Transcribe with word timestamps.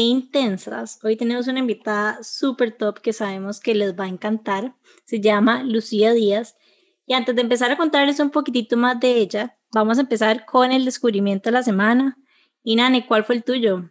Intensas. 0.00 0.98
Hoy 1.02 1.16
tenemos 1.16 1.48
una 1.48 1.58
invitada 1.58 2.22
súper 2.22 2.72
top 2.72 3.00
que 3.00 3.12
sabemos 3.12 3.60
que 3.60 3.74
les 3.74 3.98
va 3.98 4.04
a 4.04 4.08
encantar. 4.08 4.74
Se 5.04 5.20
llama 5.20 5.62
Lucía 5.62 6.12
Díaz. 6.12 6.56
Y 7.06 7.14
antes 7.14 7.34
de 7.34 7.42
empezar 7.42 7.70
a 7.70 7.76
contarles 7.76 8.20
un 8.20 8.30
poquitito 8.30 8.76
más 8.76 9.00
de 9.00 9.16
ella, 9.16 9.56
vamos 9.72 9.98
a 9.98 10.02
empezar 10.02 10.44
con 10.44 10.72
el 10.72 10.84
descubrimiento 10.84 11.48
de 11.48 11.54
la 11.54 11.62
semana. 11.62 12.18
Y 12.62 12.76
Nani, 12.76 13.06
¿cuál 13.06 13.24
fue 13.24 13.36
el 13.36 13.44
tuyo? 13.44 13.90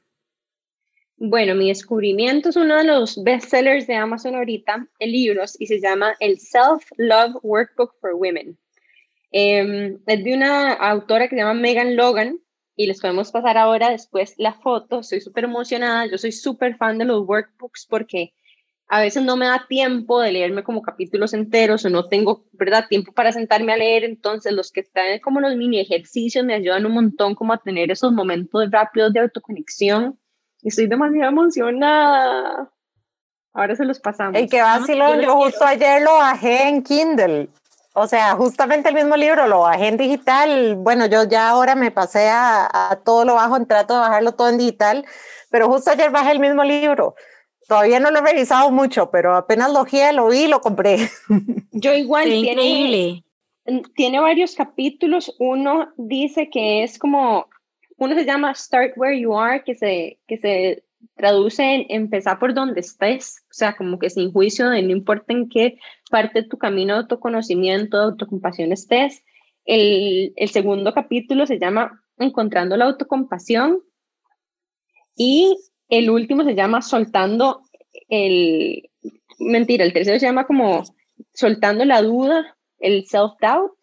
Bueno, 1.18 1.56
mi 1.56 1.70
descubrimiento 1.70 2.50
es 2.50 2.56
uno 2.56 2.78
de 2.78 2.84
los 2.84 3.24
bestsellers 3.24 3.88
de 3.88 3.96
Amazon 3.96 4.36
ahorita 4.36 4.88
en 5.00 5.12
libros 5.12 5.60
y 5.60 5.66
se 5.66 5.82
llama 5.82 6.16
el 6.20 6.38
Self-Love 6.38 7.40
Workbook 7.42 7.96
for 8.00 8.14
Women. 8.14 8.58
Em, 9.32 10.00
es 10.06 10.24
de 10.24 10.34
una 10.34 10.74
autora 10.74 11.28
que 11.28 11.36
se 11.36 11.42
llama 11.42 11.56
Megan 11.56 11.96
Logan 11.96 12.40
y 12.78 12.86
les 12.86 13.02
podemos 13.02 13.32
pasar 13.32 13.58
ahora 13.58 13.90
después 13.90 14.36
la 14.38 14.54
foto. 14.54 15.00
Estoy 15.00 15.20
súper 15.20 15.46
emocionada. 15.46 16.06
Yo 16.06 16.18
soy 16.20 16.32
súper 16.32 16.78
fan 16.78 17.00
de 17.00 17.06
los 17.06 17.28
workbooks 17.28 17.88
porque 17.90 18.34
a 18.88 19.02
veces 19.02 19.24
no 19.24 19.36
me 19.36 19.48
da 19.48 19.66
tiempo 19.68 20.22
de 20.22 20.32
leerme 20.32 20.64
como 20.64 20.84
capítulos 20.84 21.34
enteros 21.34 21.84
o 21.84 21.90
no 21.90 22.08
tengo, 22.08 22.46
¿verdad?, 22.54 22.86
tiempo 22.88 23.12
para 23.12 23.32
sentarme 23.32 23.74
a 23.74 23.78
leer. 23.78 24.04
Entonces, 24.04 24.54
los 24.54 24.72
que 24.72 24.82
están 24.82 25.20
como 25.20 25.42
los 25.42 25.56
mini 25.56 25.80
ejercicios 25.80 26.46
me 26.46 26.54
ayudan 26.54 26.86
un 26.86 26.94
montón 26.94 27.34
como 27.34 27.52
a 27.52 27.58
tener 27.58 27.92
esos 27.92 28.14
momentos 28.14 28.70
rápidos 28.70 29.12
de 29.12 29.22
autoconexión. 29.22 30.20
Estoy 30.62 30.86
demasiado 30.86 31.30
emocionada. 31.30 32.72
Ahora 33.54 33.76
se 33.76 33.86
los 33.86 34.00
pasamos. 34.00 34.40
El 34.40 34.48
que 34.48 34.62
vacilón, 34.62 35.20
yo 35.20 35.36
justo 35.36 35.66
ayer 35.66 36.04
lo 36.04 36.14
bajé 36.14 36.68
en 36.68 36.84
Kindle 36.84 37.50
o 38.00 38.06
sea, 38.06 38.36
justamente 38.36 38.90
el 38.90 38.96
mismo 38.96 39.18
libro 39.18 39.48
lo 39.48 39.62
bajé 39.62 39.88
en 39.88 39.98
digital. 39.98 40.76
Bueno, 40.76 41.08
yo 41.08 41.24
ya 41.24 41.50
ahora 41.50 41.74
me 41.74 41.90
pasé 41.90 42.30
a, 42.30 43.02
todo 43.04 43.26
lo 43.26 43.34
bajo, 43.34 43.66
trato 43.66 43.96
de 43.96 44.02
bajarlo 44.02 44.34
todo 44.34 44.50
en 44.50 44.60
digital, 44.60 45.04
pero 45.50 45.68
justo 45.68 45.90
ayer 45.90 46.12
bajé 46.12 46.32
el 46.32 46.40
mismo 46.40 46.64
libro. 46.64 47.16
Todavía 47.68 48.00
no 48.00 48.12
lo 48.12 48.20
he 48.20 48.22
revisado 48.22 48.70
mucho, 48.70 49.10
pero 49.10 49.36
apenas 49.36 49.74
lo 49.74 49.84
vi, 49.84 50.00
lo 50.14 50.28
vi 50.28 50.44
y 50.44 50.48
lo 50.48 50.62
compré. 50.62 51.10
Yo 51.72 51.92
igual, 51.96 52.26
tiene, 52.26 53.24
tiene 53.96 54.20
varios 54.20 54.54
capítulos. 54.54 55.36
Uno 55.40 55.92
dice 55.98 56.52
que 56.52 56.84
es 56.84 57.00
como, 57.00 57.48
uno 57.98 58.14
se 58.14 58.26
llama 58.26 58.54
Start 58.54 58.94
Where 58.96 59.20
You 59.20 59.36
Are, 59.36 59.64
que 59.64 59.74
se, 59.74 60.20
que 60.28 60.38
se 60.38 60.84
traduce 61.18 61.64
en 61.64 61.86
empezar 61.90 62.40
por 62.40 62.54
donde 62.54 62.80
estés, 62.80 63.44
o 63.50 63.54
sea, 63.54 63.76
como 63.76 64.00
que 64.00 64.10
sin 64.10 64.32
juicio 64.32 64.70
de 64.70 64.82
no 64.82 64.92
importa 64.92 65.34
en 65.34 65.50
qué 65.50 65.78
parte 66.10 66.42
de 66.44 66.48
tu 66.48 66.58
camino 66.58 66.94
de 66.94 67.00
autoconocimiento, 67.02 67.98
de 67.98 68.04
autocompasión 68.06 68.72
estés. 68.72 69.24
El, 69.66 70.34
el 70.38 70.50
segundo 70.50 70.94
capítulo 70.94 71.46
se 71.46 71.60
llama 71.60 72.04
Encontrando 72.18 72.78
la 72.78 72.86
autocompasión 72.86 73.80
y 75.16 75.58
el 75.90 76.10
último 76.10 76.44
se 76.44 76.56
llama 76.56 76.82
Soltando 76.82 77.64
el, 78.08 78.90
mentira, 79.40 79.84
el 79.84 79.94
tercero 79.94 80.20
se 80.20 80.26
llama 80.26 80.46
como 80.46 80.84
Soltando 81.34 81.84
la 81.86 82.02
duda, 82.02 82.58
el 82.80 83.06
self-doubt. 83.06 83.78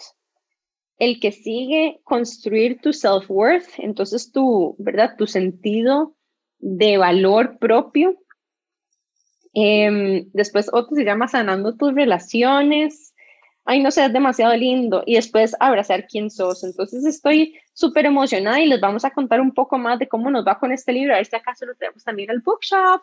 El 0.97 1.19
que 1.19 1.33
sigue, 1.33 2.01
construir 2.05 2.81
tu 2.81 2.91
self-worth, 2.91 3.69
entonces 3.79 4.31
tu, 4.31 4.77
¿verdad? 4.79 5.17
Tu 5.19 5.27
sentido 5.27 6.15
de 6.65 6.97
valor 6.97 7.59
propio. 7.59 8.17
Em, 9.53 10.31
después 10.33 10.71
otro 10.73 10.97
se 10.97 11.05
llama 11.05 11.29
Sanando 11.29 11.77
tus 11.77 11.95
relaciones. 11.95 13.15
Ay, 13.67 13.83
no 13.83 13.91
sé, 13.91 14.07
es 14.07 14.13
demasiado 14.13 14.57
lindo. 14.57 15.03
Y 15.05 15.15
después 15.17 15.55
abrazar 15.61 16.07
quién 16.07 16.31
sos. 16.31 16.65
Entonces 16.65 17.05
estoy 17.05 17.55
súper 17.75 18.07
emocionada 18.07 18.61
y 18.61 18.67
les 18.67 18.81
vamos 18.81 19.05
a 19.05 19.11
contar 19.11 19.43
un 19.43 19.53
poco 19.53 19.77
más 19.77 19.99
de 19.99 20.09
cómo 20.09 20.31
nos 20.31 20.47
va 20.47 20.59
con 20.59 20.73
este 20.73 20.93
libro. 20.93 21.13
A 21.13 21.19
ver 21.19 21.27
si 21.27 21.37
acaso 21.37 21.67
lo 21.67 21.75
tenemos 21.75 22.03
también 22.03 22.31
al 22.31 22.41
bookshop. 22.41 23.03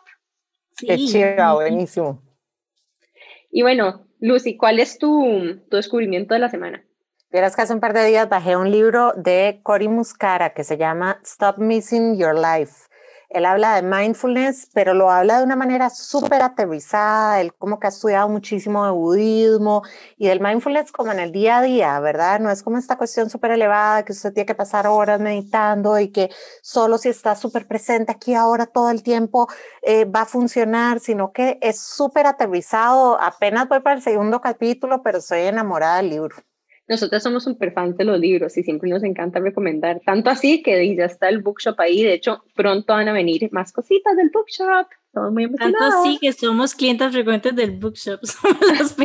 Qué 0.76 0.96
chido, 0.98 1.54
buenísimo. 1.54 2.20
Y 3.52 3.62
bueno, 3.62 4.06
Lucy, 4.18 4.56
¿cuál 4.56 4.80
es 4.80 4.98
tu, 4.98 5.60
tu 5.70 5.76
descubrimiento 5.76 6.34
de 6.34 6.40
la 6.40 6.48
semana? 6.48 6.84
Vieras 7.30 7.54
que 7.54 7.62
hace 7.62 7.74
un 7.74 7.80
par 7.80 7.92
de 7.92 8.04
días 8.06 8.28
bajé 8.28 8.56
un 8.56 8.72
libro 8.72 9.12
de 9.16 9.60
Cory 9.62 9.88
Muscara 9.88 10.52
que 10.52 10.64
se 10.64 10.76
llama 10.76 11.20
Stop 11.24 11.58
Missing 11.58 12.18
Your 12.18 12.34
Life. 12.34 12.91
Él 13.32 13.46
habla 13.46 13.76
de 13.76 13.82
mindfulness, 13.82 14.68
pero 14.74 14.92
lo 14.94 15.10
habla 15.10 15.38
de 15.38 15.44
una 15.44 15.56
manera 15.56 15.88
súper 15.90 16.42
aterrizada. 16.42 17.40
Él 17.40 17.54
como 17.54 17.80
que 17.80 17.86
ha 17.86 17.90
estudiado 17.90 18.28
muchísimo 18.28 18.84
de 18.84 18.90
budismo 18.90 19.82
y 20.18 20.28
del 20.28 20.40
mindfulness 20.40 20.92
como 20.92 21.12
en 21.12 21.18
el 21.18 21.32
día 21.32 21.58
a 21.58 21.62
día, 21.62 22.00
¿verdad? 22.00 22.40
No 22.40 22.50
es 22.50 22.62
como 22.62 22.78
esta 22.78 22.98
cuestión 22.98 23.30
súper 23.30 23.52
elevada 23.52 24.04
que 24.04 24.12
usted 24.12 24.32
tiene 24.32 24.46
que 24.46 24.54
pasar 24.54 24.86
horas 24.86 25.20
meditando 25.20 25.98
y 25.98 26.08
que 26.12 26.30
solo 26.62 26.98
si 26.98 27.08
está 27.08 27.34
súper 27.34 27.66
presente 27.66 28.12
aquí 28.12 28.34
ahora 28.34 28.66
todo 28.66 28.90
el 28.90 29.02
tiempo 29.02 29.48
eh, 29.82 30.04
va 30.04 30.22
a 30.22 30.26
funcionar, 30.26 31.00
sino 31.00 31.32
que 31.32 31.58
es 31.62 31.80
súper 31.80 32.26
aterrizado. 32.26 33.20
Apenas 33.20 33.68
voy 33.68 33.80
para 33.80 33.96
el 33.96 34.02
segundo 34.02 34.40
capítulo, 34.40 35.02
pero 35.02 35.18
estoy 35.18 35.40
enamorada 35.40 35.96
del 35.98 36.10
libro. 36.10 36.36
Nosotros 36.88 37.22
somos 37.22 37.44
súper 37.44 37.72
fans 37.72 37.96
de 37.96 38.04
los 38.04 38.18
libros 38.18 38.56
y 38.58 38.62
siempre 38.64 38.90
nos 38.90 39.04
encanta 39.04 39.38
recomendar. 39.38 40.00
Tanto 40.04 40.30
así 40.30 40.62
que 40.62 40.94
ya 40.96 41.04
está 41.04 41.28
el 41.28 41.40
bookshop 41.40 41.80
ahí. 41.80 42.02
De 42.02 42.14
hecho, 42.14 42.42
pronto 42.54 42.92
van 42.92 43.08
a 43.08 43.12
venir 43.12 43.48
más 43.52 43.72
cositas 43.72 44.16
del 44.16 44.30
bookshop. 44.30 44.88
Estamos 45.06 45.32
muy 45.32 45.44
emocionados. 45.44 45.78
Tanto 45.78 46.08
así 46.08 46.18
que 46.18 46.32
somos 46.32 46.74
clientes 46.74 47.12
frecuentes 47.12 47.54
del 47.54 47.72
bookshop. 47.72 48.18
Somos 48.24 48.96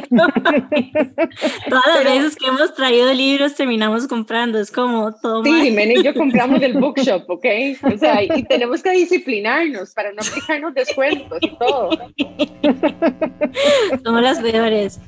Todas 1.69 1.85
las 1.93 2.03
veces 2.03 2.35
que 2.35 2.47
hemos 2.47 2.73
traído 2.73 3.13
libros 3.13 3.55
terminamos 3.55 4.07
comprando. 4.07 4.57
Es 4.57 4.71
como 4.71 5.13
todo. 5.13 5.43
Sí, 5.43 5.51
Jiménez 5.63 5.99
y 5.99 6.03
yo 6.03 6.13
compramos 6.13 6.61
del 6.61 6.73
bookshop, 6.73 7.25
¿ok? 7.29 7.45
O 7.93 7.97
sea, 7.97 8.23
y 8.23 8.43
tenemos 8.45 8.81
que 8.81 8.91
disciplinarnos 8.91 9.93
para 9.93 10.13
no 10.13 10.19
aplicarnos 10.21 10.73
descuentos 10.73 11.39
y 11.41 11.57
todo. 11.57 11.89
somos 14.03 14.21
las 14.21 14.39
peores. 14.39 14.99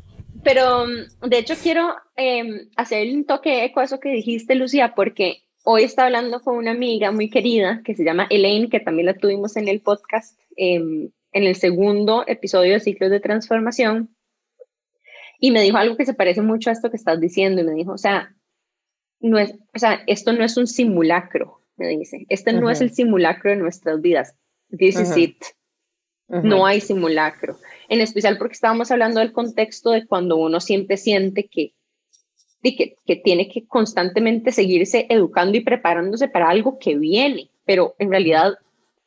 Pero 0.52 0.88
de 0.88 1.38
hecho 1.38 1.54
quiero 1.62 1.94
em, 2.16 2.70
hacer 2.76 3.08
un 3.16 3.24
toque 3.26 3.66
eco 3.66 3.82
a 3.82 3.84
eso 3.84 4.00
que 4.00 4.10
dijiste, 4.10 4.56
Lucía, 4.56 4.96
porque 4.96 5.44
hoy 5.64 5.84
estaba 5.84 6.08
hablando 6.08 6.42
con 6.42 6.58
una 6.58 6.72
amiga 6.72 7.12
muy 7.12 7.30
querida 7.30 7.84
que 7.86 7.94
se 7.94 8.04
llama 8.04 8.26
Elaine, 8.32 8.68
que 8.68 8.80
también 8.80 9.06
la 9.06 9.14
tuvimos 9.14 9.58
en 9.58 9.68
el 9.68 9.80
podcast, 9.82 10.40
em, 10.58 11.12
en 11.34 11.44
el 11.44 11.56
segundo 11.56 12.24
episodio 12.26 12.74
de 12.74 12.80
Ciclos 12.80 13.12
de 13.12 13.20
Transformación, 13.20 14.10
y 15.40 15.52
me 15.52 15.62
dijo 15.62 15.78
algo 15.78 15.96
que 15.96 16.08
se 16.08 16.16
parece 16.16 16.42
mucho 16.42 16.72
a 16.72 16.74
esto 16.74 16.90
que 16.90 16.98
estás 16.98 17.22
diciendo, 17.22 17.62
y 17.62 17.66
me 17.66 17.74
dijo, 17.74 17.92
o 17.92 18.00
sea, 18.00 18.36
no 19.20 19.38
es, 19.38 19.54
o 19.76 19.78
sea 19.78 20.02
esto 20.08 20.34
no 20.34 20.44
es 20.44 20.58
un 20.58 20.66
simulacro, 20.66 21.62
me 21.78 21.90
dice, 21.90 22.26
este 22.28 22.54
no 22.54 22.72
es 22.72 22.82
el 22.82 22.90
simulacro 22.90 23.52
de 23.52 23.58
nuestras 23.58 24.02
vidas, 24.02 24.36
this 24.76 25.00
is 25.00 25.16
it. 25.16 25.44
No 26.28 26.66
hay 26.66 26.82
simulacro 26.82 27.58
en 27.90 28.02
especial 28.02 28.38
porque 28.38 28.54
estábamos 28.54 28.92
hablando 28.92 29.20
del 29.20 29.34
contexto 29.34 29.92
de 29.92 30.06
cuando 30.06 30.38
uno 30.38 30.60
siempre 30.62 30.96
siente 30.96 31.48
que, 31.48 31.74
que, 32.64 32.96
que 33.06 33.16
tiene 33.18 33.50
que 33.50 33.66
constantemente 33.66 34.52
seguirse 34.52 35.08
educando 35.10 35.58
y 35.58 35.62
preparándose 35.62 36.28
para 36.28 36.50
algo 36.50 36.78
que 36.78 36.96
viene, 36.96 37.50
pero 37.66 37.96
en 37.98 38.12
realidad, 38.12 38.52
o 38.54 38.58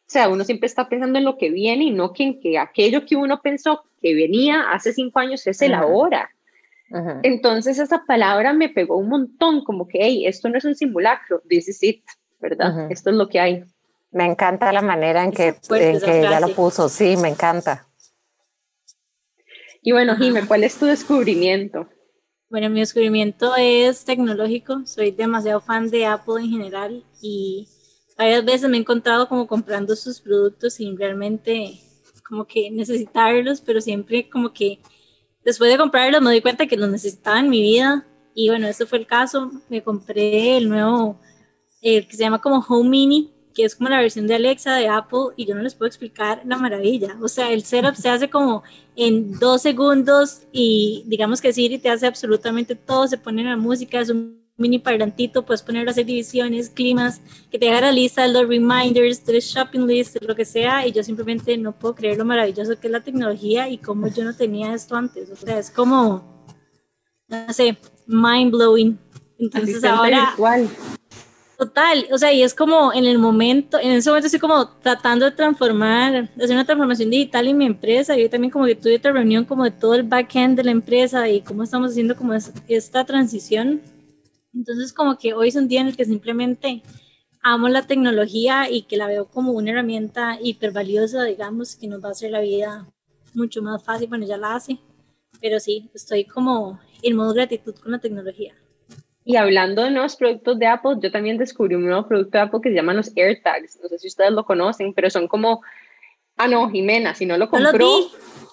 sea, 0.06 0.28
uno 0.28 0.44
siempre 0.44 0.66
está 0.66 0.88
pensando 0.88 1.18
en 1.18 1.24
lo 1.24 1.38
que 1.38 1.50
viene 1.50 1.84
y 1.84 1.90
no 1.90 2.12
que 2.12 2.24
en 2.24 2.40
que 2.40 2.58
aquello 2.58 3.06
que 3.06 3.16
uno 3.16 3.40
pensó 3.40 3.84
que 4.02 4.14
venía 4.14 4.72
hace 4.72 4.92
cinco 4.92 5.20
años 5.20 5.46
es 5.46 5.62
el 5.62 5.74
ahora. 5.74 6.28
Entonces 7.22 7.78
esa 7.78 8.04
palabra 8.04 8.52
me 8.52 8.68
pegó 8.68 8.98
un 8.98 9.08
montón, 9.08 9.64
como 9.64 9.88
que, 9.88 9.98
hey, 10.02 10.26
esto 10.26 10.50
no 10.50 10.58
es 10.58 10.64
un 10.66 10.74
simulacro, 10.74 11.40
this 11.48 11.66
is 11.68 11.82
it, 11.82 12.04
¿verdad? 12.38 12.90
Esto 12.90 13.08
es 13.08 13.16
lo 13.16 13.28
que 13.28 13.40
hay. 13.40 13.64
Me 14.10 14.26
encanta 14.26 14.70
la 14.72 14.82
manera 14.82 15.24
en 15.24 15.30
que, 15.30 15.54
en 15.70 16.00
que 16.00 16.18
ella 16.18 16.38
lo 16.40 16.54
puso, 16.54 16.90
sí, 16.90 17.16
me 17.16 17.28
encanta. 17.28 17.86
Y 19.84 19.90
bueno, 19.90 20.16
Jimé, 20.16 20.46
¿cuál 20.46 20.62
es 20.62 20.78
tu 20.78 20.86
descubrimiento? 20.86 21.88
Bueno, 22.48 22.70
mi 22.70 22.78
descubrimiento 22.78 23.52
es 23.58 24.04
tecnológico. 24.04 24.86
Soy 24.86 25.10
demasiado 25.10 25.60
fan 25.60 25.90
de 25.90 26.06
Apple 26.06 26.40
en 26.40 26.50
general 26.50 27.04
y 27.20 27.66
varias 28.16 28.44
veces 28.44 28.70
me 28.70 28.76
he 28.76 28.80
encontrado 28.80 29.28
como 29.28 29.48
comprando 29.48 29.96
sus 29.96 30.20
productos 30.20 30.74
sin 30.74 30.96
realmente 30.96 31.80
como 32.28 32.46
que 32.46 32.70
necesitarlos, 32.70 33.60
pero 33.60 33.80
siempre 33.80 34.30
como 34.30 34.52
que 34.52 34.78
después 35.44 35.68
de 35.68 35.78
comprarlos 35.78 36.22
me 36.22 36.30
doy 36.30 36.40
cuenta 36.40 36.68
que 36.68 36.76
los 36.76 36.88
necesitaba 36.88 37.40
en 37.40 37.50
mi 37.50 37.60
vida. 37.60 38.06
Y 38.36 38.50
bueno, 38.50 38.68
ese 38.68 38.86
fue 38.86 38.98
el 38.98 39.06
caso. 39.08 39.50
Me 39.68 39.82
compré 39.82 40.58
el 40.58 40.68
nuevo, 40.68 41.18
el 41.80 42.06
que 42.06 42.16
se 42.16 42.22
llama 42.22 42.40
como 42.40 42.64
Home 42.68 42.88
Mini, 42.88 43.31
que 43.52 43.64
es 43.64 43.76
como 43.76 43.88
la 43.88 44.00
versión 44.00 44.26
de 44.26 44.34
Alexa 44.34 44.74
de 44.74 44.88
Apple, 44.88 45.34
y 45.36 45.46
yo 45.46 45.54
no 45.54 45.62
les 45.62 45.74
puedo 45.74 45.88
explicar 45.88 46.42
la 46.44 46.56
maravilla. 46.56 47.16
O 47.20 47.28
sea, 47.28 47.50
el 47.52 47.62
setup 47.62 47.94
se 47.94 48.08
hace 48.08 48.30
como 48.30 48.62
en 48.96 49.38
dos 49.38 49.62
segundos 49.62 50.42
y 50.52 51.04
digamos 51.06 51.40
que 51.40 51.52
Siri 51.52 51.78
te 51.78 51.90
hace 51.90 52.06
absolutamente 52.06 52.74
todo, 52.74 53.06
se 53.08 53.18
pone 53.18 53.44
la 53.44 53.56
música, 53.56 54.00
es 54.00 54.10
un 54.10 54.42
mini 54.56 54.78
parlantito, 54.78 55.44
puedes 55.44 55.62
poner 55.62 55.86
las 55.86 55.96
divisiones, 55.96 56.70
climas, 56.70 57.20
que 57.50 57.58
te 57.58 57.68
haga 57.70 57.82
la 57.82 57.92
lista, 57.92 58.26
los 58.28 58.48
reminders, 58.48 59.22
los 59.26 59.44
shopping 59.44 59.86
list, 59.86 60.16
lo 60.20 60.34
que 60.34 60.44
sea, 60.44 60.86
y 60.86 60.92
yo 60.92 61.02
simplemente 61.02 61.56
no 61.56 61.72
puedo 61.72 61.94
creer 61.94 62.18
lo 62.18 62.24
maravilloso 62.24 62.78
que 62.78 62.86
es 62.86 62.92
la 62.92 63.00
tecnología 63.00 63.68
y 63.68 63.78
cómo 63.78 64.08
yo 64.08 64.24
no 64.24 64.36
tenía 64.36 64.74
esto 64.74 64.94
antes. 64.94 65.30
O 65.30 65.36
sea, 65.36 65.58
es 65.58 65.70
como, 65.70 66.44
no 67.28 67.52
sé, 67.52 67.76
mind 68.06 68.52
blowing. 68.52 68.98
Entonces 69.38 69.82
ahora... 69.84 70.34
Total, 71.62 72.08
o 72.10 72.18
sea, 72.18 72.32
y 72.32 72.42
es 72.42 72.54
como 72.54 72.92
en 72.92 73.04
el 73.04 73.18
momento, 73.18 73.78
en 73.78 73.92
ese 73.92 74.10
momento 74.10 74.26
estoy 74.26 74.40
como 74.40 74.68
tratando 74.80 75.26
de 75.26 75.30
transformar, 75.30 76.28
hacer 76.34 76.50
una 76.50 76.64
transformación 76.64 77.08
digital 77.08 77.46
en 77.46 77.56
mi 77.56 77.66
empresa. 77.66 78.16
Yo 78.16 78.28
también 78.28 78.50
como 78.50 78.64
que 78.66 78.74
tuve 78.74 78.96
otra 78.96 79.12
reunión 79.12 79.44
como 79.44 79.62
de 79.62 79.70
todo 79.70 79.94
el 79.94 80.02
backend 80.02 80.56
de 80.56 80.64
la 80.64 80.72
empresa 80.72 81.28
y 81.28 81.40
cómo 81.40 81.62
estamos 81.62 81.92
haciendo 81.92 82.16
como 82.16 82.34
esta 82.34 83.04
transición. 83.04 83.80
Entonces 84.52 84.92
como 84.92 85.16
que 85.18 85.34
hoy 85.34 85.50
es 85.50 85.54
un 85.54 85.68
día 85.68 85.82
en 85.82 85.86
el 85.86 85.96
que 85.96 86.04
simplemente 86.04 86.82
amo 87.44 87.68
la 87.68 87.86
tecnología 87.86 88.68
y 88.68 88.82
que 88.82 88.96
la 88.96 89.06
veo 89.06 89.26
como 89.28 89.52
una 89.52 89.70
herramienta 89.70 90.38
hiper 90.42 90.72
valiosa, 90.72 91.22
digamos, 91.22 91.76
que 91.76 91.86
nos 91.86 92.02
va 92.02 92.08
a 92.08 92.12
hacer 92.12 92.32
la 92.32 92.40
vida 92.40 92.92
mucho 93.34 93.62
más 93.62 93.84
fácil, 93.84 94.08
bueno, 94.08 94.26
ya 94.26 94.36
la 94.36 94.56
hace, 94.56 94.80
pero 95.40 95.60
sí, 95.60 95.90
estoy 95.94 96.24
como 96.24 96.80
en 97.02 97.14
modo 97.14 97.32
gratitud 97.32 97.76
con 97.76 97.92
la 97.92 98.00
tecnología. 98.00 98.52
Y 99.24 99.36
hablando 99.36 99.84
de 99.84 99.90
nuevos 99.90 100.16
productos 100.16 100.58
de 100.58 100.66
Apple, 100.66 100.96
yo 101.00 101.10
también 101.12 101.38
descubrí 101.38 101.74
un 101.74 101.86
nuevo 101.86 102.06
producto 102.08 102.38
de 102.38 102.44
Apple 102.44 102.60
que 102.62 102.70
se 102.70 102.74
llama 102.74 102.94
los 102.94 103.12
AirTags. 103.16 103.78
No 103.80 103.88
sé 103.88 103.98
si 103.98 104.08
ustedes 104.08 104.32
lo 104.32 104.44
conocen, 104.44 104.92
pero 104.94 105.10
son 105.10 105.28
como. 105.28 105.62
Ah, 106.36 106.48
no, 106.48 106.68
Jimena, 106.70 107.14
si 107.14 107.26
no 107.26 107.36
lo 107.36 107.48
compró. 107.48 107.88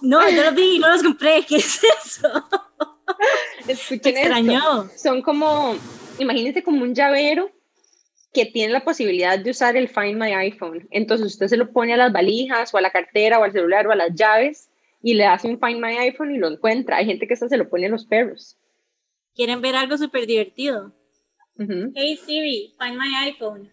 No, 0.01 0.29
yo 0.29 0.43
lo 0.43 0.51
vi 0.53 0.75
y 0.75 0.79
no 0.79 0.89
los 0.89 1.03
compré. 1.03 1.43
¿Qué 1.47 1.57
es 1.57 1.81
eso? 1.83 2.29
Escuchen 3.67 4.17
Esto. 4.17 4.89
Son 4.95 5.21
como, 5.21 5.75
imagínense 6.19 6.63
como 6.63 6.83
un 6.83 6.93
llavero 6.93 7.51
que 8.33 8.45
tiene 8.45 8.71
la 8.73 8.83
posibilidad 8.83 9.39
de 9.39 9.49
usar 9.49 9.75
el 9.75 9.89
Find 9.89 10.21
My 10.21 10.33
iPhone. 10.33 10.87
Entonces 10.91 11.27
usted 11.27 11.47
se 11.47 11.57
lo 11.57 11.71
pone 11.71 11.93
a 11.93 11.97
las 11.97 12.11
valijas 12.11 12.73
o 12.73 12.77
a 12.77 12.81
la 12.81 12.91
cartera 12.91 13.39
o 13.39 13.43
al 13.43 13.51
celular 13.51 13.87
o 13.87 13.91
a 13.91 13.95
las 13.95 14.13
llaves 14.13 14.69
y 15.01 15.15
le 15.15 15.25
hace 15.25 15.47
un 15.47 15.59
Find 15.59 15.81
My 15.81 15.97
iPhone 15.97 16.31
y 16.31 16.37
lo 16.37 16.47
encuentra. 16.47 16.97
Hay 16.97 17.05
gente 17.05 17.27
que 17.27 17.33
hasta 17.33 17.49
se 17.49 17.57
lo 17.57 17.69
pone 17.69 17.87
a 17.87 17.89
los 17.89 18.05
perros. 18.05 18.58
¿Quieren 19.39 19.61
ver 19.61 19.77
algo 19.77 19.97
súper 19.97 20.27
divertido? 20.27 20.91
Hey 21.95 22.17
Siri, 22.17 22.75
find 22.77 22.97
my 22.99 23.15
iPhone. 23.23 23.71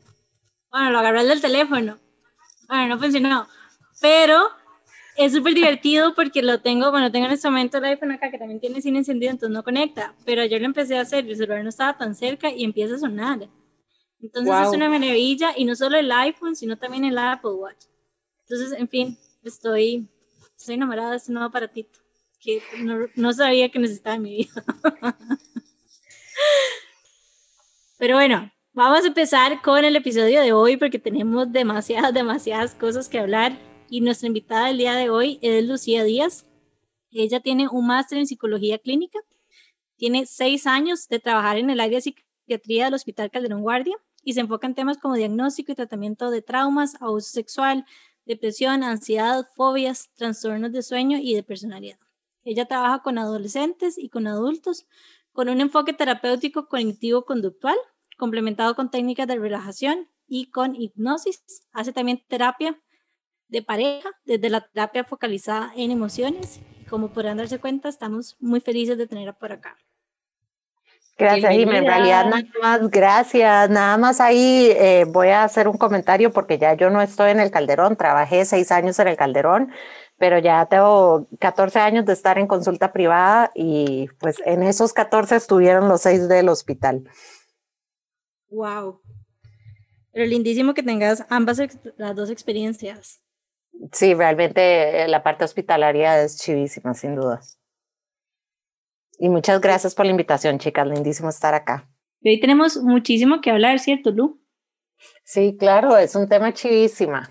Bueno, 0.71 0.93
lo 0.93 1.01
agarré 1.01 1.25
del 1.25 1.41
teléfono. 1.41 1.99
Bueno, 2.69 2.95
no 2.95 3.01
funcionó. 3.01 3.49
Pero 4.01 4.47
es 5.17 5.33
súper 5.33 5.55
divertido 5.55 6.15
porque 6.15 6.41
lo 6.41 6.61
tengo, 6.61 6.93
bueno, 6.93 7.11
tengo 7.11 7.27
en 7.27 7.33
este 7.33 7.49
momento 7.49 7.79
el 7.79 7.85
iPhone 7.87 8.13
acá 8.13 8.31
que 8.31 8.39
también 8.39 8.61
tiene 8.61 8.81
cine 8.81 8.99
encendido, 8.99 9.33
entonces 9.33 9.53
no 9.53 9.65
conecta. 9.65 10.15
Pero 10.25 10.45
yo 10.45 10.57
lo 10.61 10.67
empecé 10.67 10.99
a 10.99 11.01
hacer, 11.01 11.27
el 11.27 11.37
celular 11.37 11.65
no 11.65 11.71
estaba 11.71 11.99
tan 11.99 12.15
cerca 12.15 12.49
y 12.49 12.63
empieza 12.63 12.95
a 12.95 12.99
sonar. 12.99 13.49
Entonces 14.21 14.55
es 14.69 14.69
una 14.69 14.89
maravilla 14.89 15.53
y 15.57 15.65
no 15.65 15.75
solo 15.75 15.97
el 15.97 16.13
iPhone, 16.13 16.55
sino 16.55 16.79
también 16.79 17.05
el 17.05 17.19
Apple 17.19 17.55
Watch. 17.55 17.87
Entonces, 18.43 18.79
en 18.79 18.89
fin, 18.89 19.19
estoy, 19.43 20.09
estoy 20.57 20.77
enamorada 20.77 21.11
de 21.11 21.17
este 21.17 21.33
nuevo 21.33 21.49
aparatito 21.49 22.06
que 22.46 22.62
no, 22.78 23.08
no 23.16 23.32
sabía 23.32 23.69
que 23.70 23.81
necesitaba 23.81 24.19
mi 24.19 24.37
vida. 24.37 24.64
Pero 27.98 28.14
bueno, 28.14 28.52
vamos 28.72 29.04
a 29.04 29.08
empezar 29.08 29.60
con 29.62 29.84
el 29.84 29.96
episodio 29.96 30.40
de 30.40 30.52
hoy 30.52 30.76
porque 30.76 31.00
tenemos 31.00 31.50
demasiadas, 31.50 32.14
demasiadas 32.14 32.75
cosas 32.75 33.08
que 33.08 33.19
hablar. 33.19 33.58
Y 33.88 34.00
nuestra 34.00 34.28
invitada 34.28 34.69
del 34.69 34.78
día 34.78 34.94
de 34.94 35.10
hoy 35.10 35.38
es 35.43 35.64
Lucía 35.64 36.04
Díaz. 36.04 36.46
Ella 37.10 37.40
tiene 37.40 37.69
un 37.69 37.87
máster 37.87 38.19
en 38.19 38.26
psicología 38.26 38.78
clínica, 38.78 39.19
tiene 39.96 40.26
seis 40.26 40.66
años 40.66 41.08
de 41.08 41.19
trabajar 41.19 41.56
en 41.56 41.70
el 41.70 41.81
área 41.81 41.98
de 41.98 42.02
psiquiatría 42.02 42.87
del 42.87 42.94
Hospital 42.94 43.31
Calderón 43.31 43.62
Guardia 43.62 43.96
y 44.22 44.34
se 44.34 44.40
enfoca 44.40 44.66
en 44.66 44.75
temas 44.75 44.98
como 44.98 45.14
diagnóstico 45.14 45.72
y 45.72 45.76
tratamiento 45.76 46.31
de 46.31 46.43
traumas, 46.43 47.00
abuso 47.00 47.31
sexual, 47.31 47.87
depresión, 48.26 48.82
ansiedad, 48.82 49.48
fobias, 49.54 50.10
trastornos 50.16 50.72
de 50.72 50.82
sueño 50.82 51.19
y 51.19 51.34
de 51.34 51.43
personalidad. 51.43 51.98
Ella 52.46 52.64
trabaja 52.66 53.02
con 53.02 53.19
adolescentes 53.19 53.98
y 53.98 54.08
con 54.08 54.28
adultos 54.28 54.87
con 55.32 55.48
un 55.48 55.60
enfoque 55.60 55.93
terapéutico 55.93 56.69
cognitivo-conductual, 56.69 57.76
complementado 58.16 58.76
con 58.76 58.90
técnicas 58.90 59.26
de 59.26 59.37
relajación 59.37 60.08
y 60.28 60.50
con 60.50 60.76
hipnosis. 60.76 61.43
Hace 61.72 61.93
también 61.93 62.22
terapia 62.28 62.81
de 63.48 63.62
pareja, 63.62 64.08
desde 64.25 64.48
la 64.48 64.60
terapia 64.60 65.02
focalizada 65.02 65.72
en 65.75 65.90
emociones. 65.90 66.60
Como 66.88 67.08
podrán 67.08 67.37
darse 67.37 67.58
cuenta, 67.58 67.88
estamos 67.88 68.37
muy 68.38 68.60
felices 68.60 68.96
de 68.96 69.08
tenerla 69.08 69.32
por 69.32 69.50
acá. 69.50 69.76
Gracias, 71.19 71.52
Jimmy. 71.52 71.76
En 71.76 71.87
realidad, 71.87 72.26
nada 72.26 72.44
más, 72.62 72.90
gracias. 72.90 73.70
Nada 73.70 73.96
más 73.96 74.20
ahí 74.20 74.70
eh, 74.70 75.04
voy 75.08 75.28
a 75.28 75.44
hacer 75.44 75.66
un 75.66 75.78
comentario 75.78 76.31
porque 76.31 76.58
ya 76.58 76.75
yo 76.75 76.90
no 76.90 77.00
estoy 77.00 77.31
en 77.31 77.40
el 77.40 77.50
Calderón, 77.50 77.96
trabajé 77.96 78.44
seis 78.44 78.70
años 78.70 78.98
en 78.98 79.08
el 79.08 79.16
Calderón 79.16 79.72
pero 80.19 80.39
ya 80.39 80.67
tengo 80.67 81.29
14 81.39 81.79
años 81.79 82.07
de 82.07 82.13
estar 82.13 82.39
en 82.39 82.47
consulta 82.47 82.93
privada 82.93 83.51
y 83.55 84.09
pues 84.19 84.37
en 84.45 84.63
esos 84.63 84.93
14 84.93 85.37
estuvieron 85.37 85.89
los 85.89 86.03
seis 86.03 86.29
del 86.29 86.49
hospital. 86.49 87.05
Wow. 88.49 89.01
Pero 90.13 90.27
lindísimo 90.27 90.73
que 90.73 90.83
tengas 90.83 91.27
ambas 91.29 91.61
las 91.97 92.17
dos 92.17 92.31
experiencias. 92.31 93.21
Sí, 93.93 94.15
realmente 94.15 95.03
eh, 95.03 95.09
la 95.09 95.23
parte 95.23 95.45
hospitalaria 95.45 96.23
es 96.23 96.39
chivísima, 96.39 96.95
sin 96.95 97.15
duda. 97.15 97.41
Y 99.19 99.29
muchas 99.29 99.61
gracias 99.61 99.95
por 99.95 100.07
la 100.07 100.13
invitación, 100.13 100.59
chicas. 100.59 100.87
Lindísimo 100.87 101.29
estar 101.29 101.53
acá. 101.55 101.91
Y 102.21 102.31
hoy 102.31 102.41
tenemos 102.41 102.79
muchísimo 102.79 103.43
que 103.43 103.51
hablar, 103.51 103.79
¿cierto, 103.79 104.11
Lu? 104.11 104.41
Sí, 105.25 105.57
claro, 105.59 105.99
es 105.99 106.15
un 106.15 106.27
tema 106.27 106.55
chivísima 106.55 107.31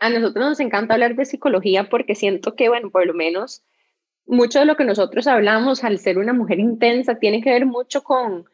a 0.00 0.08
nosotros 0.08 0.44
nos 0.44 0.60
encanta 0.60 0.94
hablar 0.94 1.14
de 1.14 1.26
psicología 1.26 1.88
porque 1.88 2.14
siento 2.14 2.56
que, 2.56 2.68
bueno, 2.68 2.90
por 2.90 3.06
lo 3.06 3.14
menos 3.14 3.62
mucho 4.26 4.58
de 4.60 4.64
lo 4.64 4.76
que 4.76 4.84
nosotros 4.84 5.26
hablamos 5.26 5.84
al 5.84 5.98
ser 5.98 6.18
una 6.18 6.32
mujer 6.32 6.58
intensa 6.58 7.18
tiene 7.18 7.42
que 7.42 7.50
ver 7.50 7.66
mucho 7.66 8.02
con, 8.02 8.46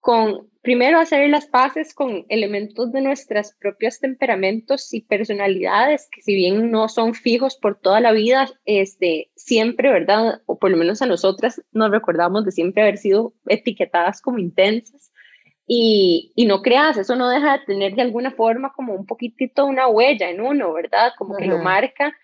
con 0.00 0.48
primero 0.62 0.98
hacer 0.98 1.28
las 1.28 1.46
paces 1.46 1.92
con 1.92 2.24
elementos 2.28 2.92
de 2.92 3.00
nuestros 3.00 3.52
propios 3.58 3.98
temperamentos 3.98 4.94
y 4.94 5.00
personalidades 5.00 6.08
que 6.10 6.22
si 6.22 6.34
bien 6.34 6.70
no 6.70 6.88
son 6.88 7.14
fijos 7.14 7.56
por 7.56 7.80
toda 7.80 8.00
la 8.00 8.12
vida, 8.12 8.48
este, 8.64 9.30
siempre, 9.34 9.90
¿verdad? 9.90 10.42
O 10.46 10.58
por 10.58 10.70
lo 10.70 10.76
menos 10.76 11.02
a 11.02 11.06
nosotras 11.06 11.62
nos 11.72 11.90
recordamos 11.90 12.44
de 12.44 12.52
siempre 12.52 12.82
haber 12.82 12.98
sido 12.98 13.34
etiquetadas 13.46 14.20
como 14.20 14.38
intensas 14.38 15.10
y, 15.66 16.32
y, 16.36 16.46
no 16.46 16.62
creas, 16.62 16.96
eso 16.96 17.16
no 17.16 17.28
deja 17.28 17.58
de 17.58 17.64
tener 17.64 17.94
de 17.94 18.02
alguna 18.02 18.30
forma 18.30 18.72
como 18.72 18.94
un 18.94 19.06
poquitito 19.06 19.66
una 19.66 19.88
huella 19.88 20.30
en 20.30 20.40
uno, 20.40 20.72
¿verdad? 20.72 21.12
Como 21.18 21.36
que 21.36 21.46
lo 21.46 21.58
marca 21.58 22.16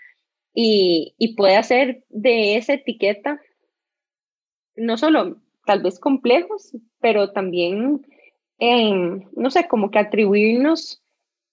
y, 0.55 1.15
y, 1.19 1.35
puede 1.35 1.57
hacer 1.57 2.05
de 2.09 2.57
esa 2.57 2.75
etiqueta 2.75 3.41
no 4.77 4.97
solo 4.97 5.37
tal 5.67 5.83
vez 5.83 5.99
complejos, 5.99 6.73
pero 7.01 7.33
también, 7.33 8.07
no 8.59 9.51
sé, 9.51 9.69
como 9.69 9.91
que 9.91 9.99
atribuirnos 9.99 11.03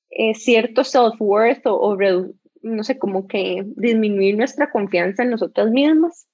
eh, 0.09 0.33
cierto 0.33 0.83
self-worth 0.83 1.65
o, 1.65 1.75
o 1.75 1.97
no 2.61 2.83
sé, 2.83 2.97
como 2.97 3.27
que 3.27 3.63
disminuir 3.75 4.37
nuestra 4.37 4.71
confianza 4.71 5.23
en 5.23 5.31
nosotras 5.31 5.69
mismas. 5.69 6.27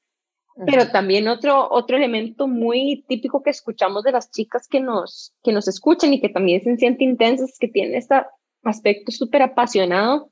Pero 0.66 0.90
también 0.90 1.28
otro, 1.28 1.70
otro 1.70 1.98
elemento 1.98 2.48
muy 2.48 3.04
típico 3.10 3.44
que 3.44 3.50
escuchamos 3.50 4.04
de 4.04 4.14
las 4.14 4.32
chicas 4.32 4.68
que 4.70 4.80
nos, 4.80 5.34
que 5.44 5.52
nos 5.52 5.68
escuchan 5.68 6.14
y 6.14 6.22
que 6.22 6.30
también 6.30 6.64
se 6.64 6.78
sienten 6.78 7.10
intensas 7.10 7.58
que 7.60 7.68
tienen 7.68 7.96
este 7.96 8.16
aspecto 8.64 9.12
súper 9.12 9.42
apasionado 9.42 10.30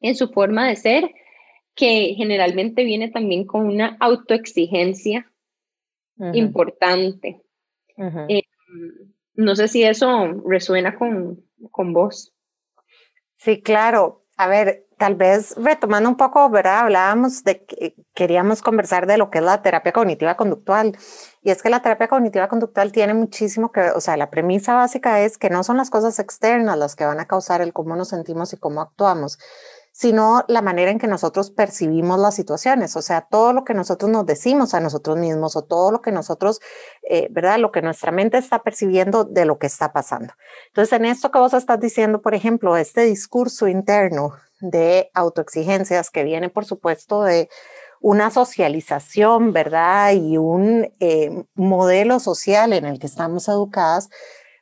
en 0.00 0.14
su 0.14 0.28
forma 0.28 0.66
de 0.66 0.76
ser, 0.76 1.10
que 1.74 2.14
generalmente 2.16 2.84
viene 2.84 3.10
también 3.10 3.44
con 3.44 3.66
una 3.66 3.96
autoexigencia 4.00 5.30
importante. 6.32 7.42
Eh, 8.28 8.42
no 9.34 9.54
sé 9.54 9.68
si 9.68 9.84
eso 9.84 10.32
resuena 10.46 10.96
con, 10.96 11.44
con 11.70 11.92
vos. 11.92 12.34
Sí, 13.36 13.60
claro. 13.60 14.24
A 14.36 14.48
ver, 14.48 14.87
tal 14.98 15.14
vez 15.14 15.54
retomando 15.56 16.08
un 16.08 16.16
poco, 16.16 16.50
¿verdad? 16.50 16.80
Hablábamos 16.80 17.44
de 17.44 17.64
que 17.64 17.94
queríamos 18.14 18.62
conversar 18.62 19.06
de 19.06 19.16
lo 19.16 19.30
que 19.30 19.38
es 19.38 19.44
la 19.44 19.62
terapia 19.62 19.92
cognitiva 19.92 20.36
conductual. 20.36 20.98
Y 21.42 21.50
es 21.50 21.62
que 21.62 21.70
la 21.70 21.80
terapia 21.80 22.08
cognitiva 22.08 22.48
conductual 22.48 22.92
tiene 22.92 23.14
muchísimo 23.14 23.72
que 23.72 23.80
ver, 23.80 23.92
o 23.92 24.00
sea, 24.00 24.16
la 24.16 24.28
premisa 24.28 24.74
básica 24.74 25.20
es 25.20 25.38
que 25.38 25.50
no 25.50 25.62
son 25.64 25.76
las 25.76 25.88
cosas 25.88 26.18
externas 26.18 26.76
las 26.76 26.96
que 26.96 27.06
van 27.06 27.20
a 27.20 27.26
causar 27.26 27.62
el 27.62 27.72
cómo 27.72 27.96
nos 27.96 28.08
sentimos 28.08 28.52
y 28.52 28.58
cómo 28.58 28.80
actuamos, 28.80 29.38
sino 29.92 30.44
la 30.48 30.62
manera 30.62 30.90
en 30.90 30.98
que 30.98 31.06
nosotros 31.06 31.50
percibimos 31.50 32.18
las 32.20 32.34
situaciones, 32.34 32.94
o 32.96 33.02
sea, 33.02 33.22
todo 33.22 33.52
lo 33.52 33.64
que 33.64 33.74
nosotros 33.74 34.10
nos 34.10 34.26
decimos 34.26 34.74
a 34.74 34.80
nosotros 34.80 35.16
mismos 35.16 35.56
o 35.56 35.62
todo 35.62 35.90
lo 35.90 36.02
que 36.02 36.12
nosotros, 36.12 36.60
eh, 37.08 37.28
¿verdad? 37.30 37.58
Lo 37.58 37.72
que 37.72 37.82
nuestra 37.82 38.12
mente 38.12 38.38
está 38.38 38.62
percibiendo 38.62 39.24
de 39.24 39.44
lo 39.44 39.58
que 39.58 39.66
está 39.66 39.92
pasando. 39.92 40.34
Entonces, 40.68 40.92
en 40.92 41.04
esto 41.04 41.30
que 41.30 41.38
vos 41.38 41.54
estás 41.54 41.80
diciendo, 41.80 42.20
por 42.20 42.34
ejemplo, 42.34 42.76
este 42.76 43.02
discurso 43.02 43.66
interno 43.66 44.34
de 44.60 45.10
autoexigencias 45.14 46.10
que 46.10 46.24
viene, 46.24 46.48
por 46.48 46.64
supuesto, 46.64 47.22
de 47.22 47.48
una 48.00 48.30
socialización, 48.30 49.52
¿verdad? 49.52 50.12
Y 50.12 50.38
un 50.38 50.92
eh, 51.00 51.44
modelo 51.54 52.20
social 52.20 52.72
en 52.72 52.84
el 52.84 52.98
que 52.98 53.06
estamos 53.06 53.48
educadas, 53.48 54.08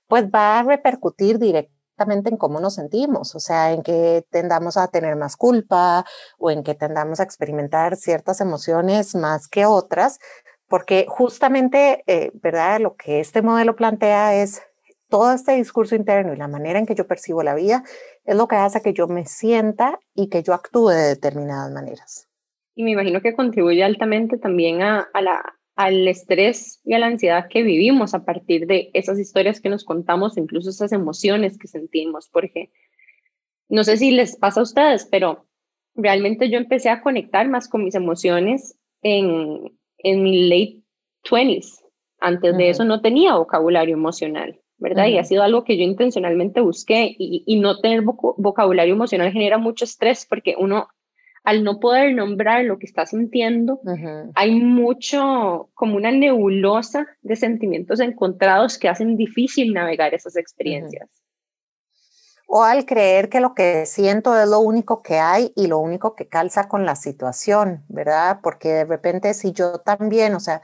pues 0.08 0.24
va 0.24 0.58
a 0.58 0.62
repercutir 0.62 1.38
directamente 1.38 2.30
en 2.30 2.36
cómo 2.36 2.60
nos 2.60 2.74
sentimos, 2.74 3.34
o 3.34 3.40
sea, 3.40 3.72
en 3.72 3.82
que 3.82 4.24
tendamos 4.30 4.76
a 4.76 4.88
tener 4.88 5.16
más 5.16 5.36
culpa 5.36 6.04
o 6.38 6.50
en 6.50 6.62
que 6.62 6.74
tendamos 6.74 7.20
a 7.20 7.22
experimentar 7.22 7.96
ciertas 7.96 8.40
emociones 8.40 9.14
más 9.14 9.48
que 9.48 9.66
otras, 9.66 10.18
porque 10.68 11.06
justamente, 11.08 12.04
eh, 12.06 12.30
¿verdad? 12.34 12.80
Lo 12.80 12.96
que 12.96 13.20
este 13.20 13.42
modelo 13.42 13.76
plantea 13.76 14.34
es 14.42 14.62
todo 15.08 15.32
este 15.32 15.52
discurso 15.52 15.94
interno 15.94 16.32
y 16.32 16.36
la 16.36 16.48
manera 16.48 16.78
en 16.78 16.86
que 16.86 16.94
yo 16.94 17.06
percibo 17.06 17.42
la 17.42 17.54
vida 17.54 17.84
es 18.24 18.36
lo 18.36 18.48
que 18.48 18.56
hace 18.56 18.82
que 18.82 18.92
yo 18.92 19.06
me 19.06 19.24
sienta 19.24 19.98
y 20.14 20.28
que 20.28 20.42
yo 20.42 20.54
actúe 20.54 20.88
de 20.88 21.08
determinadas 21.08 21.72
maneras. 21.72 22.28
Y 22.74 22.84
me 22.84 22.90
imagino 22.90 23.20
que 23.20 23.34
contribuye 23.34 23.82
altamente 23.82 24.38
también 24.38 24.82
a, 24.82 25.08
a 25.12 25.22
la 25.22 25.56
al 25.76 26.08
estrés 26.08 26.80
y 26.84 26.94
a 26.94 26.98
la 26.98 27.06
ansiedad 27.06 27.48
que 27.48 27.62
vivimos 27.62 28.14
a 28.14 28.24
partir 28.24 28.66
de 28.66 28.90
esas 28.94 29.18
historias 29.18 29.60
que 29.60 29.68
nos 29.68 29.84
contamos, 29.84 30.38
incluso 30.38 30.70
esas 30.70 30.90
emociones 30.90 31.58
que 31.58 31.68
sentimos, 31.68 32.30
porque 32.30 32.70
no 33.68 33.84
sé 33.84 33.98
si 33.98 34.10
les 34.10 34.36
pasa 34.36 34.60
a 34.60 34.62
ustedes, 34.62 35.06
pero 35.10 35.46
realmente 35.94 36.50
yo 36.50 36.56
empecé 36.56 36.88
a 36.88 37.02
conectar 37.02 37.46
más 37.48 37.68
con 37.68 37.84
mis 37.84 37.94
emociones 37.94 38.78
en, 39.02 39.78
en 39.98 40.22
mi 40.22 40.48
late 40.48 40.82
20s. 41.30 41.82
Antes 42.20 42.56
de 42.56 42.70
eso 42.70 42.84
no 42.86 43.02
tenía 43.02 43.36
vocabulario 43.36 43.94
emocional, 43.94 44.58
¿verdad? 44.78 45.06
Y 45.06 45.18
ha 45.18 45.24
sido 45.24 45.42
algo 45.42 45.64
que 45.64 45.76
yo 45.76 45.84
intencionalmente 45.84 46.60
busqué 46.60 47.14
y, 47.18 47.42
y 47.46 47.60
no 47.60 47.80
tener 47.80 48.02
vocabulario 48.02 48.94
emocional 48.94 49.32
genera 49.32 49.58
mucho 49.58 49.84
estrés 49.84 50.26
porque 50.28 50.54
uno 50.58 50.88
al 51.46 51.62
no 51.62 51.78
poder 51.78 52.12
nombrar 52.12 52.64
lo 52.64 52.76
que 52.76 52.86
está 52.86 53.06
sintiendo, 53.06 53.80
hay 54.34 54.60
mucho, 54.60 55.70
como 55.74 55.94
una 55.94 56.10
nebulosa 56.10 57.06
de 57.22 57.36
sentimientos 57.36 58.00
encontrados 58.00 58.78
que 58.78 58.88
hacen 58.88 59.16
difícil 59.16 59.72
navegar 59.72 60.12
esas 60.12 60.36
experiencias. 60.36 61.08
O 62.48 62.64
al 62.64 62.84
creer 62.84 63.28
que 63.28 63.38
lo 63.38 63.54
que 63.54 63.86
siento 63.86 64.36
es 64.36 64.48
lo 64.48 64.58
único 64.58 65.02
que 65.04 65.18
hay 65.20 65.52
y 65.54 65.68
lo 65.68 65.78
único 65.78 66.16
que 66.16 66.26
calza 66.26 66.66
con 66.66 66.84
la 66.84 66.96
situación, 66.96 67.84
¿verdad? 67.88 68.40
Porque 68.42 68.68
de 68.68 68.84
repente 68.84 69.32
si 69.32 69.52
yo 69.52 69.78
también, 69.78 70.34
o 70.34 70.40
sea, 70.40 70.62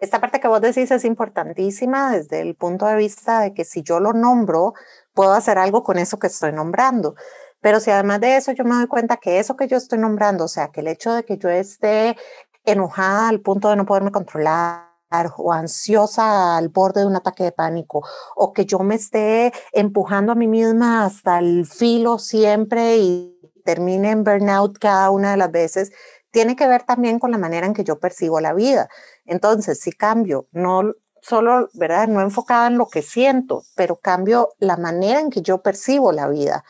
esta 0.00 0.20
parte 0.20 0.40
que 0.40 0.48
vos 0.48 0.60
decís 0.60 0.90
es 0.90 1.04
importantísima 1.04 2.12
desde 2.12 2.40
el 2.40 2.54
punto 2.54 2.86
de 2.86 2.96
vista 2.96 3.40
de 3.40 3.54
que 3.54 3.64
si 3.64 3.82
yo 3.82 4.00
lo 4.00 4.12
nombro, 4.12 4.74
puedo 5.14 5.32
hacer 5.32 5.58
algo 5.58 5.82
con 5.82 5.98
eso 5.98 6.18
que 6.18 6.26
estoy 6.26 6.52
nombrando. 6.52 7.14
Pero 7.60 7.80
si 7.80 7.90
además 7.90 8.20
de 8.20 8.36
eso 8.36 8.52
yo 8.52 8.64
me 8.64 8.74
doy 8.74 8.86
cuenta 8.86 9.16
que 9.16 9.38
eso 9.38 9.56
que 9.56 9.68
yo 9.68 9.76
estoy 9.76 9.98
nombrando, 9.98 10.44
o 10.44 10.48
sea, 10.48 10.68
que 10.68 10.80
el 10.80 10.88
hecho 10.88 11.14
de 11.14 11.24
que 11.24 11.38
yo 11.38 11.48
esté 11.48 12.16
enojada 12.64 13.28
al 13.28 13.40
punto 13.40 13.68
de 13.70 13.76
no 13.76 13.86
poderme 13.86 14.12
controlar 14.12 14.94
o 15.36 15.52
ansiosa 15.52 16.56
al 16.56 16.68
borde 16.70 17.00
de 17.02 17.06
un 17.06 17.16
ataque 17.16 17.44
de 17.44 17.52
pánico, 17.52 18.02
o 18.36 18.52
que 18.52 18.66
yo 18.66 18.80
me 18.80 18.96
esté 18.96 19.52
empujando 19.72 20.32
a 20.32 20.34
mí 20.34 20.48
misma 20.48 21.04
hasta 21.04 21.38
el 21.38 21.66
filo 21.66 22.18
siempre 22.18 22.96
y 22.96 23.34
termine 23.64 24.10
en 24.10 24.24
burnout 24.24 24.78
cada 24.78 25.10
una 25.10 25.32
de 25.32 25.36
las 25.38 25.50
veces, 25.50 25.92
tiene 26.34 26.56
que 26.56 26.66
ver 26.66 26.82
también 26.82 27.20
con 27.20 27.30
la 27.30 27.38
manera 27.38 27.64
en 27.66 27.74
que 27.74 27.84
yo 27.84 28.00
percibo 28.00 28.40
la 28.40 28.52
vida. 28.52 28.88
Entonces, 29.24 29.80
si 29.80 29.92
cambio, 29.92 30.48
no 30.50 30.92
solo, 31.22 31.70
¿verdad? 31.74 32.08
No 32.08 32.20
enfocada 32.20 32.66
en 32.66 32.76
lo 32.76 32.86
que 32.86 33.02
siento, 33.02 33.62
pero 33.76 33.96
cambio 33.96 34.50
la 34.58 34.76
manera 34.76 35.20
en 35.20 35.30
que 35.30 35.42
yo 35.42 35.62
percibo 35.62 36.10
la 36.10 36.28
vida 36.28 36.64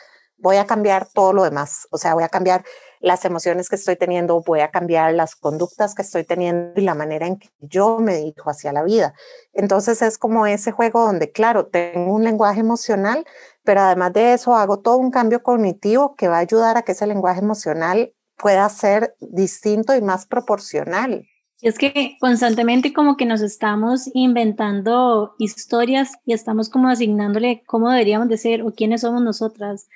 voy 0.44 0.56
a 0.56 0.66
cambiar 0.66 1.08
todo 1.08 1.32
lo 1.32 1.44
demás. 1.44 1.88
O 1.90 1.96
sea, 1.96 2.12
voy 2.12 2.22
a 2.22 2.28
cambiar 2.28 2.64
las 3.00 3.24
emociones 3.24 3.70
que 3.70 3.76
estoy 3.76 3.96
teniendo, 3.96 4.42
voy 4.42 4.60
a 4.60 4.70
cambiar 4.70 5.14
las 5.14 5.36
conductas 5.36 5.94
que 5.94 6.02
estoy 6.02 6.24
teniendo 6.24 6.78
y 6.78 6.84
la 6.84 6.94
manera 6.94 7.26
en 7.26 7.38
que 7.38 7.48
yo 7.60 7.98
me 7.98 8.16
dirijo 8.16 8.50
hacia 8.50 8.72
la 8.72 8.82
vida. 8.82 9.14
Entonces 9.54 10.02
es 10.02 10.18
como 10.18 10.46
ese 10.46 10.70
juego 10.70 11.06
donde, 11.06 11.32
claro, 11.32 11.66
tengo 11.66 12.12
un 12.12 12.24
lenguaje 12.24 12.60
emocional, 12.60 13.24
pero 13.62 13.80
además 13.80 14.12
de 14.12 14.34
eso 14.34 14.54
hago 14.54 14.80
todo 14.80 14.98
un 14.98 15.10
cambio 15.10 15.42
cognitivo 15.42 16.14
que 16.14 16.28
va 16.28 16.36
a 16.36 16.40
ayudar 16.40 16.76
a 16.76 16.82
que 16.82 16.92
ese 16.92 17.06
lenguaje 17.06 17.40
emocional 17.40 18.14
pueda 18.36 18.68
ser 18.68 19.14
distinto 19.20 19.94
y 19.94 20.02
más 20.02 20.26
proporcional. 20.26 21.26
Es 21.62 21.78
que 21.78 22.16
constantemente 22.20 22.92
como 22.92 23.16
que 23.16 23.26
nos 23.26 23.40
estamos 23.40 24.10
inventando 24.12 25.34
historias 25.38 26.12
y 26.26 26.34
estamos 26.34 26.68
como 26.68 26.88
asignándole 26.88 27.62
cómo 27.66 27.90
deberíamos 27.90 28.28
de 28.28 28.36
ser 28.36 28.62
o 28.62 28.72
quiénes 28.72 29.00
somos 29.00 29.22
nosotras 29.22 29.86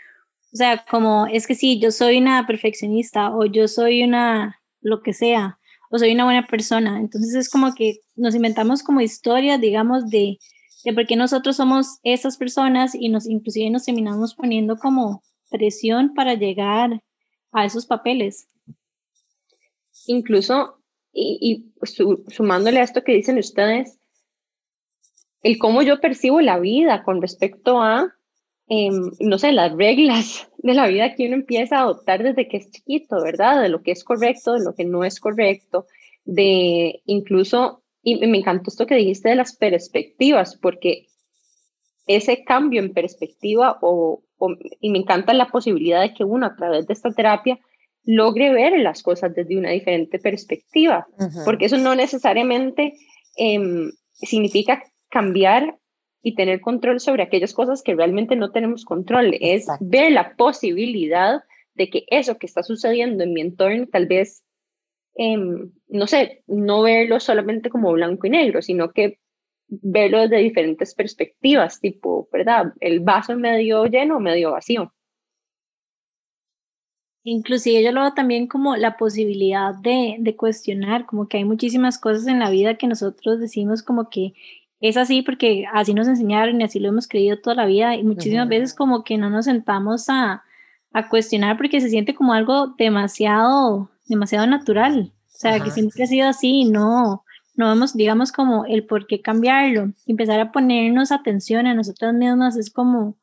o 0.52 0.56
sea, 0.56 0.84
como 0.90 1.26
es 1.26 1.46
que 1.46 1.54
sí, 1.54 1.78
yo 1.78 1.90
soy 1.90 2.18
una 2.18 2.46
perfeccionista 2.46 3.34
o 3.34 3.44
yo 3.44 3.68
soy 3.68 4.02
una 4.02 4.60
lo 4.80 5.02
que 5.02 5.12
sea, 5.12 5.58
o 5.90 5.98
soy 5.98 6.12
una 6.12 6.24
buena 6.24 6.46
persona. 6.46 6.98
Entonces 7.00 7.34
es 7.34 7.50
como 7.50 7.74
que 7.74 7.98
nos 8.16 8.34
inventamos 8.34 8.82
como 8.82 9.00
historias, 9.00 9.60
digamos, 9.60 10.08
de, 10.08 10.38
de 10.84 10.92
por 10.94 11.06
qué 11.06 11.16
nosotros 11.16 11.56
somos 11.56 11.98
esas 12.02 12.38
personas 12.38 12.94
y 12.94 13.08
nos 13.10 13.26
inclusive 13.26 13.68
nos 13.70 13.84
terminamos 13.84 14.34
poniendo 14.34 14.78
como 14.78 15.22
presión 15.50 16.14
para 16.14 16.34
llegar 16.34 17.02
a 17.60 17.64
esos 17.64 17.86
papeles. 17.86 18.48
Incluso, 20.06 20.82
y, 21.12 21.72
sumándole 22.28 22.80
a 22.80 22.84
esto 22.84 23.04
que 23.04 23.14
dicen 23.14 23.38
ustedes, 23.38 23.98
el 25.42 25.58
cómo 25.58 25.82
yo 25.82 26.00
percibo 26.00 26.40
la 26.40 26.58
vida 26.58 27.02
con 27.04 27.22
respecto 27.22 27.80
a 27.80 28.18
Em, 28.70 29.12
no 29.20 29.38
sé, 29.38 29.52
las 29.52 29.74
reglas 29.74 30.50
de 30.58 30.74
la 30.74 30.86
vida 30.88 31.14
que 31.14 31.26
uno 31.26 31.36
empieza 31.36 31.78
a 31.78 31.82
adoptar 31.82 32.22
desde 32.22 32.48
que 32.48 32.58
es 32.58 32.70
chiquito, 32.70 33.22
¿verdad? 33.22 33.62
De 33.62 33.70
lo 33.70 33.82
que 33.82 33.92
es 33.92 34.04
correcto, 34.04 34.52
de 34.52 34.64
lo 34.64 34.74
que 34.74 34.84
no 34.84 35.04
es 35.04 35.20
correcto, 35.20 35.86
de 36.26 37.00
incluso, 37.06 37.82
y 38.02 38.26
me 38.26 38.38
encantó 38.38 38.68
esto 38.68 38.86
que 38.86 38.96
dijiste 38.96 39.30
de 39.30 39.36
las 39.36 39.56
perspectivas, 39.56 40.56
porque 40.56 41.06
ese 42.06 42.44
cambio 42.44 42.82
en 42.82 42.92
perspectiva, 42.92 43.78
o, 43.80 44.22
y 44.80 44.90
me 44.90 44.98
encanta 44.98 45.32
la 45.32 45.48
posibilidad 45.48 46.00
de 46.00 46.14
que 46.14 46.24
uno 46.24 46.46
a 46.46 46.56
través 46.56 46.86
de 46.86 46.92
esta 46.92 47.10
terapia 47.10 47.58
logre 48.04 48.52
ver 48.52 48.78
las 48.78 49.02
cosas 49.02 49.34
desde 49.34 49.58
una 49.58 49.70
diferente 49.70 50.18
perspectiva, 50.18 51.06
porque 51.44 51.66
eso 51.66 51.76
no 51.76 51.94
necesariamente 51.94 52.94
em, 53.36 53.90
significa 54.12 54.82
cambiar 55.10 55.78
y 56.22 56.34
tener 56.34 56.60
control 56.60 57.00
sobre 57.00 57.22
aquellas 57.22 57.52
cosas 57.52 57.82
que 57.82 57.94
realmente 57.94 58.34
no 58.34 58.50
tenemos 58.50 58.84
control. 58.84 59.36
Es 59.40 59.66
ver 59.80 60.12
la 60.12 60.34
posibilidad 60.36 61.42
de 61.74 61.90
que 61.90 62.04
eso 62.08 62.38
que 62.38 62.46
está 62.46 62.62
sucediendo 62.62 63.24
en 63.24 63.32
mi 63.32 63.40
entorno 63.40 63.86
tal 63.86 64.06
vez, 64.06 64.42
em, 65.14 65.70
no 65.88 66.06
sé, 66.06 66.42
no 66.46 66.82
verlo 66.82 67.20
solamente 67.20 67.70
como 67.70 67.92
blanco 67.92 68.26
y 68.26 68.30
negro, 68.30 68.62
sino 68.62 68.90
que 68.90 69.18
verlo 69.68 70.20
desde 70.20 70.38
diferentes 70.38 70.94
perspectivas, 70.94 71.80
tipo, 71.80 72.28
¿verdad? 72.32 72.72
El 72.80 73.00
vaso 73.00 73.36
medio 73.36 73.86
lleno 73.86 74.16
o 74.16 74.20
medio 74.20 74.52
vacío. 74.52 74.92
Inclusive 77.24 77.82
yo 77.82 77.92
lo 77.92 78.00
veo 78.00 78.14
también 78.14 78.46
como 78.46 78.76
la 78.76 78.96
posibilidad 78.96 79.74
de, 79.74 80.16
de, 80.18 80.36
cuestionar, 80.36 81.04
como 81.04 81.28
que 81.28 81.36
hay 81.36 81.44
muchísimas 81.44 81.98
cosas 81.98 82.26
en 82.26 82.38
la 82.38 82.48
vida 82.48 82.78
que 82.78 82.86
nosotros 82.86 83.38
decimos 83.38 83.82
como 83.82 84.08
que 84.08 84.32
es 84.80 84.96
así 84.96 85.22
porque 85.22 85.64
así 85.72 85.92
nos 85.92 86.08
enseñaron 86.08 86.60
y 86.60 86.64
así 86.64 86.78
lo 86.78 86.88
hemos 86.88 87.08
creído 87.08 87.38
toda 87.38 87.56
la 87.56 87.66
vida 87.66 87.96
y 87.96 88.04
muchísimas 88.04 88.48
veces 88.48 88.74
como 88.74 89.02
que 89.04 89.18
no 89.18 89.28
nos 89.28 89.46
sentamos 89.46 90.08
a, 90.08 90.44
a, 90.92 91.08
cuestionar 91.08 91.56
porque 91.56 91.80
se 91.80 91.90
siente 91.90 92.14
como 92.14 92.32
algo 92.32 92.68
demasiado, 92.78 93.90
demasiado 94.06 94.46
natural. 94.46 95.12
O 95.26 95.40
sea, 95.40 95.60
que 95.60 95.70
siempre 95.70 96.02
ha 96.02 96.06
sido 96.06 96.28
así 96.28 96.62
y 96.62 96.64
no, 96.64 97.24
no 97.58 97.68
vemos, 97.68 97.94
digamos, 97.94 98.30
como 98.30 98.64
el 98.66 98.86
por 98.86 99.06
qué 99.08 99.20
cambiarlo. 99.20 99.92
Empezar 100.06 100.38
a 100.38 100.52
ponernos 100.52 101.10
atención 101.10 101.66
a 101.66 101.74
nosotras 101.74 102.14
mismas 102.14 102.56
es 102.56 102.70
como 102.70 103.18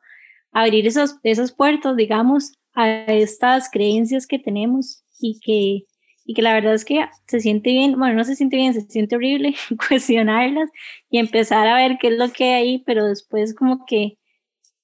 abrir 0.52 0.86
esos, 0.86 1.18
esas 1.24 1.54
puertas, 1.54 1.96
digamos, 1.96 2.52
a 2.74 2.90
estas 2.90 3.70
creencias 3.72 4.28
que 4.28 4.38
tenemos 4.38 5.04
y 5.20 5.40
que 5.40 5.86
y 6.28 6.34
que 6.34 6.42
la 6.42 6.54
verdad 6.54 6.74
es 6.74 6.84
que 6.84 7.06
se 7.28 7.40
siente 7.40 7.70
bien, 7.70 7.98
bueno, 8.00 8.16
no 8.16 8.24
se 8.24 8.36
siente 8.36 8.58
bien, 8.58 8.74
se 8.74 8.82
siente 8.82 9.16
horrible 9.16 9.56
cuestionarlas 9.88 10.70
y 11.10 11.20
empezar 11.20 11.68
a 11.68 11.76
ver 11.76 11.98
qué 12.00 12.08
es 12.08 12.18
lo 12.18 12.32
que 12.32 12.46
hay 12.46 12.54
ahí, 12.54 12.78
pero 12.80 13.06
después 13.06 13.54
como 13.54 13.86
que 13.86 14.18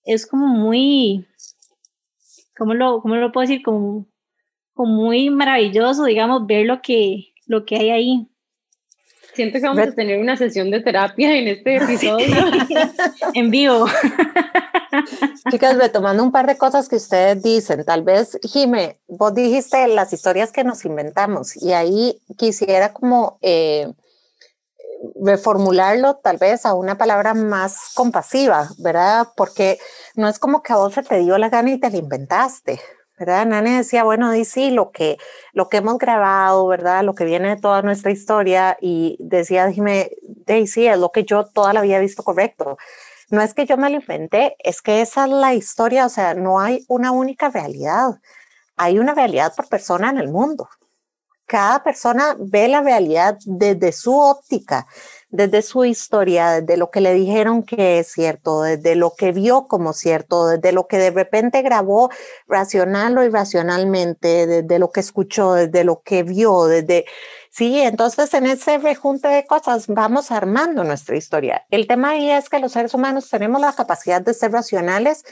es 0.06 0.28
como 0.28 0.48
muy, 0.48 1.26
¿cómo 2.56 2.74
lo, 2.76 3.02
cómo 3.02 3.16
lo 3.16 3.32
puedo 3.32 3.48
decir? 3.48 3.64
Como, 3.64 4.08
como 4.74 4.94
muy 4.94 5.30
maravilloso, 5.30 6.06
digamos, 6.06 6.46
ver 6.46 6.68
lo 6.68 6.82
que, 6.82 7.34
lo 7.48 7.66
que 7.66 7.76
hay 7.78 7.90
ahí. 7.90 8.31
Siento 9.34 9.60
que 9.60 9.66
vamos 9.66 9.88
a 9.88 9.92
tener 9.92 10.20
una 10.20 10.36
sesión 10.38 10.72
de 10.72 10.82
terapia 10.82 11.36
en 11.36 11.48
este 11.48 11.76
episodio. 11.84 12.36
en 13.34 13.50
vivo. 13.50 13.86
Chicas, 15.50 15.78
retomando 15.78 16.24
un 16.24 16.32
par 16.32 16.48
de 16.48 16.58
cosas 16.58 16.90
que 16.90 16.98
ustedes 16.98 17.42
dicen, 17.42 17.84
tal 17.86 18.04
vez, 18.04 18.38
Jime, 18.44 19.00
vos 19.08 19.34
dijiste 19.34 19.88
las 19.88 20.12
historias 20.14 20.52
que 20.52 20.64
nos 20.64 20.84
inventamos 20.86 21.56
y 21.56 21.74
ahí 21.74 22.22
quisiera 22.38 22.92
como 22.92 23.38
eh, 23.42 23.88
reformularlo 25.24 26.16
tal 26.18 26.38
vez 26.38 26.66
a 26.66 26.74
una 26.74 26.98
palabra 26.98 27.34
más 27.34 27.92
compasiva, 27.96 28.70
¿verdad? 28.78 29.28
Porque 29.36 29.80
no 30.16 30.28
es 30.28 30.40
como 30.40 30.62
que 30.62 30.74
a 30.74 30.78
vos 30.78 30.94
se 30.94 31.04
te 31.04 31.20
dio 31.20 31.38
la 31.38 31.50
gana 31.50 31.72
y 31.72 31.80
te 31.80 31.90
la 31.90 31.98
inventaste, 31.98 32.80
¿verdad? 33.22 33.46
Nani 33.46 33.78
decía, 33.78 34.04
bueno, 34.04 34.32
dice 34.32 34.72
lo 34.72 34.92
que, 34.92 35.18
lo 35.54 35.70
que 35.70 35.78
hemos 35.78 36.00
grabado, 36.00 36.66
¿verdad? 36.66 37.04
Lo 37.04 37.14
que 37.14 37.24
viene 37.24 37.50
de 37.50 37.62
toda 37.62 37.84
nuestra 37.84 38.10
historia 38.12 38.78
y 38.82 39.16
decía, 39.20 39.68
dime, 39.68 40.10
Daisy, 40.48 40.88
es 40.88 40.98
lo 40.98 41.12
que 41.12 41.24
yo 41.24 41.46
toda 41.46 41.72
la 41.72 41.86
he 41.86 42.00
visto 42.00 42.24
correcto. 42.24 42.78
No 43.30 43.42
es 43.42 43.54
que 43.54 43.68
yo 43.68 43.78
me 43.78 43.90
lo 43.92 43.98
inventé, 43.98 44.56
es 44.60 44.82
que 44.82 45.02
esa 45.02 45.26
es 45.26 45.32
la 45.32 45.54
historia, 45.54 46.08
o 46.08 46.10
sea, 46.10 46.34
no 46.34 46.60
hay 46.60 46.84
una 46.88 47.12
única 47.12 47.50
realidad. 47.50 48.20
Hay 48.76 48.98
una 48.98 49.14
realidad 49.14 49.54
por 49.56 49.70
persona 49.70 50.10
en 50.10 50.18
el 50.18 50.30
mundo, 50.30 50.68
cada 51.52 51.84
persona 51.84 52.38
ve 52.40 52.70
la 52.70 52.82
realidad 52.82 53.38
desde 53.46 53.92
su 53.92 54.18
óptica, 54.18 54.88
desde 55.32 55.62
su 55.62 55.86
historia, 55.86 56.62
desde 56.62 56.78
lo 56.78 56.92
que 56.92 57.00
le 57.02 57.14
dijeron 57.14 57.64
que 57.64 58.00
es 58.00 58.12
cierto, 58.12 58.62
desde 58.62 58.96
lo 58.96 59.16
que 59.16 59.32
vio 59.32 59.68
como 59.68 59.94
cierto, 59.94 60.48
desde 60.48 60.74
lo 60.74 60.88
que 60.88 60.98
de 60.98 61.12
repente 61.12 61.62
grabó 61.62 62.12
racional 62.48 63.18
o 63.18 63.24
irracionalmente, 63.24 64.46
desde 64.46 64.80
lo 64.80 64.92
que 64.92 65.00
escuchó, 65.00 65.54
desde 65.54 65.84
lo 65.84 66.02
que 66.04 66.24
vio, 66.24 66.66
desde... 66.66 67.06
Sí, 67.50 67.82
entonces 67.82 68.34
en 68.34 68.46
ese 68.46 68.78
rejunte 68.78 69.28
de 69.28 69.46
cosas 69.46 69.88
vamos 69.88 70.32
armando 70.32 70.84
nuestra 70.84 71.18
historia. 71.18 71.66
El 71.70 71.88
tema 71.88 72.12
ahí 72.12 72.30
es 72.30 72.50
que 72.50 72.60
los 72.60 72.74
seres 72.74 72.94
humanos 72.94 73.30
tenemos 73.30 73.60
la 73.60 73.74
capacidad 73.74 74.22
de 74.22 74.34
ser 74.34 74.52
racionales, 74.52 75.24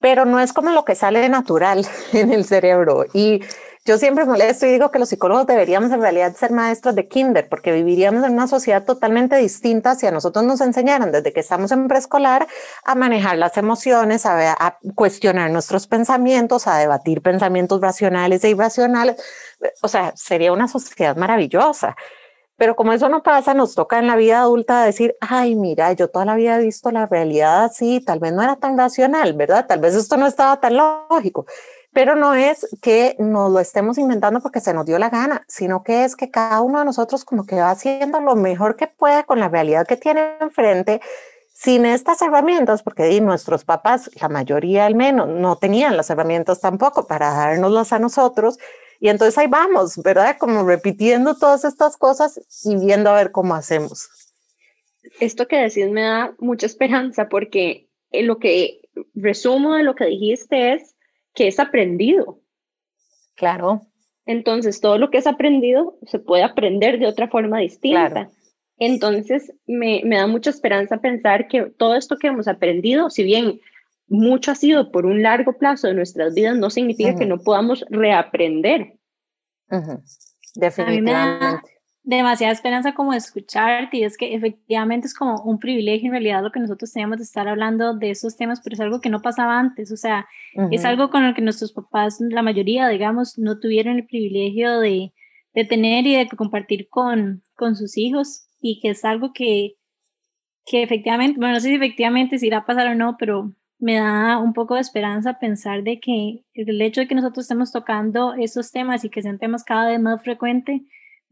pero 0.00 0.24
no 0.24 0.40
es 0.40 0.52
como 0.52 0.70
lo 0.70 0.84
que 0.84 0.94
sale 0.96 1.28
natural 1.28 1.86
en 2.12 2.32
el 2.32 2.44
cerebro. 2.44 3.06
Y 3.12 3.42
yo 3.84 3.98
siempre 3.98 4.24
molesto 4.24 4.64
y 4.64 4.70
digo 4.70 4.92
que 4.92 5.00
los 5.00 5.08
psicólogos 5.08 5.46
deberíamos 5.46 5.90
en 5.90 6.00
realidad 6.00 6.36
ser 6.36 6.52
maestros 6.52 6.94
de 6.94 7.08
kinder, 7.08 7.48
porque 7.48 7.72
viviríamos 7.72 8.24
en 8.24 8.34
una 8.34 8.46
sociedad 8.46 8.84
totalmente 8.84 9.36
distinta 9.36 9.96
si 9.96 10.06
a 10.06 10.12
nosotros 10.12 10.44
nos 10.44 10.60
enseñaran 10.60 11.10
desde 11.10 11.32
que 11.32 11.40
estamos 11.40 11.72
en 11.72 11.88
preescolar 11.88 12.46
a 12.84 12.94
manejar 12.94 13.38
las 13.38 13.56
emociones, 13.56 14.24
a, 14.24 14.52
a 14.52 14.78
cuestionar 14.94 15.50
nuestros 15.50 15.88
pensamientos, 15.88 16.68
a 16.68 16.78
debatir 16.78 17.22
pensamientos 17.22 17.80
racionales 17.80 18.44
e 18.44 18.50
irracionales. 18.50 19.16
O 19.82 19.88
sea, 19.88 20.12
sería 20.14 20.52
una 20.52 20.68
sociedad 20.68 21.16
maravillosa. 21.16 21.96
Pero 22.56 22.76
como 22.76 22.92
eso 22.92 23.08
no 23.08 23.24
pasa, 23.24 23.54
nos 23.54 23.74
toca 23.74 23.98
en 23.98 24.06
la 24.06 24.14
vida 24.14 24.40
adulta 24.42 24.84
decir, 24.84 25.16
ay, 25.20 25.56
mira, 25.56 25.92
yo 25.94 26.08
toda 26.08 26.24
la 26.24 26.36
vida 26.36 26.56
he 26.56 26.62
visto 26.62 26.92
la 26.92 27.06
realidad 27.06 27.64
así, 27.64 28.00
tal 28.00 28.20
vez 28.20 28.32
no 28.32 28.42
era 28.42 28.54
tan 28.54 28.78
racional, 28.78 29.32
¿verdad? 29.32 29.66
Tal 29.66 29.80
vez 29.80 29.96
esto 29.96 30.16
no 30.16 30.28
estaba 30.28 30.60
tan 30.60 30.76
lógico 30.76 31.46
pero 31.92 32.16
no 32.16 32.34
es 32.34 32.66
que 32.80 33.16
nos 33.18 33.52
lo 33.52 33.60
estemos 33.60 33.98
inventando 33.98 34.40
porque 34.40 34.60
se 34.60 34.72
nos 34.72 34.86
dio 34.86 34.98
la 34.98 35.10
gana, 35.10 35.44
sino 35.46 35.82
que 35.82 36.04
es 36.04 36.16
que 36.16 36.30
cada 36.30 36.62
uno 36.62 36.78
de 36.78 36.86
nosotros 36.86 37.24
como 37.24 37.44
que 37.44 37.56
va 37.56 37.70
haciendo 37.70 38.20
lo 38.20 38.34
mejor 38.34 38.76
que 38.76 38.86
puede 38.86 39.24
con 39.24 39.40
la 39.40 39.48
realidad 39.48 39.86
que 39.86 39.96
tiene 39.96 40.36
enfrente 40.40 41.00
sin 41.52 41.84
estas 41.86 42.20
herramientas, 42.22 42.82
porque 42.82 43.20
nuestros 43.20 43.64
papás, 43.64 44.10
la 44.20 44.28
mayoría 44.28 44.86
al 44.86 44.94
menos, 44.94 45.28
no 45.28 45.56
tenían 45.56 45.96
las 45.96 46.10
herramientas 46.10 46.60
tampoco 46.60 47.06
para 47.06 47.32
dárnoslas 47.32 47.92
a 47.92 47.98
nosotros. 47.98 48.58
Y 48.98 49.08
entonces 49.08 49.36
ahí 49.38 49.46
vamos, 49.46 49.96
¿verdad? 50.02 50.36
Como 50.38 50.64
repitiendo 50.64 51.36
todas 51.36 51.64
estas 51.64 51.96
cosas 51.96 52.40
y 52.64 52.76
viendo 52.76 53.10
a 53.10 53.14
ver 53.14 53.30
cómo 53.30 53.54
hacemos. 53.54 54.08
Esto 55.20 55.46
que 55.46 55.56
decís 55.56 55.90
me 55.90 56.02
da 56.02 56.34
mucha 56.38 56.66
esperanza 56.66 57.28
porque 57.28 57.88
lo 58.12 58.38
que 58.38 58.80
resumo 59.14 59.74
de 59.74 59.82
lo 59.82 59.94
que 59.94 60.06
dijiste 60.06 60.72
es 60.74 60.91
que 61.34 61.48
es 61.48 61.58
aprendido. 61.58 62.40
Claro. 63.34 63.82
Entonces, 64.26 64.80
todo 64.80 64.98
lo 64.98 65.10
que 65.10 65.18
es 65.18 65.26
aprendido 65.26 65.98
se 66.06 66.18
puede 66.18 66.42
aprender 66.42 66.98
de 66.98 67.06
otra 67.06 67.28
forma 67.28 67.58
distinta. 67.58 68.30
Entonces, 68.78 69.52
me, 69.66 70.02
da 70.04 70.26
mucha 70.26 70.50
esperanza 70.50 70.98
pensar 70.98 71.48
que 71.48 71.70
todo 71.76 71.94
esto 71.94 72.16
que 72.16 72.28
hemos 72.28 72.48
aprendido, 72.48 73.10
si 73.10 73.24
bien 73.24 73.60
mucho 74.08 74.50
ha 74.50 74.54
sido 74.54 74.90
por 74.90 75.06
un 75.06 75.22
largo 75.22 75.58
plazo 75.58 75.88
de 75.88 75.94
nuestras 75.94 76.34
vidas, 76.34 76.56
no 76.56 76.70
significa 76.70 77.16
que 77.16 77.26
no 77.26 77.38
podamos 77.38 77.84
reaprender. 77.90 78.94
Definitivamente 80.54 81.72
demasiada 82.04 82.52
esperanza 82.52 82.94
como 82.94 83.12
escucharte 83.12 83.98
y 83.98 84.04
es 84.04 84.16
que 84.16 84.34
efectivamente 84.34 85.06
es 85.06 85.14
como 85.14 85.40
un 85.42 85.58
privilegio 85.58 86.06
en 86.06 86.12
realidad 86.12 86.42
lo 86.42 86.50
que 86.50 86.58
nosotros 86.58 86.92
teníamos 86.92 87.18
de 87.18 87.24
estar 87.24 87.46
hablando 87.46 87.94
de 87.94 88.10
esos 88.10 88.36
temas, 88.36 88.60
pero 88.62 88.74
es 88.74 88.80
algo 88.80 89.00
que 89.00 89.08
no 89.08 89.22
pasaba 89.22 89.58
antes, 89.58 89.92
o 89.92 89.96
sea, 89.96 90.26
es 90.70 90.84
algo 90.84 91.10
con 91.10 91.24
el 91.24 91.34
que 91.34 91.42
nuestros 91.42 91.72
papás, 91.72 92.18
la 92.20 92.42
mayoría, 92.42 92.88
digamos, 92.88 93.38
no 93.38 93.60
tuvieron 93.60 93.96
el 93.96 94.06
privilegio 94.06 94.80
de, 94.80 95.12
de 95.54 95.64
tener 95.64 96.06
y 96.06 96.16
de 96.16 96.28
compartir 96.28 96.88
con, 96.88 97.42
con 97.54 97.76
sus 97.76 97.96
hijos 97.96 98.48
y 98.60 98.80
que 98.80 98.90
es 98.90 99.04
algo 99.04 99.32
que, 99.32 99.74
que 100.66 100.82
efectivamente, 100.82 101.38
bueno, 101.38 101.54
no 101.54 101.60
sé 101.60 101.68
si 101.68 101.74
efectivamente 101.74 102.38
si 102.38 102.48
irá 102.48 102.58
a 102.58 102.66
pasar 102.66 102.88
o 102.88 102.94
no, 102.96 103.16
pero 103.16 103.52
me 103.78 103.94
da 103.96 104.38
un 104.38 104.52
poco 104.52 104.74
de 104.74 104.80
esperanza 104.80 105.38
pensar 105.38 105.82
de 105.82 106.00
que 106.00 106.44
el 106.54 106.80
hecho 106.82 107.00
de 107.00 107.08
que 107.08 107.14
nosotros 107.14 107.44
estemos 107.44 107.72
tocando 107.72 108.34
esos 108.34 108.70
temas 108.70 109.04
y 109.04 109.10
que 109.10 109.22
sean 109.22 109.38
temas 109.38 109.64
cada 109.64 109.88
vez 109.88 110.00
más 110.00 110.22
frecuentes, 110.22 110.82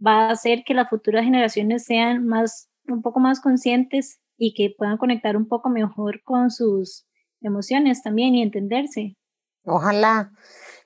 va 0.04 0.26
a 0.26 0.30
hacer 0.30 0.62
que 0.64 0.74
las 0.74 0.88
futuras 0.88 1.24
generaciones 1.24 1.84
sean 1.84 2.26
más, 2.26 2.70
un 2.88 3.02
poco 3.02 3.20
más 3.20 3.40
conscientes 3.40 4.20
y 4.36 4.54
que 4.54 4.74
puedan 4.76 4.96
conectar 4.96 5.36
un 5.36 5.46
poco 5.46 5.68
mejor 5.68 6.22
con 6.24 6.50
sus 6.50 7.06
emociones 7.40 8.02
también 8.02 8.34
y 8.34 8.42
entenderse. 8.42 9.16
Ojalá. 9.64 10.32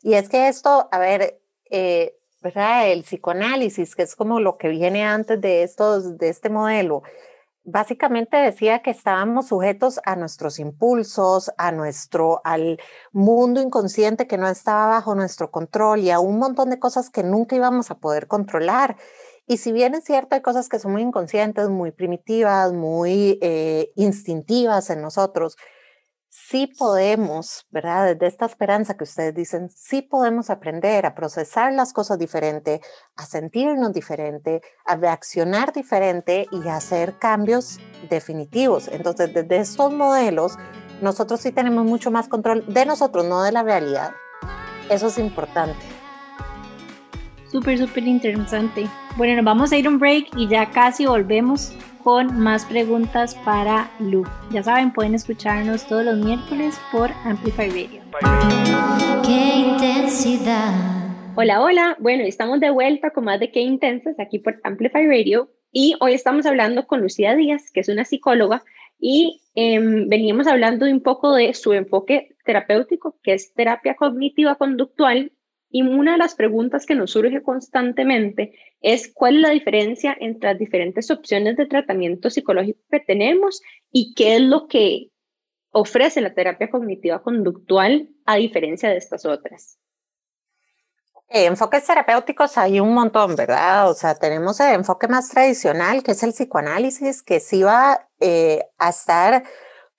Y 0.03 0.14
es 0.14 0.29
que 0.29 0.48
esto, 0.48 0.88
a 0.90 0.98
ver, 0.98 1.40
eh, 1.70 2.16
¿verdad? 2.42 2.90
El 2.90 3.03
psicoanálisis, 3.03 3.94
que 3.94 4.03
es 4.03 4.16
como 4.16 4.40
lo 4.40 4.59
que 4.59 4.68
viene 4.68 5.05
antes 5.05 5.40
de, 5.40 5.62
estos, 5.62 6.18
de 6.18 6.29
este 6.29 6.50
modelo, 6.50 7.03
básicamente 7.64 8.37
decía 8.37 8.83
que 8.83 8.90
estábamos 8.90 9.48
sujetos 9.48 10.00
a 10.05 10.16
nuestros 10.16 10.59
impulsos, 10.59 11.50
a 11.59 11.72
nuestro, 11.72 12.40
al 12.44 12.79
mundo 13.12 13.61
inconsciente 13.61 14.27
que 14.27 14.38
no 14.38 14.48
estaba 14.48 14.87
bajo 14.87 15.14
nuestro 15.14 15.50
control 15.50 16.00
y 16.00 16.11
a 16.11 16.20
un 16.20 16.38
montón 16.38 16.70
de 16.70 16.79
cosas 16.79 17.11
que 17.11 17.22
nunca 17.22 17.57
íbamos 17.57 17.90
a 17.90 17.98
poder 17.98 18.29
controlar. 18.29 18.96
Y 19.46 19.59
si 19.59 19.72
bien 19.72 19.94
es 19.94 20.05
cierto, 20.05 20.35
hay 20.35 20.42
cosas 20.42 20.68
que 20.68 20.79
son 20.79 20.92
muy 20.92 21.03
inconscientes, 21.03 21.68
muy 21.68 21.90
primitivas, 21.90 22.72
muy 22.72 23.38
eh, 23.42 23.92
instintivas 23.94 24.88
en 24.90 25.03
nosotros, 25.03 25.57
sí 26.35 26.66
podemos, 26.66 27.64
¿verdad? 27.70 28.07
Desde 28.07 28.27
esta 28.27 28.47
esperanza 28.47 28.97
que 28.97 29.05
ustedes 29.05 29.35
dicen, 29.35 29.70
sí 29.70 30.03
podemos 30.03 30.51
aprender 30.51 31.07
a 31.07 31.14
procesar 31.14 31.73
las 31.73 31.92
cosas 31.92 32.18
diferente, 32.18 32.81
a 33.14 33.25
sentirnos 33.25 33.92
diferente, 33.92 34.61
a 34.85 34.97
reaccionar 34.97 35.73
diferente 35.73 36.49
y 36.51 36.66
a 36.66 36.77
hacer 36.77 37.18
cambios 37.20 37.79
definitivos. 38.11 38.88
Entonces, 38.88 39.33
desde 39.33 39.59
estos 39.59 39.92
modelos, 39.92 40.57
nosotros 41.01 41.40
sí 41.40 41.53
tenemos 41.53 41.85
mucho 41.85 42.11
más 42.11 42.27
control 42.27 42.64
de 42.66 42.85
nosotros, 42.85 43.25
no 43.25 43.42
de 43.42 43.53
la 43.53 43.62
realidad. 43.62 44.11
Eso 44.90 45.07
es 45.07 45.18
importante. 45.18 45.79
Súper, 47.47 47.79
súper 47.79 48.09
interesante. 48.09 48.88
Bueno, 49.16 49.37
nos 49.37 49.44
vamos 49.44 49.70
a 49.70 49.77
ir 49.77 49.87
un 49.87 50.01
break 50.01 50.37
y 50.37 50.49
ya 50.49 50.68
casi 50.73 51.07
volvemos 51.07 51.73
con 52.05 52.38
más 52.38 52.67
preguntas 52.67 53.35
para 53.47 53.90
Lu. 53.99 54.25
Ya 54.53 54.62
saben, 54.62 54.93
pueden 54.93 55.14
escucharnos 55.14 55.88
todos 55.88 56.05
los 56.05 56.19
miércoles 56.19 56.79
por 56.93 57.11
Amplify 57.25 57.71
Radio. 57.71 58.03
¡Qué 59.25 59.55
intensidad! 59.57 60.71
Hola, 61.35 61.62
hola. 61.62 61.97
Bueno, 61.99 62.23
estamos 62.25 62.61
de 62.61 62.69
vuelta 62.69 63.11
con 63.11 63.25
más 63.25 63.40
de 63.40 63.51
Qué 63.51 63.61
Intensas 63.61 64.21
aquí 64.21 64.38
por 64.38 64.61
Amplify 64.64 65.07
Radio 65.07 65.51
y 65.73 65.95
hoy 65.99 66.12
estamos 66.12 66.45
hablando 66.45 66.87
con 66.87 67.01
Lucía 67.01 67.35
Díaz, 67.35 67.71
que 67.73 67.81
es 67.81 67.88
una 67.88 68.05
psicóloga 68.05 68.62
y 69.01 69.40
em, 69.55 70.07
veníamos 70.09 70.47
hablando 70.47 70.85
un 70.85 71.01
poco 71.01 71.35
de 71.35 71.55
su 71.55 71.73
enfoque 71.73 72.37
terapéutico, 72.45 73.17
que 73.23 73.33
es 73.33 73.55
terapia 73.55 73.97
cognitiva 73.97 74.57
conductual 74.57 75.33
y 75.75 75.83
una 75.83 76.13
de 76.13 76.19
las 76.19 76.37
preguntas 76.37 76.87
que 76.87 76.95
nos 76.95 77.11
surge 77.11 77.43
constantemente 77.43 78.57
es 78.81 79.13
cuál 79.13 79.35
es 79.35 79.41
la 79.41 79.51
diferencia 79.51 80.17
entre 80.21 80.51
las 80.51 80.59
diferentes 80.61 81.11
opciones 81.11 81.57
de 81.57 81.67
tratamiento 81.67 82.31
psicológico 82.31 82.79
que 82.89 83.01
tenemos 83.01 83.61
y 83.91 84.15
qué 84.15 84.37
es 84.37 84.43
lo 84.43 84.69
que 84.69 85.11
ofrece 85.73 86.21
la 86.21 86.33
terapia 86.33 86.71
cognitiva 86.71 87.25
conductual 87.25 88.09
a 88.25 88.37
diferencia 88.37 88.89
de 88.89 88.99
estas 88.99 89.27
otras. 89.27 89.81
Enfoques 91.29 91.85
terapéuticos 91.85 92.57
hay 92.57 92.79
un 92.79 92.95
montón, 92.95 93.35
¿verdad? 93.35 93.91
O 93.91 93.95
sea, 93.95 94.15
tenemos 94.15 94.61
el 94.61 94.77
enfoque 94.77 95.09
más 95.09 95.29
tradicional, 95.31 96.05
que 96.05 96.13
es 96.13 96.23
el 96.23 96.31
psicoanálisis, 96.31 97.21
que 97.21 97.41
sí 97.41 97.65
va 97.65 98.09
eh, 98.21 98.63
a 98.79 98.91
estar 98.91 99.43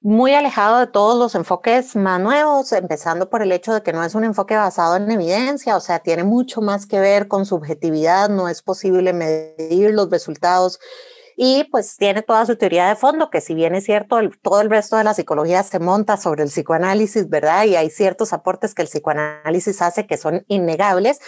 muy 0.05 0.35
alejado 0.35 0.77
de 0.77 0.85
todos 0.85 1.17
los 1.17 1.33
enfoques 1.33 1.95
más 1.95 2.19
nuevos, 2.21 2.71
empezando 2.73 3.27
por 3.27 3.41
el 3.41 3.51
hecho 3.51 3.73
de 3.73 3.81
que 3.81 3.91
no 3.91 4.03
es 4.03 4.13
un 4.13 4.23
enfoque 4.23 4.55
basado 4.55 4.97
en 4.97 5.09
evidencia, 5.09 5.75
o 5.75 5.79
sea, 5.79 5.97
tiene 5.97 6.23
mucho 6.23 6.61
más 6.61 6.85
que 6.85 6.99
ver 6.99 7.27
con 7.27 7.47
subjetividad, 7.47 8.29
no 8.29 8.47
es 8.47 8.61
posible 8.61 9.13
medir 9.13 9.95
los 9.95 10.11
resultados 10.11 10.79
y 11.35 11.63
pues 11.71 11.97
tiene 11.97 12.21
toda 12.21 12.45
su 12.45 12.55
teoría 12.55 12.87
de 12.87 12.95
fondo, 12.95 13.31
que 13.31 13.41
si 13.41 13.55
bien 13.55 13.73
es 13.73 13.85
cierto, 13.85 14.19
todo 14.43 14.61
el 14.61 14.69
resto 14.69 14.95
de 14.95 15.05
la 15.05 15.15
psicología 15.15 15.63
se 15.63 15.79
monta 15.79 16.17
sobre 16.17 16.43
el 16.43 16.49
psicoanálisis, 16.49 17.27
¿verdad? 17.27 17.63
Y 17.63 17.75
hay 17.75 17.89
ciertos 17.89 18.31
aportes 18.31 18.75
que 18.75 18.83
el 18.83 18.87
psicoanálisis 18.87 19.81
hace 19.81 20.05
que 20.05 20.17
son 20.17 20.45
innegables, 20.47 21.19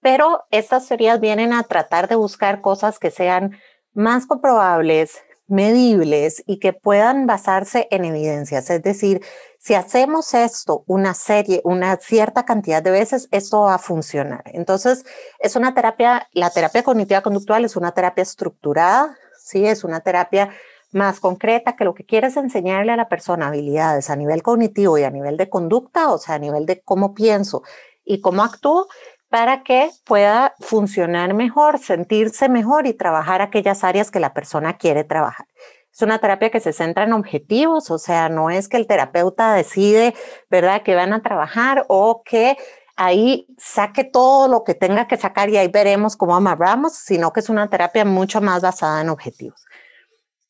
pero 0.00 0.44
estas 0.52 0.86
teorías 0.86 1.18
vienen 1.18 1.52
a 1.52 1.64
tratar 1.64 2.06
de 2.06 2.14
buscar 2.14 2.60
cosas 2.60 3.00
que 3.00 3.10
sean 3.10 3.58
más 3.92 4.26
comprobables, 4.26 5.23
medibles 5.46 6.42
y 6.46 6.58
que 6.58 6.72
puedan 6.72 7.26
basarse 7.26 7.86
en 7.90 8.04
evidencias. 8.04 8.70
Es 8.70 8.82
decir, 8.82 9.22
si 9.58 9.74
hacemos 9.74 10.34
esto 10.34 10.84
una 10.86 11.14
serie, 11.14 11.60
una 11.64 11.96
cierta 11.96 12.44
cantidad 12.44 12.82
de 12.82 12.90
veces, 12.90 13.28
esto 13.30 13.62
va 13.62 13.74
a 13.74 13.78
funcionar. 13.78 14.42
Entonces, 14.46 15.04
es 15.38 15.56
una 15.56 15.74
terapia, 15.74 16.28
la 16.32 16.50
terapia 16.50 16.82
cognitiva 16.82 17.20
conductual 17.20 17.64
es 17.64 17.76
una 17.76 17.92
terapia 17.92 18.22
estructurada, 18.22 19.16
¿sí? 19.38 19.66
Es 19.66 19.84
una 19.84 20.00
terapia 20.00 20.50
más 20.92 21.18
concreta 21.18 21.76
que 21.76 21.84
lo 21.84 21.94
que 21.94 22.06
quiere 22.06 22.28
es 22.28 22.36
enseñarle 22.36 22.92
a 22.92 22.96
la 22.96 23.08
persona 23.08 23.48
habilidades 23.48 24.10
a 24.10 24.16
nivel 24.16 24.42
cognitivo 24.42 24.96
y 24.96 25.02
a 25.02 25.10
nivel 25.10 25.36
de 25.36 25.50
conducta, 25.50 26.12
o 26.12 26.18
sea, 26.18 26.36
a 26.36 26.38
nivel 26.38 26.66
de 26.66 26.80
cómo 26.82 27.14
pienso 27.14 27.62
y 28.04 28.20
cómo 28.20 28.42
actúo, 28.44 28.86
para 29.28 29.62
que 29.62 29.90
pueda 30.04 30.54
funcionar 30.60 31.34
mejor, 31.34 31.78
sentirse 31.78 32.48
mejor 32.48 32.86
y 32.86 32.94
trabajar 32.94 33.42
aquellas 33.42 33.84
áreas 33.84 34.10
que 34.10 34.20
la 34.20 34.32
persona 34.32 34.76
quiere 34.76 35.04
trabajar. 35.04 35.46
Es 35.92 36.02
una 36.02 36.18
terapia 36.18 36.50
que 36.50 36.60
se 36.60 36.72
centra 36.72 37.04
en 37.04 37.12
objetivos, 37.12 37.90
o 37.90 37.98
sea, 37.98 38.28
no 38.28 38.50
es 38.50 38.68
que 38.68 38.76
el 38.76 38.86
terapeuta 38.86 39.54
decide, 39.54 40.14
¿verdad?, 40.50 40.82
que 40.82 40.96
van 40.96 41.12
a 41.12 41.22
trabajar 41.22 41.84
o 41.88 42.22
que 42.24 42.56
ahí 42.96 43.46
saque 43.58 44.04
todo 44.04 44.48
lo 44.48 44.64
que 44.64 44.74
tenga 44.74 45.06
que 45.06 45.16
sacar 45.16 45.50
y 45.50 45.56
ahí 45.56 45.68
veremos 45.68 46.16
cómo 46.16 46.34
amarramos, 46.34 46.94
sino 46.94 47.32
que 47.32 47.40
es 47.40 47.48
una 47.48 47.68
terapia 47.68 48.04
mucho 48.04 48.40
más 48.40 48.62
basada 48.62 49.00
en 49.00 49.08
objetivos. 49.08 49.64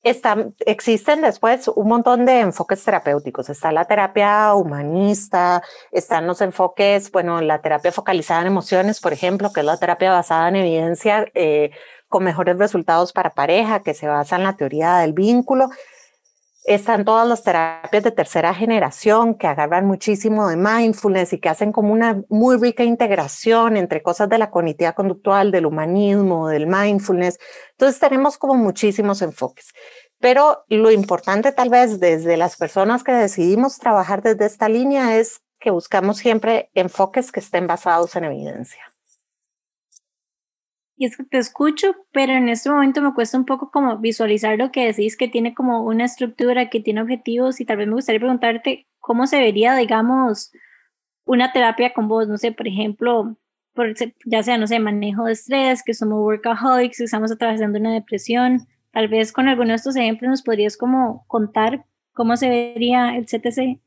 Existen 0.04 1.22
después 1.22 1.68
un 1.68 1.88
montón 1.88 2.26
de 2.26 2.40
enfoques 2.40 2.84
terapéuticos. 2.84 3.48
Está 3.48 3.72
la 3.72 3.86
terapia 3.86 4.54
humanista, 4.54 5.62
están 5.90 6.26
los 6.26 6.40
enfoques, 6.40 7.10
bueno, 7.10 7.40
la 7.40 7.60
terapia 7.62 7.90
focalizada 7.90 8.42
en 8.42 8.48
emociones, 8.48 9.00
por 9.00 9.12
ejemplo, 9.12 9.52
que 9.52 9.60
es 9.60 9.66
la 9.66 9.78
terapia 9.78 10.12
basada 10.12 10.48
en 10.48 10.56
evidencia 10.56 11.26
eh, 11.34 11.70
con 12.08 12.22
mejores 12.22 12.58
resultados 12.58 13.12
para 13.12 13.34
pareja, 13.34 13.82
que 13.82 13.94
se 13.94 14.06
basa 14.06 14.36
en 14.36 14.44
la 14.44 14.56
teoría 14.56 14.98
del 14.98 15.14
vínculo. 15.14 15.70
Están 16.64 17.05
todas 17.05 17.29
las 17.29 17.42
terapias 17.42 18.03
de 18.03 18.11
tercera 18.11 18.55
generación 18.55 19.35
que 19.35 19.46
agarran 19.46 19.85
muchísimo 19.87 20.48
de 20.48 20.57
mindfulness 20.57 21.35
y 21.35 21.38
que 21.38 21.50
hacen 21.50 21.72
como 21.72 21.92
una 21.92 22.22
muy 22.31 22.57
rica 22.57 22.83
integración 22.85 23.77
entre 23.77 24.03
cosas 24.03 24.31
de 24.31 24.38
la 24.38 24.50
cognitiva 24.50 24.94
conductual, 24.94 25.50
del 25.50 25.66
humanismo, 25.66 26.48
del 26.48 26.66
mindfulness. 26.66 27.38
Entonces 27.72 28.00
tenemos 28.00 28.38
como 28.38 28.55
muchísimos 28.55 29.20
enfoques. 29.20 29.72
Pero 30.20 30.64
lo 30.68 30.90
importante 30.90 31.53
tal 31.53 31.68
vez 31.68 32.00
desde 32.00 32.38
las 32.38 32.57
personas 32.57 33.05
que 33.05 33.12
decidimos 33.12 33.79
trabajar 33.79 34.22
desde 34.22 34.46
esta 34.46 34.70
línea 34.70 35.18
es 35.18 35.42
que 35.61 35.70
buscamos 35.70 36.16
siempre 36.16 36.70
enfoques 36.72 37.31
que 37.31 37.40
estén 37.40 37.66
basados 37.66 38.16
en 38.16 38.24
evidencia. 38.24 38.93
Y 40.96 41.07
es 41.07 41.16
que 41.16 41.24
te 41.24 41.38
escucho, 41.38 41.96
pero 42.12 42.35
en 42.35 42.48
este 42.48 42.70
momento 42.70 43.02
me 43.02 43.14
cuesta 43.14 43.37
un 43.37 43.44
poco 43.44 43.70
como 43.70 43.98
visualizar 43.98 44.57
lo 44.57 44.70
que 44.70 44.87
decís, 44.87 45.16
que 45.16 45.28
tiene 45.28 45.54
como 45.54 45.83
una 45.83 46.04
estructura, 46.04 46.70
que 46.70 46.80
tiene 46.80 47.02
objetivos 47.02 47.61
y 47.61 47.64
tal 47.64 47.78
vez 47.78 47.88
me 47.88 47.94
gustaría 47.94 48.20
preguntarte 48.20 48.87
cómo 49.00 49.26
se 49.26 49.38
vería, 49.38 49.74
digamos, 49.74 50.52
una 51.24 51.52
terapia 51.52 51.92
con 51.92 52.07
vos, 52.07 52.28
no 52.28 52.37
sé, 52.38 52.52
por 52.52 52.68
ejemplo, 52.68 53.37
por, 53.74 53.92
ya 54.24 54.42
sea, 54.42 54.57
no 54.57 54.66
sé, 54.66 54.78
manejo 54.78 55.24
de 55.24 55.33
estrés, 55.33 55.83
que 55.83 55.94
somos 55.94 56.20
workaholics, 56.20 56.98
que 56.98 57.04
estamos 57.04 57.33
atravesando 57.33 57.78
una 57.78 57.92
depresión, 57.92 58.66
tal 58.92 59.09
vez 59.09 59.33
con 59.33 59.48
alguno 59.48 59.70
de 59.70 59.76
estos 59.76 59.96
ejemplos 59.96 60.30
nos 60.30 60.42
podrías 60.42 60.76
como 60.76 61.24
contar 61.26 61.85
cómo 62.12 62.37
se 62.37 62.48
vería 62.48 63.16
el 63.16 63.26
CTC. 63.26 63.80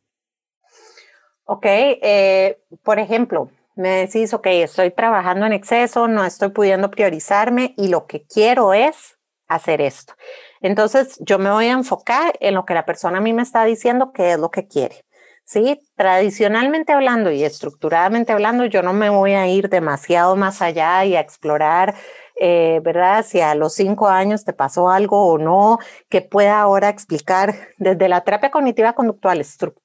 Ok, 1.46 1.66
eh, 1.66 2.60
por 2.84 3.00
ejemplo, 3.00 3.50
me 3.78 3.90
decís, 4.08 4.34
ok, 4.34 4.48
estoy 4.48 4.92
trabajando 4.92 5.46
en 5.46 5.54
exceso, 5.54 6.08
no 6.08 6.26
estoy 6.26 6.50
pudiendo 6.50 6.92
priorizarme 6.92 7.74
y 7.78 7.88
lo 7.90 8.08
que 8.08 8.26
quiero 8.26 8.74
es 8.74 9.18
hacer 9.48 9.82
esto. 9.82 10.14
Entonces, 10.62 11.18
yo 11.20 11.40
me 11.40 11.52
voy 11.52 11.68
a 11.68 11.74
enfocar 11.74 12.34
en 12.40 12.56
lo 12.56 12.66
que 12.66 12.74
la 12.74 12.86
persona 12.86 13.20
a 13.20 13.22
mí 13.22 13.34
me 13.34 13.44
está 13.44 13.64
diciendo 13.66 14.12
que 14.12 14.34
es 14.34 14.40
lo 14.40 14.52
que 14.52 14.68
quiere. 14.68 15.04
Sí, 15.46 15.80
tradicionalmente 15.96 16.92
hablando 16.92 17.32
y 17.32 17.46
estructuradamente 17.46 18.34
hablando, 18.34 18.66
yo 18.66 18.82
no 18.82 18.92
me 18.92 19.10
voy 19.10 19.32
a 19.34 19.48
ir 19.48 19.70
demasiado 19.70 20.36
más 20.36 20.62
allá 20.62 21.06
y 21.06 21.16
a 21.16 21.22
explorar, 21.22 21.96
eh, 22.38 22.82
¿verdad? 22.84 23.24
Si 23.26 23.40
a 23.40 23.56
los 23.56 23.74
cinco 23.74 24.10
años 24.10 24.44
te 24.44 24.52
pasó 24.52 24.90
algo 24.90 25.26
o 25.32 25.38
no, 25.38 25.80
que 26.10 26.22
pueda 26.22 26.60
ahora 26.60 26.90
explicar 26.90 27.56
desde 27.78 28.10
la 28.10 28.26
terapia 28.26 28.52
cognitiva 28.52 28.92
conductual, 28.92 29.42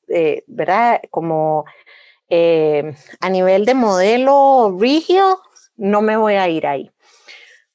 eh, 0.08 0.42
¿verdad? 0.48 1.00
Como 1.10 1.64
eh, 2.34 2.94
a 3.20 3.28
nivel 3.28 3.66
de 3.66 3.74
modelo 3.74 4.74
rígido, 4.80 5.42
no 5.76 6.00
me 6.00 6.16
voy 6.16 6.36
a 6.36 6.48
ir 6.48 6.66
ahí. 6.66 6.90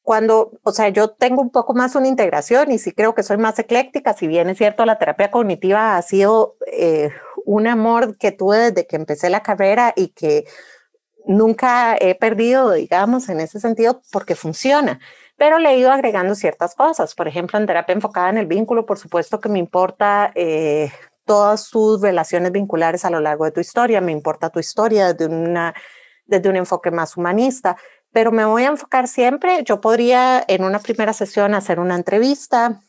Cuando, 0.01 0.53
o 0.63 0.71
sea, 0.71 0.89
yo 0.89 1.11
tengo 1.11 1.43
un 1.43 1.51
poco 1.51 1.75
más 1.75 1.93
una 1.93 2.07
integración 2.07 2.71
y 2.71 2.79
sí 2.79 2.91
creo 2.91 3.13
que 3.13 3.21
soy 3.21 3.37
más 3.37 3.59
ecléctica, 3.59 4.13
si 4.13 4.25
bien 4.25 4.49
es 4.49 4.57
cierto, 4.57 4.83
la 4.85 4.97
terapia 4.97 5.29
cognitiva 5.29 5.95
ha 5.95 6.01
sido 6.01 6.55
eh, 6.65 7.11
un 7.45 7.67
amor 7.67 8.17
que 8.17 8.31
tuve 8.31 8.57
desde 8.57 8.87
que 8.87 8.95
empecé 8.95 9.29
la 9.29 9.43
carrera 9.43 9.93
y 9.95 10.07
que 10.07 10.45
nunca 11.27 11.95
he 11.99 12.15
perdido, 12.15 12.71
digamos, 12.71 13.29
en 13.29 13.41
ese 13.41 13.59
sentido, 13.59 14.01
porque 14.11 14.33
funciona. 14.33 14.99
Pero 15.35 15.59
le 15.59 15.69
he 15.69 15.77
ido 15.77 15.91
agregando 15.91 16.33
ciertas 16.33 16.73
cosas. 16.73 17.13
Por 17.13 17.27
ejemplo, 17.27 17.59
en 17.59 17.67
terapia 17.67 17.93
enfocada 17.93 18.31
en 18.31 18.39
el 18.39 18.47
vínculo, 18.47 18.87
por 18.87 18.97
supuesto 18.97 19.39
que 19.39 19.49
me 19.49 19.59
importa 19.59 20.31
eh, 20.33 20.91
todas 21.27 21.69
tus 21.69 22.01
relaciones 22.01 22.51
vinculares 22.51 23.05
a 23.05 23.11
lo 23.11 23.19
largo 23.19 23.45
de 23.45 23.51
tu 23.51 23.59
historia, 23.59 24.01
me 24.01 24.11
importa 24.11 24.49
tu 24.49 24.59
historia 24.59 25.13
desde, 25.13 25.31
una, 25.31 25.75
desde 26.25 26.49
un 26.49 26.55
enfoque 26.55 26.89
más 26.89 27.15
humanista, 27.15 27.77
pero 28.11 28.31
me 28.31 28.45
voy 28.45 28.63
a 28.63 28.69
enfocar 28.69 29.07
siempre, 29.07 29.63
yo 29.63 29.79
podría 29.79 30.43
en 30.47 30.63
una 30.63 30.79
primera 30.79 31.13
sesión 31.13 31.53
hacer 31.53 31.79
una 31.79 31.93
entrevista, 31.95 32.81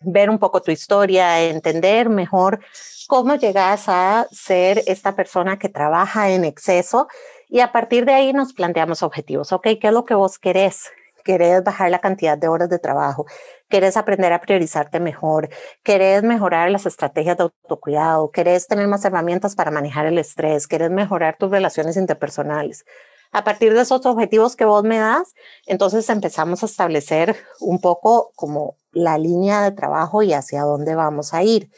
ver 0.00 0.28
un 0.28 0.38
poco 0.38 0.60
tu 0.60 0.70
historia, 0.70 1.40
entender 1.42 2.10
mejor 2.10 2.60
cómo 3.06 3.36
llegas 3.36 3.88
a 3.88 4.26
ser 4.30 4.82
esta 4.86 5.14
persona 5.14 5.58
que 5.58 5.68
trabaja 5.68 6.30
en 6.30 6.44
exceso 6.44 7.08
y 7.48 7.60
a 7.60 7.72
partir 7.72 8.04
de 8.04 8.14
ahí 8.14 8.32
nos 8.32 8.52
planteamos 8.52 9.02
objetivos, 9.02 9.52
¿ok? 9.52 9.62
¿Qué 9.80 9.88
es 9.88 9.92
lo 9.92 10.04
que 10.04 10.14
vos 10.14 10.38
querés? 10.38 10.90
Querés 11.24 11.62
bajar 11.64 11.90
la 11.90 12.00
cantidad 12.00 12.36
de 12.36 12.48
horas 12.48 12.68
de 12.68 12.78
trabajo, 12.78 13.26
querés 13.68 13.96
aprender 13.96 14.32
a 14.32 14.40
priorizarte 14.40 15.00
mejor, 15.00 15.48
querés 15.82 16.22
mejorar 16.22 16.70
las 16.70 16.86
estrategias 16.86 17.36
de 17.36 17.44
autocuidado, 17.44 18.30
querés 18.30 18.66
tener 18.66 18.88
más 18.88 19.04
herramientas 19.04 19.54
para 19.54 19.70
manejar 19.70 20.06
el 20.06 20.18
estrés, 20.18 20.66
querés 20.66 20.90
mejorar 20.90 21.36
tus 21.36 21.50
relaciones 21.50 21.96
interpersonales. 21.96 22.84
A 23.32 23.44
partir 23.44 23.72
de 23.74 23.82
esos 23.82 24.04
objetivos 24.06 24.56
que 24.56 24.64
vos 24.64 24.82
me 24.82 24.98
das, 24.98 25.34
entonces 25.66 26.08
empezamos 26.10 26.62
a 26.62 26.66
establecer 26.66 27.36
un 27.60 27.80
poco 27.80 28.32
como 28.34 28.76
la 28.92 29.18
línea 29.18 29.62
de 29.62 29.70
trabajo 29.70 30.22
y 30.22 30.32
hacia 30.32 30.62
dónde 30.62 30.96
vamos 30.96 31.32
a 31.32 31.44
ir. 31.44 31.70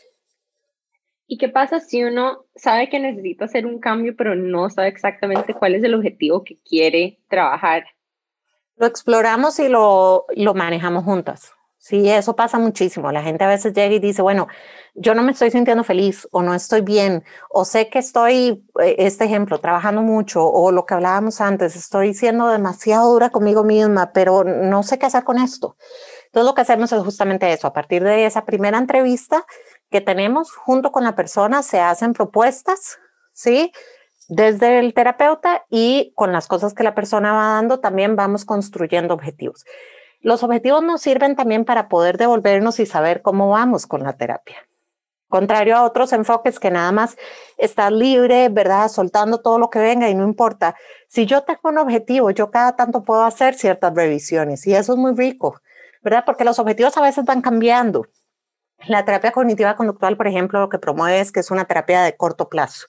¿Y 1.26 1.38
qué 1.38 1.48
pasa 1.48 1.80
si 1.80 2.04
uno 2.04 2.44
sabe 2.54 2.88
que 2.88 2.98
necesita 2.98 3.46
hacer 3.46 3.66
un 3.66 3.80
cambio, 3.80 4.14
pero 4.16 4.34
no 4.34 4.68
sabe 4.70 4.88
exactamente 4.88 5.54
cuál 5.54 5.74
es 5.74 5.84
el 5.84 5.94
objetivo 5.94 6.44
que 6.44 6.58
quiere 6.58 7.20
trabajar? 7.28 7.84
Lo 8.82 8.88
exploramos 8.88 9.60
y 9.60 9.68
lo, 9.68 10.26
lo 10.34 10.54
manejamos 10.54 11.04
juntas. 11.04 11.52
Sí, 11.78 12.10
eso 12.10 12.34
pasa 12.34 12.58
muchísimo. 12.58 13.12
La 13.12 13.22
gente 13.22 13.44
a 13.44 13.48
veces 13.48 13.72
llega 13.74 13.94
y 13.94 14.00
dice, 14.00 14.22
bueno, 14.22 14.48
yo 14.94 15.14
no 15.14 15.22
me 15.22 15.30
estoy 15.30 15.52
sintiendo 15.52 15.84
feliz 15.84 16.28
o 16.32 16.42
no 16.42 16.52
estoy 16.52 16.80
bien 16.80 17.22
o 17.48 17.64
sé 17.64 17.88
que 17.88 18.00
estoy, 18.00 18.64
eh, 18.82 18.96
este 18.98 19.24
ejemplo, 19.24 19.58
trabajando 19.58 20.02
mucho 20.02 20.44
o 20.44 20.72
lo 20.72 20.84
que 20.84 20.94
hablábamos 20.94 21.40
antes, 21.40 21.76
estoy 21.76 22.12
siendo 22.12 22.48
demasiado 22.48 23.12
dura 23.12 23.30
conmigo 23.30 23.62
misma, 23.62 24.12
pero 24.12 24.42
no 24.42 24.82
sé 24.82 24.98
qué 24.98 25.06
hacer 25.06 25.22
con 25.22 25.38
esto. 25.38 25.76
Entonces 26.26 26.46
lo 26.46 26.54
que 26.54 26.62
hacemos 26.62 26.92
es 26.92 27.02
justamente 27.02 27.52
eso. 27.52 27.68
A 27.68 27.72
partir 27.72 28.02
de 28.02 28.26
esa 28.26 28.44
primera 28.44 28.78
entrevista 28.78 29.44
que 29.92 30.00
tenemos 30.00 30.52
junto 30.52 30.90
con 30.90 31.04
la 31.04 31.14
persona, 31.14 31.62
se 31.62 31.78
hacen 31.78 32.14
propuestas, 32.14 32.98
¿sí? 33.32 33.70
Desde 34.34 34.78
el 34.78 34.94
terapeuta 34.94 35.66
y 35.68 36.12
con 36.14 36.32
las 36.32 36.48
cosas 36.48 36.72
que 36.72 36.82
la 36.82 36.94
persona 36.94 37.34
va 37.34 37.48
dando 37.48 37.80
también 37.80 38.16
vamos 38.16 38.46
construyendo 38.46 39.12
objetivos. 39.12 39.66
Los 40.22 40.42
objetivos 40.42 40.82
nos 40.82 41.02
sirven 41.02 41.36
también 41.36 41.66
para 41.66 41.90
poder 41.90 42.16
devolvernos 42.16 42.80
y 42.80 42.86
saber 42.86 43.20
cómo 43.20 43.50
vamos 43.50 43.86
con 43.86 44.02
la 44.02 44.14
terapia. 44.14 44.56
Contrario 45.28 45.76
a 45.76 45.82
otros 45.82 46.14
enfoques 46.14 46.58
que 46.58 46.70
nada 46.70 46.92
más 46.92 47.18
estás 47.58 47.92
libre, 47.92 48.48
¿verdad? 48.48 48.88
Soltando 48.88 49.42
todo 49.42 49.58
lo 49.58 49.68
que 49.68 49.80
venga 49.80 50.08
y 50.08 50.14
no 50.14 50.24
importa. 50.24 50.76
Si 51.08 51.26
yo 51.26 51.42
tengo 51.42 51.60
un 51.64 51.76
objetivo, 51.76 52.30
yo 52.30 52.50
cada 52.50 52.74
tanto 52.74 53.04
puedo 53.04 53.24
hacer 53.24 53.52
ciertas 53.52 53.94
revisiones 53.94 54.66
y 54.66 54.74
eso 54.74 54.94
es 54.94 54.98
muy 54.98 55.12
rico, 55.14 55.60
¿verdad? 56.02 56.24
Porque 56.24 56.44
los 56.44 56.58
objetivos 56.58 56.96
a 56.96 57.02
veces 57.02 57.26
van 57.26 57.42
cambiando. 57.42 58.06
La 58.86 59.04
terapia 59.04 59.30
cognitiva 59.30 59.76
conductual, 59.76 60.16
por 60.16 60.26
ejemplo, 60.26 60.58
lo 60.58 60.70
que 60.70 60.78
promueve 60.78 61.20
es 61.20 61.32
que 61.32 61.40
es 61.40 61.50
una 61.50 61.66
terapia 61.66 62.00
de 62.02 62.16
corto 62.16 62.48
plazo. 62.48 62.86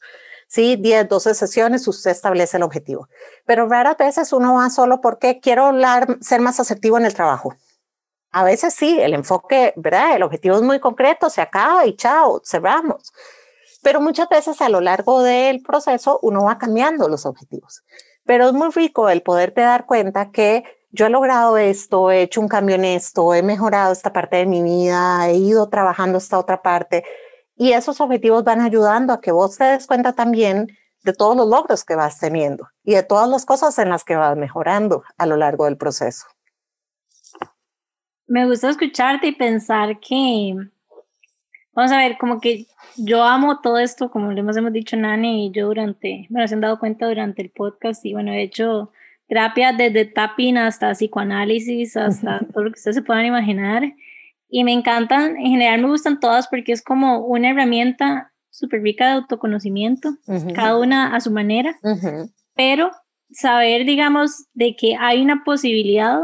¿Sí? 0.54 0.76
10, 0.76 1.10
12 1.10 1.34
sesiones, 1.34 1.88
usted 1.88 2.12
establece 2.12 2.58
el 2.58 2.64
objetivo. 2.64 3.10
Pero 3.46 3.68
raras 3.68 3.98
veces 3.98 4.32
uno 4.34 4.54
va 4.54 4.70
solo 4.70 5.02
porque 5.02 5.40
quiero 5.40 5.72
ser 6.22 6.42
más 6.42 6.60
asertivo 6.60 7.00
en 7.00 7.06
el 7.06 7.16
trabajo. 7.16 7.56
A 8.32 8.44
veces 8.44 8.76
sí, 8.76 9.00
el 9.02 9.16
enfoque, 9.16 9.74
¿verdad? 9.76 10.16
El 10.16 10.22
objetivo 10.22 10.56
es 10.56 10.62
muy 10.62 10.80
concreto, 10.80 11.32
se 11.32 11.42
acaba 11.42 11.88
y 11.88 11.96
chao, 11.96 12.40
cerramos. 12.46 13.12
Pero 13.82 14.00
muchas 14.00 14.30
veces 14.30 14.62
a 14.62 14.70
lo 14.70 14.80
largo 14.80 15.24
del 15.24 15.64
proceso 15.64 16.20
uno 16.22 16.44
va 16.44 16.60
cambiando 16.60 17.10
los 17.10 17.26
objetivos. 17.26 17.84
Pero 18.24 18.48
es 18.48 18.54
muy 18.54 18.70
rico 18.70 19.10
el 19.10 19.24
poderte 19.24 19.62
dar 19.62 19.88
cuenta 19.88 20.30
que 20.32 20.64
yo 20.92 21.08
he 21.08 21.10
logrado 21.10 21.58
esto, 21.58 22.12
he 22.12 22.22
hecho 22.22 22.42
un 22.42 22.48
cambio 22.48 22.76
en 22.76 22.86
esto, 22.86 23.34
he 23.34 23.42
mejorado 23.42 23.92
esta 23.92 24.14
parte 24.14 24.38
de 24.38 24.46
mi 24.46 24.62
vida, 24.62 25.28
he 25.30 25.34
ido 25.34 25.68
trabajando 25.70 26.20
esta 26.20 26.38
otra 26.38 26.62
parte. 26.62 27.04
Y 27.56 27.74
esos 27.74 28.02
objetivos 28.02 28.44
van 28.44 28.62
ayudando 28.62 29.14
a 29.14 29.22
que 29.22 29.32
vos 29.32 29.58
te 29.58 29.64
des 29.66 29.88
cuenta 29.88 30.14
también 30.14 30.68
de 31.04 31.14
todos 31.14 31.36
los 31.36 31.48
logros 31.48 31.84
que 31.84 31.96
vas 31.96 32.20
teniendo 32.20 32.70
y 32.84 32.94
de 32.94 33.04
todas 33.04 33.30
las 33.30 33.46
cosas 33.46 33.78
en 33.80 33.90
las 33.90 34.04
que 34.04 34.16
vas 34.16 34.38
mejorando 34.38 35.04
a 35.18 35.26
lo 35.26 35.38
largo 35.38 35.66
del 35.66 35.78
proceso 35.78 36.26
me 38.28 38.46
gusta 38.46 38.70
escucharte 38.70 39.28
y 39.28 39.32
pensar 39.34 40.00
que, 40.00 40.56
vamos 41.74 41.92
a 41.92 41.98
ver, 41.98 42.18
como 42.18 42.40
que 42.40 42.66
yo 42.98 43.24
amo 43.24 43.60
todo 43.62 43.78
esto, 43.78 44.10
como 44.10 44.32
le 44.32 44.40
hemos, 44.40 44.58
hemos 44.58 44.74
dicho 44.74 44.98
Nani 44.98 45.48
y 45.48 45.52
yo 45.52 45.68
durante, 45.68 46.26
bueno, 46.30 46.48
se 46.48 46.56
han 46.56 46.62
dado 46.62 46.80
cuenta 46.80 47.08
durante 47.08 47.42
el 47.42 47.50
podcast 47.50 48.04
y 48.06 48.14
bueno, 48.14 48.32
he 48.32 48.42
hecho 48.44 48.92
terapia 49.28 49.74
desde 49.74 50.06
tapping 50.06 50.58
hasta 50.58 50.94
psicoanálisis, 50.94 51.98
hasta 51.98 52.40
todo 52.54 52.64
lo 52.64 52.72
que 52.72 52.78
ustedes 52.78 52.96
se 52.96 53.02
puedan 53.02 53.26
imaginar. 53.26 53.94
Y 54.56 54.64
me 54.64 54.72
encantan, 54.72 55.36
en 55.38 55.48
general 55.48 55.82
me 55.82 55.88
gustan 55.88 56.20
todas 56.20 56.48
porque 56.48 56.74
es 56.74 56.84
como 56.84 57.26
una 57.26 57.50
herramienta 57.50 58.32
súper 58.52 58.84
rica 58.84 59.08
de 59.08 59.14
autoconocimiento, 59.14 60.12
cada 60.54 60.78
una 60.78 61.16
a 61.16 61.20
su 61.22 61.32
manera, 61.32 61.76
pero 62.54 62.92
saber, 63.32 63.84
digamos, 63.84 64.46
de 64.54 64.76
que 64.76 64.96
hay 64.96 65.24
una 65.24 65.44
posibilidad 65.44 66.20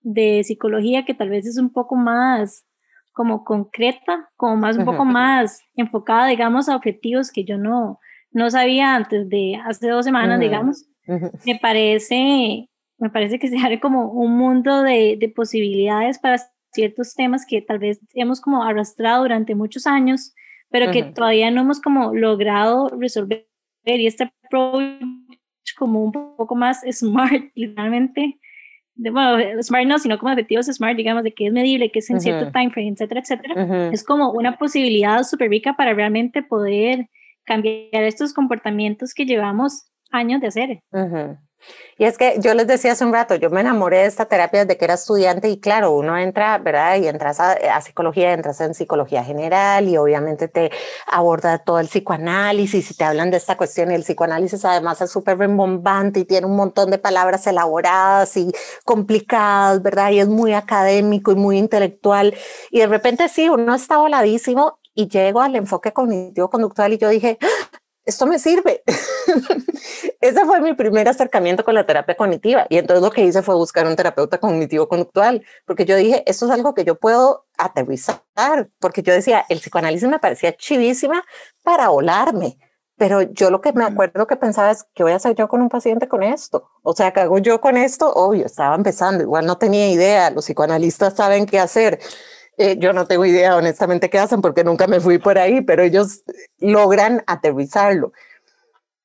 de 0.00 0.44
psicología 0.44 1.04
que 1.04 1.14
tal 1.14 1.30
vez 1.30 1.44
es 1.44 1.58
un 1.58 1.72
poco 1.72 1.96
más 1.96 2.64
como 3.10 3.42
concreta, 3.42 4.30
como 4.36 4.54
más 4.54 4.76
un 4.76 4.84
poco 4.84 5.04
más 5.04 5.60
enfocada, 5.74 6.28
digamos, 6.28 6.68
a 6.68 6.76
objetivos 6.76 7.32
que 7.32 7.42
yo 7.42 7.58
no, 7.58 7.98
no 8.30 8.48
sabía 8.48 8.94
antes 8.94 9.28
de 9.28 9.56
hace 9.56 9.88
dos 9.88 10.04
semanas, 10.04 10.38
digamos. 10.38 10.86
Me 11.44 11.58
parece, 11.60 12.68
me 12.98 13.10
parece 13.10 13.40
que 13.40 13.48
se 13.48 13.58
abre 13.58 13.80
como 13.80 14.12
un 14.12 14.38
mundo 14.38 14.82
de, 14.82 15.16
de, 15.18 15.28
posibilidades 15.28 16.20
para 16.20 16.36
ciertos 16.72 17.14
temas 17.14 17.44
que 17.46 17.62
tal 17.62 17.78
vez 17.78 18.00
hemos 18.14 18.40
como 18.40 18.62
arrastrado 18.62 19.22
durante 19.22 19.54
muchos 19.54 19.86
años, 19.86 20.34
pero 20.70 20.90
que 20.90 21.02
todavía 21.02 21.50
no 21.50 21.60
hemos 21.60 21.80
como 21.80 22.14
logrado 22.14 22.88
resolver. 22.98 23.46
Y 23.84 24.06
este 24.06 24.30
approach 24.44 25.02
como 25.76 26.04
un 26.04 26.12
poco 26.12 26.54
más 26.54 26.82
smart, 26.90 27.44
literalmente, 27.54 28.38
de, 28.94 29.10
bueno, 29.10 29.62
smart 29.62 29.86
no, 29.86 29.98
sino 29.98 30.18
como 30.18 30.32
objetivos 30.32 30.66
smart, 30.66 30.96
digamos, 30.96 31.24
de 31.24 31.32
que 31.32 31.46
es 31.46 31.52
medible, 31.52 31.90
que 31.90 32.00
es 32.00 32.10
en 32.10 32.20
cierto 32.20 32.50
time 32.52 32.70
frame, 32.70 32.90
etcétera, 32.90 33.20
etcétera, 33.20 33.90
es 33.90 34.04
como 34.04 34.30
una 34.32 34.58
posibilidad 34.58 35.22
súper 35.22 35.50
rica 35.50 35.74
para 35.74 35.94
realmente 35.94 36.42
poder 36.42 37.08
cambiar 37.44 38.04
estos 38.04 38.32
comportamientos 38.32 39.14
que 39.14 39.24
llevamos 39.24 39.86
años 40.10 40.40
de 40.40 40.46
hacer. 40.46 40.80
Y 41.98 42.04
es 42.04 42.18
que 42.18 42.36
yo 42.38 42.54
les 42.54 42.66
decía 42.66 42.92
hace 42.92 43.04
un 43.04 43.12
rato, 43.12 43.34
yo 43.36 43.50
me 43.50 43.60
enamoré 43.60 43.98
de 43.98 44.06
esta 44.06 44.24
terapia 44.24 44.64
desde 44.64 44.78
que 44.78 44.84
era 44.86 44.94
estudiante 44.94 45.48
y 45.48 45.60
claro, 45.60 45.92
uno 45.92 46.16
entra, 46.18 46.58
¿verdad? 46.58 46.96
Y 46.96 47.06
entras 47.06 47.38
a, 47.38 47.80
psicología, 47.80 48.32
entras 48.32 48.60
en 48.60 48.74
psicología 48.74 49.22
general 49.22 49.88
y 49.88 49.96
obviamente 49.96 50.48
te 50.48 50.70
aborda 51.06 51.58
todo 51.58 51.78
el 51.78 51.86
psicoanálisis 51.86 52.90
y 52.90 52.94
te 52.94 53.04
hablan 53.04 53.30
de 53.30 53.36
esta 53.36 53.56
cuestión 53.56 53.90
y 53.90 53.94
el 53.94 54.02
psicoanálisis 54.02 54.64
además 54.64 55.00
es 55.00 55.10
súper 55.10 55.38
rembombante 55.38 56.20
y 56.20 56.24
tiene 56.24 56.46
un 56.46 56.56
montón 56.56 56.90
de 56.90 56.98
palabras 56.98 57.46
elaboradas 57.46 58.36
y 58.36 58.52
complicadas, 58.84 59.82
¿verdad? 59.82 60.10
Y 60.10 60.20
es 60.20 60.28
muy 60.28 60.54
académico 60.54 61.32
y 61.32 61.36
muy 61.36 61.58
intelectual 61.58 62.34
y 62.70 62.80
de 62.80 62.86
repente 62.86 63.28
sí, 63.28 63.48
uno 63.48 63.74
está 63.74 63.98
voladísimo 63.98 64.78
y 64.94 65.08
llego 65.08 65.40
al 65.40 65.56
enfoque 65.56 65.92
cognitivo 65.92 66.50
conductual 66.50 66.92
y 66.92 66.98
yo 66.98 67.08
dije, 67.08 67.38
esto 68.04 68.26
me 68.26 68.38
sirve. 68.38 68.82
Ese 70.20 70.44
fue 70.44 70.60
mi 70.60 70.74
primer 70.74 71.08
acercamiento 71.08 71.64
con 71.64 71.74
la 71.74 71.86
terapia 71.86 72.16
cognitiva 72.16 72.66
y 72.68 72.78
entonces 72.78 73.02
lo 73.02 73.10
que 73.10 73.24
hice 73.24 73.42
fue 73.42 73.54
buscar 73.54 73.86
un 73.86 73.96
terapeuta 73.96 74.38
cognitivo 74.38 74.88
conductual, 74.88 75.44
porque 75.64 75.84
yo 75.84 75.96
dije, 75.96 76.22
esto 76.26 76.46
es 76.46 76.52
algo 76.52 76.74
que 76.74 76.84
yo 76.84 76.96
puedo 76.98 77.46
aterrizar, 77.58 78.22
porque 78.78 79.02
yo 79.02 79.12
decía, 79.12 79.44
el 79.48 79.58
psicoanálisis 79.58 80.08
me 80.08 80.18
parecía 80.18 80.56
chivísima 80.56 81.24
para 81.62 81.88
volarme, 81.88 82.58
pero 82.96 83.22
yo 83.22 83.50
lo 83.50 83.60
que 83.60 83.72
me 83.72 83.84
acuerdo 83.84 84.26
que 84.26 84.36
pensaba 84.36 84.70
es, 84.70 84.84
¿qué 84.94 85.02
voy 85.02 85.12
a 85.12 85.16
hacer 85.16 85.34
yo 85.34 85.48
con 85.48 85.60
un 85.60 85.68
paciente 85.68 86.08
con 86.08 86.22
esto? 86.22 86.70
O 86.82 86.94
sea, 86.94 87.12
¿qué 87.12 87.20
hago 87.20 87.38
yo 87.38 87.60
con 87.60 87.76
esto? 87.76 88.12
Obvio, 88.12 88.46
estaba 88.46 88.74
empezando, 88.74 89.24
igual 89.24 89.46
no 89.46 89.58
tenía 89.58 89.88
idea, 89.90 90.30
los 90.30 90.44
psicoanalistas 90.44 91.14
saben 91.14 91.46
qué 91.46 91.58
hacer. 91.58 91.98
Eh, 92.62 92.76
yo 92.78 92.92
no 92.92 93.06
tengo 93.06 93.24
idea 93.24 93.56
honestamente 93.56 94.08
qué 94.08 94.20
hacen 94.20 94.40
porque 94.40 94.62
nunca 94.62 94.86
me 94.86 95.00
fui 95.00 95.18
por 95.18 95.36
ahí, 95.36 95.62
pero 95.62 95.82
ellos 95.82 96.22
logran 96.60 97.24
aterrizarlo. 97.26 98.12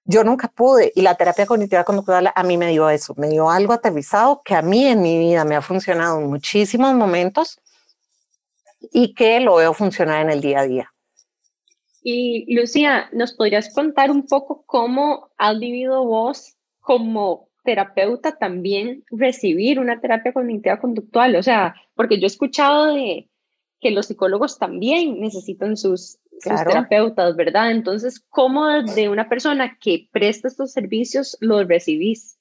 Yo 0.05 0.23
nunca 0.23 0.47
pude 0.47 0.91
y 0.93 1.01
la 1.01 1.15
terapia 1.15 1.47
cognitiva 1.47 1.83
conductual 1.83 2.31
a 2.35 2.43
mí 2.43 2.55
me 2.55 2.69
dio 2.69 2.87
eso, 2.87 3.15
me 3.17 3.29
dio 3.29 3.49
algo 3.49 3.73
aterrizado 3.73 4.43
que 4.45 4.53
a 4.53 4.61
mí 4.61 4.85
en 4.85 5.01
mi 5.01 5.17
vida 5.17 5.43
me 5.43 5.55
ha 5.55 5.63
funcionado 5.63 6.19
en 6.19 6.27
muchísimos 6.27 6.93
momentos 6.93 7.59
y 8.91 9.15
que 9.15 9.39
lo 9.39 9.55
veo 9.55 9.73
funcionar 9.73 10.21
en 10.21 10.29
el 10.29 10.41
día 10.41 10.59
a 10.59 10.67
día. 10.67 10.93
Y 12.03 12.53
Lucía, 12.53 13.09
¿nos 13.11 13.33
podrías 13.33 13.73
contar 13.73 14.11
un 14.11 14.27
poco 14.27 14.65
cómo 14.67 15.31
has 15.39 15.57
vivido 15.57 16.05
vos 16.05 16.55
como 16.79 17.49
terapeuta 17.63 18.37
también 18.37 19.03
recibir 19.09 19.79
una 19.79 19.99
terapia 19.99 20.31
cognitiva 20.31 20.79
conductual? 20.79 21.35
O 21.37 21.41
sea, 21.41 21.73
porque 21.95 22.19
yo 22.19 22.25
he 22.25 22.27
escuchado 22.27 22.93
de 22.93 23.27
que 23.79 23.91
los 23.91 24.07
psicólogos 24.07 24.57
también 24.57 25.19
necesitan 25.19 25.77
sus, 25.77 26.19
terapeutas, 26.43 27.35
¿verdad? 27.35 27.71
Entonces, 27.71 28.23
¿cómo 28.29 28.67
de 28.83 29.09
una 29.09 29.27
persona 29.27 29.77
que 29.79 30.07
presta 30.11 30.47
estos 30.47 30.71
servicios 30.71 31.35
los 31.39 31.67
recibís? 31.67 32.37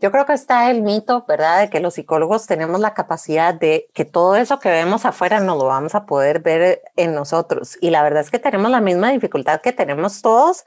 Yo 0.00 0.10
creo 0.10 0.26
que 0.26 0.32
está 0.32 0.70
el 0.70 0.82
mito, 0.82 1.24
¿verdad?, 1.28 1.60
de 1.60 1.70
que 1.70 1.80
los 1.80 1.94
psicólogos 1.94 2.46
tenemos 2.46 2.80
la 2.80 2.94
capacidad 2.94 3.54
de 3.54 3.88
que 3.94 4.04
todo 4.04 4.36
eso 4.36 4.58
que 4.58 4.70
vemos 4.70 5.04
afuera 5.04 5.40
no 5.40 5.56
lo 5.56 5.66
vamos 5.66 5.94
a 5.94 6.06
poder 6.06 6.40
ver 6.40 6.82
en 6.96 7.14
nosotros. 7.14 7.78
Y 7.80 7.90
la 7.90 8.02
verdad 8.02 8.22
es 8.22 8.30
que 8.30 8.38
tenemos 8.38 8.70
la 8.70 8.80
misma 8.80 9.10
dificultad 9.10 9.60
que 9.60 9.72
tenemos 9.72 10.20
todos 10.22 10.64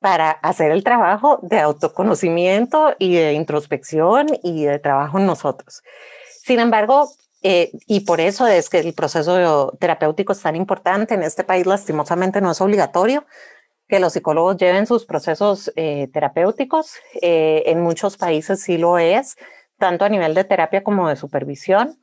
para 0.00 0.30
hacer 0.30 0.72
el 0.72 0.84
trabajo 0.84 1.38
de 1.42 1.60
autoconocimiento 1.60 2.94
y 2.98 3.14
de 3.14 3.32
introspección 3.32 4.26
y 4.42 4.64
de 4.64 4.78
trabajo 4.78 5.18
en 5.18 5.26
nosotros. 5.26 5.82
Sin 6.42 6.60
embargo, 6.60 7.10
eh, 7.48 7.70
y 7.86 8.00
por 8.00 8.20
eso 8.20 8.48
es 8.48 8.68
que 8.68 8.80
el 8.80 8.92
proceso 8.92 9.70
terapéutico 9.78 10.32
es 10.32 10.42
tan 10.42 10.56
importante. 10.56 11.14
En 11.14 11.22
este 11.22 11.44
país, 11.44 11.64
lastimosamente, 11.64 12.40
no 12.40 12.50
es 12.50 12.60
obligatorio 12.60 13.24
que 13.86 14.00
los 14.00 14.14
psicólogos 14.14 14.56
lleven 14.56 14.84
sus 14.84 15.06
procesos 15.06 15.72
eh, 15.76 16.08
terapéuticos. 16.12 16.96
Eh, 17.22 17.62
en 17.66 17.82
muchos 17.82 18.16
países 18.16 18.62
sí 18.62 18.78
lo 18.78 18.98
es, 18.98 19.36
tanto 19.78 20.04
a 20.04 20.08
nivel 20.08 20.34
de 20.34 20.42
terapia 20.42 20.82
como 20.82 21.08
de 21.08 21.14
supervisión. 21.14 22.00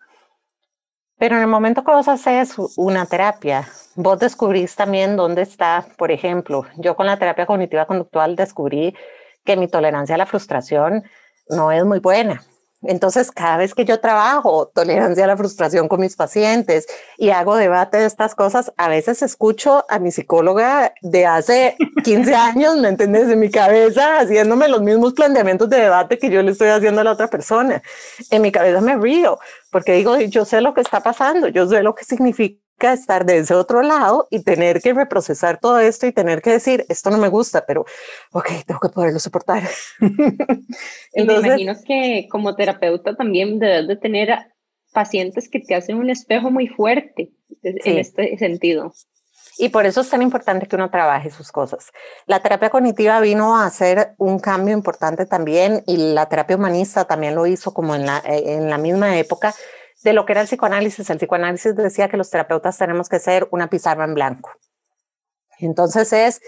Pero 1.18 1.36
en 1.36 1.42
el 1.42 1.50
momento 1.50 1.84
que 1.84 1.92
vos 1.92 2.08
haces 2.08 2.56
una 2.78 3.06
terapia, 3.06 3.68
vos 3.96 4.20
descubrís 4.20 4.78
también 4.78 5.18
dónde 5.18 5.42
está, 5.42 5.86
por 5.98 6.14
ejemplo, 6.14 6.66
yo 6.78 6.96
con 6.96 7.06
la 7.06 7.20
terapia 7.20 7.46
cognitiva 7.46 7.86
conductual 7.86 8.38
descubrí 8.38 8.96
que 9.44 9.58
mi 9.58 9.68
tolerancia 9.68 10.16
a 10.16 10.20
la 10.20 10.26
frustración 10.26 11.04
no 11.50 11.70
es 11.74 11.84
muy 11.84 12.00
buena 12.00 12.42
entonces, 12.86 13.32
cada 13.32 13.58
vez 13.58 13.74
que 13.74 13.86
yo 13.86 14.00
trabajo 14.00 14.68
tolerancia 14.74 15.24
a 15.24 15.28
la 15.28 15.38
frustración 15.38 15.88
con 15.88 16.02
mis 16.02 16.16
pacientes 16.16 16.88
y 17.18 17.30
hago 17.30 17.56
debate 17.56 17.98
de 17.98 18.06
estas 18.06 18.36
cosas, 18.36 18.74
a 18.78 18.90
veces 18.90 19.22
escucho 19.22 19.86
a 19.90 20.00
mi 20.00 20.12
psicóloga 20.12 20.94
de 21.02 21.26
hace 21.26 21.76
15 22.04 22.36
años, 22.36 22.78
¿me 22.78 22.90
entiendes? 22.90 23.30
En 23.30 23.40
mi 23.40 23.50
cabeza, 23.50 24.20
haciéndome 24.20 24.68
los 24.68 24.82
mismos 24.82 25.14
planteamientos 25.14 25.70
de 25.70 25.78
debate 25.78 26.18
que 26.18 26.30
yo 26.30 26.42
le 26.42 26.52
estoy 26.52 26.70
haciendo 26.70 27.02
a 27.02 27.04
la 27.04 27.12
otra 27.12 27.28
persona. 27.28 27.82
En 28.30 28.42
mi 28.42 28.52
cabeza 28.52 28.82
me 28.82 28.96
río 28.96 29.40
porque 29.74 29.94
digo, 29.94 30.18
yo 30.20 30.46
sé 30.46 30.62
lo 30.62 30.74
que 30.74 30.82
está 30.82 31.02
pasando, 31.02 31.48
yo 31.48 31.68
sé 31.68 31.82
lo 31.82 31.96
que 31.96 32.06
significa 32.06 32.63
estar 32.82 33.26
de 33.26 33.38
ese 33.38 33.54
otro 33.54 33.82
lado 33.82 34.28
y 34.30 34.44
tener 34.44 34.82
que 34.82 34.94
reprocesar 34.94 35.60
todo 35.60 35.80
esto 35.80 36.06
y 36.06 36.12
tener 36.12 36.42
que 36.42 36.52
decir, 36.52 36.86
esto 36.90 37.10
no 37.10 37.18
me 37.18 37.30
gusta, 37.30 37.66
pero, 37.66 37.86
ok, 38.32 38.50
tengo 38.66 38.80
que 38.80 38.90
poderlo 38.90 39.20
soportar. 39.20 39.64
Entonces, 41.14 41.42
me 41.42 41.48
imagino 41.48 41.74
que 41.86 42.28
como 42.30 42.56
terapeuta 42.56 43.16
también 43.16 43.60
debes 43.60 43.88
de 43.88 43.96
tener 43.96 44.38
pacientes 44.92 45.50
que 45.50 45.60
te 45.60 45.76
hacen 45.76 45.98
un 45.98 46.10
espejo 46.10 46.52
muy 46.52 46.68
fuerte 46.68 47.32
en 47.64 47.98
este 47.98 48.38
sentido. 48.38 48.94
Y 49.58 49.70
por 49.70 49.86
eso 49.86 50.02
es 50.02 50.10
tan 50.10 50.22
importante 50.22 50.68
que 50.68 50.76
uno 50.76 50.90
trabaje 50.90 51.30
sus 51.30 51.52
cosas. 51.52 51.92
La 52.26 52.42
terapia 52.42 52.72
cognitiva 52.72 53.20
vino 53.20 53.56
a 53.56 53.66
hacer 53.66 54.16
un 54.18 54.40
cambio 54.40 54.74
importante 54.74 55.26
también 55.26 55.84
y 55.86 55.98
la 55.98 56.28
terapia 56.28 56.56
humanista 56.56 57.06
también 57.06 57.36
lo 57.36 57.46
hizo 57.46 57.74
como 57.74 57.94
en 57.94 58.06
la, 58.06 58.22
en 58.26 58.70
la 58.70 58.80
misma 58.80 59.18
época 59.18 59.54
de 60.04 60.14
lo 60.14 60.26
que 60.26 60.34
era 60.34 60.42
el 60.42 60.48
psicoanálisis. 60.48 61.10
El 61.10 61.18
psicoanálisis 61.18 61.76
decía 61.76 62.10
que 62.10 62.18
los 62.18 62.30
terapeutas 62.30 62.78
tenemos 62.78 63.10
que 63.10 63.20
ser 63.20 63.48
una 63.52 63.70
pizarra 63.70 64.06
en 64.06 64.14
blanco. 64.14 64.52
Entonces 65.60 66.12
es, 66.14 66.42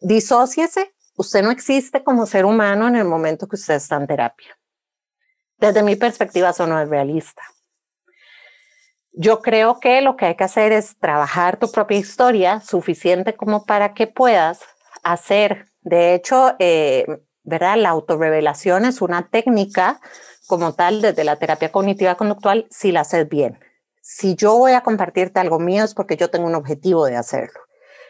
disóciese, 0.00 0.94
usted 1.16 1.42
no 1.42 1.50
existe 1.50 2.04
como 2.04 2.26
ser 2.26 2.44
humano 2.44 2.88
en 2.88 2.96
el 2.96 3.04
momento 3.04 3.48
que 3.48 3.56
usted 3.56 3.74
está 3.74 3.96
en 3.96 4.06
terapia. 4.06 4.58
Desde 5.58 5.82
mi 5.82 5.96
perspectiva, 5.96 6.50
eso 6.50 6.66
no 6.66 6.80
es 6.80 6.88
realista. 6.88 7.42
Yo 9.12 9.42
creo 9.42 9.78
que 9.78 10.00
lo 10.00 10.16
que 10.16 10.26
hay 10.26 10.36
que 10.36 10.44
hacer 10.44 10.72
es 10.72 10.96
trabajar 10.98 11.58
tu 11.58 11.70
propia 11.70 11.98
historia 11.98 12.60
suficiente 12.60 13.34
como 13.34 13.66
para 13.66 13.92
que 13.92 14.06
puedas 14.06 14.60
hacer. 15.02 15.66
De 15.82 16.14
hecho, 16.14 16.54
eh, 16.58 17.06
¿verdad? 17.44 17.76
La 17.76 17.90
autorrevelación 17.90 18.84
es 18.84 19.02
una 19.02 19.28
técnica 19.28 20.00
como 20.52 20.74
tal 20.74 21.00
desde 21.00 21.24
la 21.24 21.36
terapia 21.36 21.72
cognitiva 21.72 22.14
conductual 22.14 22.66
si 22.68 22.92
la 22.92 23.00
haces 23.00 23.26
bien. 23.26 23.58
Si 24.02 24.34
yo 24.34 24.58
voy 24.58 24.72
a 24.72 24.82
compartirte 24.82 25.40
algo 25.40 25.58
mío 25.58 25.82
es 25.82 25.94
porque 25.94 26.18
yo 26.18 26.28
tengo 26.28 26.46
un 26.46 26.54
objetivo 26.54 27.06
de 27.06 27.16
hacerlo. 27.16 27.58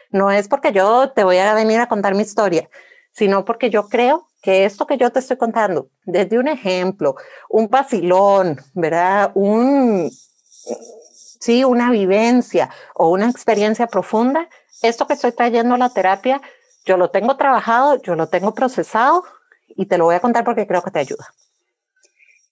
No 0.09 0.29
es 0.29 0.49
porque 0.49 0.73
yo 0.73 1.09
te 1.11 1.23
voy 1.23 1.37
a 1.37 1.53
venir 1.53 1.79
a 1.79 1.87
contar 1.87 2.15
mi 2.15 2.23
historia, 2.23 2.69
sino 3.13 3.45
porque 3.45 3.69
yo 3.69 3.87
creo 3.87 4.27
que 4.41 4.65
esto 4.65 4.85
que 4.85 4.97
yo 4.97 5.09
te 5.09 5.19
estoy 5.19 5.37
contando, 5.37 5.87
desde 6.03 6.37
un 6.37 6.49
ejemplo, 6.49 7.15
un 7.47 7.69
vacilón, 7.69 8.59
¿verdad? 8.73 9.31
Un, 9.35 10.11
sí, 11.39 11.63
una 11.63 11.91
vivencia 11.91 12.69
o 12.93 13.09
una 13.09 13.29
experiencia 13.29 13.87
profunda, 13.87 14.49
esto 14.81 15.07
que 15.07 15.13
estoy 15.13 15.31
trayendo 15.31 15.75
a 15.75 15.77
la 15.77 15.93
terapia, 15.93 16.41
yo 16.83 16.97
lo 16.97 17.09
tengo 17.09 17.37
trabajado, 17.37 18.01
yo 18.01 18.15
lo 18.15 18.27
tengo 18.27 18.53
procesado 18.53 19.23
y 19.69 19.85
te 19.85 19.97
lo 19.97 20.03
voy 20.03 20.15
a 20.15 20.19
contar 20.19 20.43
porque 20.43 20.67
creo 20.67 20.81
que 20.83 20.91
te 20.91 20.99
ayuda. 20.99 21.25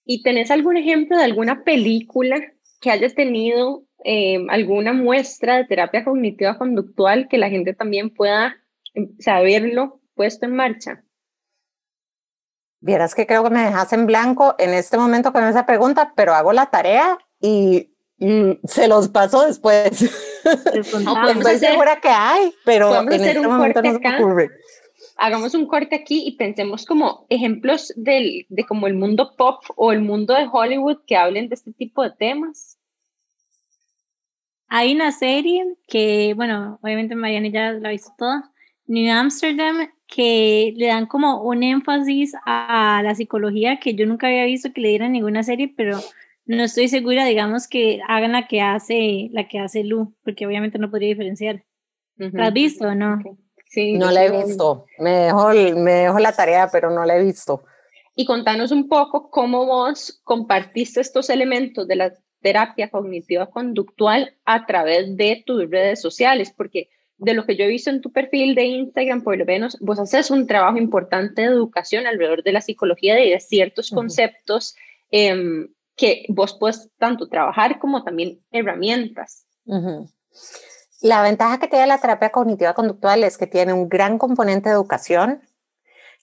¿Y 0.04 0.22
tenés 0.22 0.50
algún 0.50 0.76
ejemplo 0.76 1.16
de 1.16 1.24
alguna 1.24 1.64
película 1.64 2.40
que 2.80 2.90
hayas 2.90 3.14
tenido 3.14 3.84
eh, 4.04 4.44
alguna 4.48 4.92
muestra 4.92 5.56
de 5.56 5.64
terapia 5.64 6.04
cognitiva 6.04 6.58
conductual 6.58 7.28
que 7.28 7.38
la 7.38 7.48
gente 7.48 7.72
también 7.72 8.10
pueda 8.10 8.56
em, 8.94 9.16
saberlo 9.18 10.00
puesto 10.14 10.46
en 10.46 10.56
marcha? 10.56 11.04
Vieras 12.80 13.14
que 13.14 13.28
creo 13.28 13.44
que 13.44 13.50
me 13.50 13.62
dejas 13.62 13.92
en 13.92 14.06
blanco 14.06 14.56
en 14.58 14.70
este 14.74 14.98
momento 14.98 15.32
con 15.32 15.44
esa 15.44 15.66
pregunta, 15.66 16.14
pero 16.16 16.34
hago 16.34 16.52
la 16.52 16.66
tarea 16.66 17.16
y, 17.40 17.88
se 18.64 18.86
los 18.86 19.08
paso 19.08 19.44
después. 19.44 20.00
estoy 20.44 21.58
segura 21.58 22.00
que 22.00 22.08
hay, 22.08 22.54
pero 22.64 23.00
en 23.00 23.12
este 23.12 23.40
momento 23.40 23.82
no 23.82 23.92
se 23.94 23.98
me 23.98 24.16
ocurre. 24.16 24.50
Hagamos 25.24 25.54
un 25.54 25.66
corte 25.66 25.94
aquí 25.94 26.24
y 26.26 26.32
pensemos 26.32 26.84
como 26.84 27.26
ejemplos 27.28 27.92
del, 27.94 28.44
de 28.48 28.64
como 28.64 28.88
el 28.88 28.94
mundo 28.94 29.36
pop 29.36 29.62
o 29.76 29.92
el 29.92 30.00
mundo 30.00 30.34
de 30.34 30.48
Hollywood 30.52 31.04
que 31.06 31.14
hablen 31.14 31.48
de 31.48 31.54
este 31.54 31.72
tipo 31.72 32.02
de 32.02 32.10
temas. 32.10 32.76
Hay 34.66 34.92
una 34.92 35.12
serie 35.12 35.76
que, 35.86 36.34
bueno, 36.34 36.80
obviamente 36.82 37.14
Mariana 37.14 37.48
ya 37.50 37.70
la 37.70 37.90
ha 37.90 37.92
visto 37.92 38.10
toda, 38.18 38.50
New 38.88 39.12
Amsterdam, 39.12 39.92
que 40.08 40.74
le 40.76 40.88
dan 40.88 41.06
como 41.06 41.40
un 41.44 41.62
énfasis 41.62 42.34
a 42.44 43.00
la 43.04 43.14
psicología 43.14 43.78
que 43.78 43.94
yo 43.94 44.06
nunca 44.06 44.26
había 44.26 44.44
visto 44.44 44.72
que 44.72 44.80
le 44.80 44.88
dieran 44.88 45.12
ninguna 45.12 45.44
serie, 45.44 45.72
pero 45.76 46.00
no 46.46 46.64
estoy 46.64 46.88
segura, 46.88 47.24
digamos, 47.26 47.68
que 47.68 48.00
hagan 48.08 48.32
la 48.32 48.48
que 48.48 48.60
hace, 48.60 49.28
la 49.30 49.46
que 49.46 49.60
hace 49.60 49.84
Lu, 49.84 50.16
porque 50.24 50.48
obviamente 50.48 50.80
no 50.80 50.90
podría 50.90 51.10
diferenciar. 51.10 51.64
¿La 52.16 52.48
has 52.48 52.52
visto 52.52 52.88
o 52.88 52.94
no? 52.96 53.20
Sí, 53.72 53.94
no 53.94 54.10
la 54.10 54.26
he 54.26 54.44
visto. 54.44 54.84
Me 54.98 55.10
dejo, 55.12 55.48
me 55.48 55.92
dejo 55.92 56.18
la 56.18 56.32
tarea, 56.32 56.68
pero 56.70 56.90
no 56.90 57.06
la 57.06 57.16
he 57.16 57.24
visto. 57.24 57.64
Y 58.14 58.26
contanos 58.26 58.70
un 58.70 58.86
poco 58.86 59.30
cómo 59.30 59.64
vos 59.64 60.20
compartiste 60.24 61.00
estos 61.00 61.30
elementos 61.30 61.88
de 61.88 61.96
la 61.96 62.12
terapia 62.42 62.90
cognitiva 62.90 63.46
conductual 63.46 64.36
a 64.44 64.66
través 64.66 65.16
de 65.16 65.42
tus 65.46 65.70
redes 65.70 66.02
sociales, 66.02 66.52
porque 66.54 66.90
de 67.16 67.32
lo 67.32 67.46
que 67.46 67.56
yo 67.56 67.64
he 67.64 67.68
visto 67.68 67.88
en 67.88 68.02
tu 68.02 68.12
perfil 68.12 68.54
de 68.54 68.64
Instagram, 68.64 69.22
por 69.22 69.38
lo 69.38 69.46
menos, 69.46 69.78
vos 69.80 69.98
haces 69.98 70.30
un 70.30 70.46
trabajo 70.46 70.76
importante 70.76 71.40
de 71.40 71.48
educación 71.48 72.06
alrededor 72.06 72.42
de 72.42 72.52
la 72.52 72.60
psicología 72.60 73.24
y 73.24 73.30
de 73.30 73.40
ciertos 73.40 73.90
conceptos 73.90 74.76
em, 75.10 75.68
que 75.96 76.26
vos 76.28 76.58
puedes 76.60 76.90
tanto 76.98 77.26
trabajar 77.30 77.78
como 77.78 78.04
también 78.04 78.38
herramientas. 78.50 79.46
La 81.02 81.20
ventaja 81.20 81.58
que 81.58 81.68
tiene 81.68 81.86
la 81.86 81.98
terapia 81.98 82.30
cognitiva 82.30 82.74
conductual 82.74 83.24
es 83.24 83.36
que 83.36 83.46
tiene 83.46 83.72
un 83.72 83.88
gran 83.88 84.18
componente 84.18 84.68
de 84.68 84.74
educación, 84.74 85.42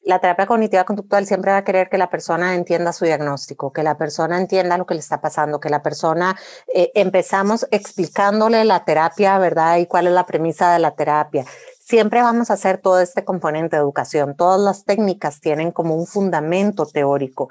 la 0.04 0.20
terapia 0.20 0.48
cognitiva 0.48 0.86
conductual 0.86 1.26
siempre 1.26 1.52
va 1.52 1.58
a 1.58 1.64
querer 1.64 1.90
que 1.90 1.98
la 1.98 2.10
persona 2.10 2.56
entienda 2.56 2.94
su 2.94 3.06
diagnóstico, 3.06 3.74
que 3.74 3.84
la 3.84 3.98
persona 3.98 4.38
entienda 4.38 4.78
lo 4.78 4.86
que 4.86 4.94
le 4.94 5.02
está 5.02 5.20
pasando, 5.20 5.60
que 5.60 5.70
la 5.70 5.84
persona 5.84 6.38
eh, 6.74 6.92
empezamos 6.96 7.68
explicándole 7.70 8.64
la 8.64 8.86
terapia, 8.86 9.38
¿verdad? 9.38 9.78
Y 9.78 9.88
cuál 9.88 10.08
es 10.08 10.14
la 10.14 10.26
premisa 10.26 10.72
de 10.72 10.80
la 10.80 10.92
terapia. 10.92 11.46
Siempre 11.80 12.22
vamos 12.22 12.50
a 12.50 12.54
hacer 12.54 12.78
todo 12.78 13.02
este 13.02 13.26
componente 13.26 13.76
de 13.76 13.82
educación. 13.82 14.36
Todas 14.38 14.62
las 14.62 14.86
técnicas 14.86 15.42
tienen 15.42 15.72
como 15.72 15.96
un 15.96 16.08
fundamento 16.08 16.86
teórico. 16.86 17.50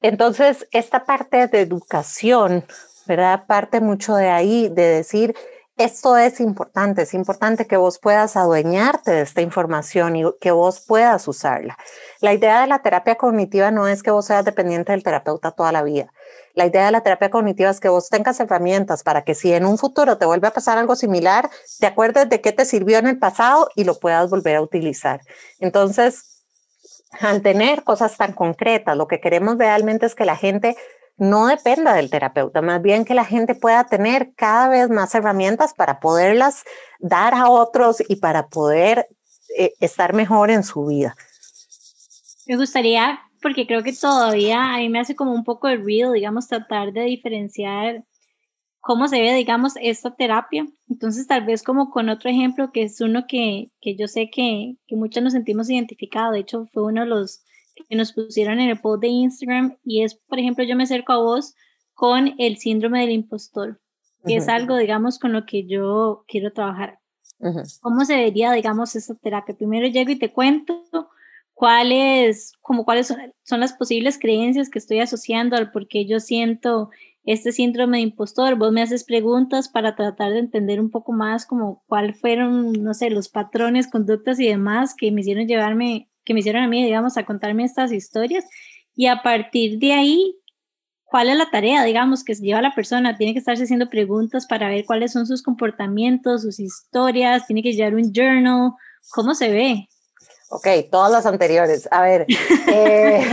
Entonces, 0.00 0.68
esta 0.70 1.04
parte 1.04 1.48
de 1.48 1.60
educación, 1.62 2.64
¿verdad? 3.06 3.44
Parte 3.46 3.80
mucho 3.80 4.14
de 4.14 4.28
ahí, 4.28 4.68
de 4.68 4.82
decir, 4.82 5.34
esto 5.76 6.16
es 6.16 6.40
importante, 6.40 7.02
es 7.02 7.12
importante 7.12 7.66
que 7.66 7.76
vos 7.76 7.98
puedas 7.98 8.36
adueñarte 8.36 9.10
de 9.10 9.20
esta 9.20 9.42
información 9.42 10.16
y 10.16 10.24
que 10.40 10.50
vos 10.50 10.80
puedas 10.80 11.28
usarla. 11.28 11.76
La 12.20 12.32
idea 12.32 12.62
de 12.62 12.66
la 12.66 12.80
terapia 12.80 13.16
cognitiva 13.16 13.70
no 13.70 13.86
es 13.86 14.02
que 14.02 14.10
vos 14.10 14.24
seas 14.24 14.44
dependiente 14.44 14.92
del 14.92 15.02
terapeuta 15.02 15.50
toda 15.50 15.72
la 15.72 15.82
vida. 15.82 16.10
La 16.54 16.64
idea 16.64 16.86
de 16.86 16.92
la 16.92 17.02
terapia 17.02 17.30
cognitiva 17.30 17.68
es 17.68 17.80
que 17.80 17.90
vos 17.90 18.08
tengas 18.08 18.40
herramientas 18.40 19.02
para 19.02 19.22
que 19.22 19.34
si 19.34 19.52
en 19.52 19.66
un 19.66 19.76
futuro 19.76 20.16
te 20.16 20.24
vuelve 20.24 20.48
a 20.48 20.54
pasar 20.54 20.78
algo 20.78 20.96
similar, 20.96 21.50
te 21.78 21.86
acuerdes 21.86 22.30
de 22.30 22.40
qué 22.40 22.52
te 22.52 22.64
sirvió 22.64 22.96
en 22.96 23.08
el 23.08 23.18
pasado 23.18 23.68
y 23.76 23.84
lo 23.84 23.98
puedas 23.98 24.30
volver 24.30 24.56
a 24.56 24.62
utilizar. 24.62 25.20
Entonces, 25.58 26.36
al 27.20 27.42
tener 27.42 27.84
cosas 27.84 28.16
tan 28.16 28.32
concretas, 28.32 28.96
lo 28.96 29.06
que 29.06 29.20
queremos 29.20 29.58
realmente 29.58 30.06
es 30.06 30.14
que 30.14 30.24
la 30.24 30.36
gente 30.36 30.76
no 31.18 31.46
dependa 31.46 31.94
del 31.94 32.10
terapeuta, 32.10 32.60
más 32.62 32.82
bien 32.82 33.04
que 33.04 33.14
la 33.14 33.24
gente 33.24 33.54
pueda 33.54 33.84
tener 33.84 34.32
cada 34.34 34.68
vez 34.68 34.90
más 34.90 35.14
herramientas 35.14 35.72
para 35.74 36.00
poderlas 36.00 36.64
dar 36.98 37.34
a 37.34 37.48
otros 37.48 38.02
y 38.06 38.16
para 38.16 38.48
poder 38.48 39.06
eh, 39.56 39.72
estar 39.80 40.12
mejor 40.12 40.50
en 40.50 40.62
su 40.62 40.86
vida. 40.86 41.16
Me 42.46 42.56
gustaría, 42.56 43.20
porque 43.40 43.66
creo 43.66 43.82
que 43.82 43.92
todavía 43.92 44.74
a 44.74 44.78
mí 44.78 44.88
me 44.88 45.00
hace 45.00 45.16
como 45.16 45.32
un 45.32 45.44
poco 45.44 45.68
de 45.68 45.76
ruido, 45.76 46.12
digamos, 46.12 46.48
tratar 46.48 46.92
de 46.92 47.02
diferenciar 47.02 48.04
cómo 48.80 49.08
se 49.08 49.20
ve, 49.20 49.34
digamos, 49.34 49.74
esta 49.80 50.14
terapia. 50.14 50.66
Entonces, 50.88 51.26
tal 51.26 51.44
vez 51.44 51.62
como 51.62 51.90
con 51.90 52.08
otro 52.08 52.30
ejemplo, 52.30 52.70
que 52.70 52.84
es 52.84 53.00
uno 53.00 53.26
que, 53.26 53.72
que 53.80 53.96
yo 53.96 54.06
sé 54.06 54.30
que, 54.30 54.76
que 54.86 54.94
muchos 54.94 55.22
nos 55.22 55.32
sentimos 55.32 55.68
identificados, 55.68 56.34
de 56.34 56.40
hecho, 56.40 56.66
fue 56.72 56.84
uno 56.84 57.00
de 57.00 57.08
los 57.08 57.42
que 57.84 57.96
nos 57.96 58.12
pusieron 58.12 58.60
en 58.60 58.70
el 58.70 58.80
post 58.80 59.02
de 59.02 59.08
Instagram 59.08 59.76
y 59.84 60.02
es, 60.02 60.14
por 60.14 60.38
ejemplo, 60.38 60.64
yo 60.64 60.76
me 60.76 60.84
acerco 60.84 61.12
a 61.12 61.18
vos 61.18 61.54
con 61.94 62.34
el 62.38 62.58
síndrome 62.58 63.00
del 63.00 63.10
impostor, 63.10 63.80
que 64.24 64.36
es 64.36 64.48
algo, 64.48 64.76
digamos, 64.76 65.18
con 65.18 65.32
lo 65.32 65.46
que 65.46 65.66
yo 65.66 66.24
quiero 66.26 66.52
trabajar. 66.52 66.98
¿Cómo 67.80 68.04
se 68.04 68.16
vería, 68.16 68.52
digamos, 68.52 68.96
esta 68.96 69.14
terapia? 69.14 69.56
Primero 69.56 69.86
llego 69.86 70.10
y 70.10 70.18
te 70.18 70.32
cuento 70.32 70.84
cuáles, 71.54 72.52
como 72.60 72.84
cuáles 72.84 73.06
son, 73.06 73.18
son, 73.42 73.60
las 73.60 73.72
posibles 73.72 74.18
creencias 74.18 74.68
que 74.68 74.78
estoy 74.78 75.00
asociando 75.00 75.56
al 75.56 75.70
por 75.70 75.88
qué 75.88 76.06
yo 76.06 76.20
siento 76.20 76.90
este 77.24 77.52
síndrome 77.52 77.98
de 77.98 78.04
impostor. 78.04 78.56
Vos 78.56 78.72
me 78.72 78.82
haces 78.82 79.04
preguntas 79.04 79.68
para 79.68 79.96
tratar 79.96 80.32
de 80.32 80.38
entender 80.38 80.80
un 80.80 80.90
poco 80.90 81.12
más 81.12 81.44
como 81.44 81.82
cuáles 81.86 82.18
fueron, 82.20 82.72
no 82.72 82.94
sé, 82.94 83.10
los 83.10 83.28
patrones, 83.28 83.90
conductas 83.90 84.40
y 84.40 84.46
demás 84.46 84.94
que 84.94 85.10
me 85.10 85.20
hicieron 85.20 85.46
llevarme 85.46 86.08
que 86.26 86.34
me 86.34 86.40
hicieron 86.40 86.62
a 86.62 86.68
mí, 86.68 86.84
digamos, 86.84 87.16
a 87.16 87.24
contarme 87.24 87.64
estas 87.64 87.92
historias 87.92 88.44
y 88.94 89.06
a 89.06 89.22
partir 89.22 89.78
de 89.78 89.92
ahí, 89.92 90.36
¿cuál 91.04 91.30
es 91.30 91.36
la 91.36 91.50
tarea, 91.50 91.84
digamos, 91.84 92.24
que 92.24 92.34
se 92.34 92.42
lleva 92.42 92.60
la 92.60 92.74
persona? 92.74 93.16
Tiene 93.16 93.32
que 93.32 93.38
estarse 93.38 93.62
haciendo 93.62 93.88
preguntas 93.88 94.46
para 94.46 94.68
ver 94.68 94.84
cuáles 94.84 95.12
son 95.12 95.26
sus 95.26 95.42
comportamientos, 95.42 96.42
sus 96.42 96.58
historias, 96.60 97.46
tiene 97.46 97.62
que 97.62 97.72
llevar 97.72 97.94
un 97.94 98.12
journal, 98.12 98.72
¿cómo 99.12 99.34
se 99.34 99.50
ve? 99.50 99.88
Ok, 100.48 100.66
todas 100.90 101.10
las 101.10 101.26
anteriores. 101.26 101.88
A 101.90 102.02
ver, 102.02 102.26
eh, 102.68 103.24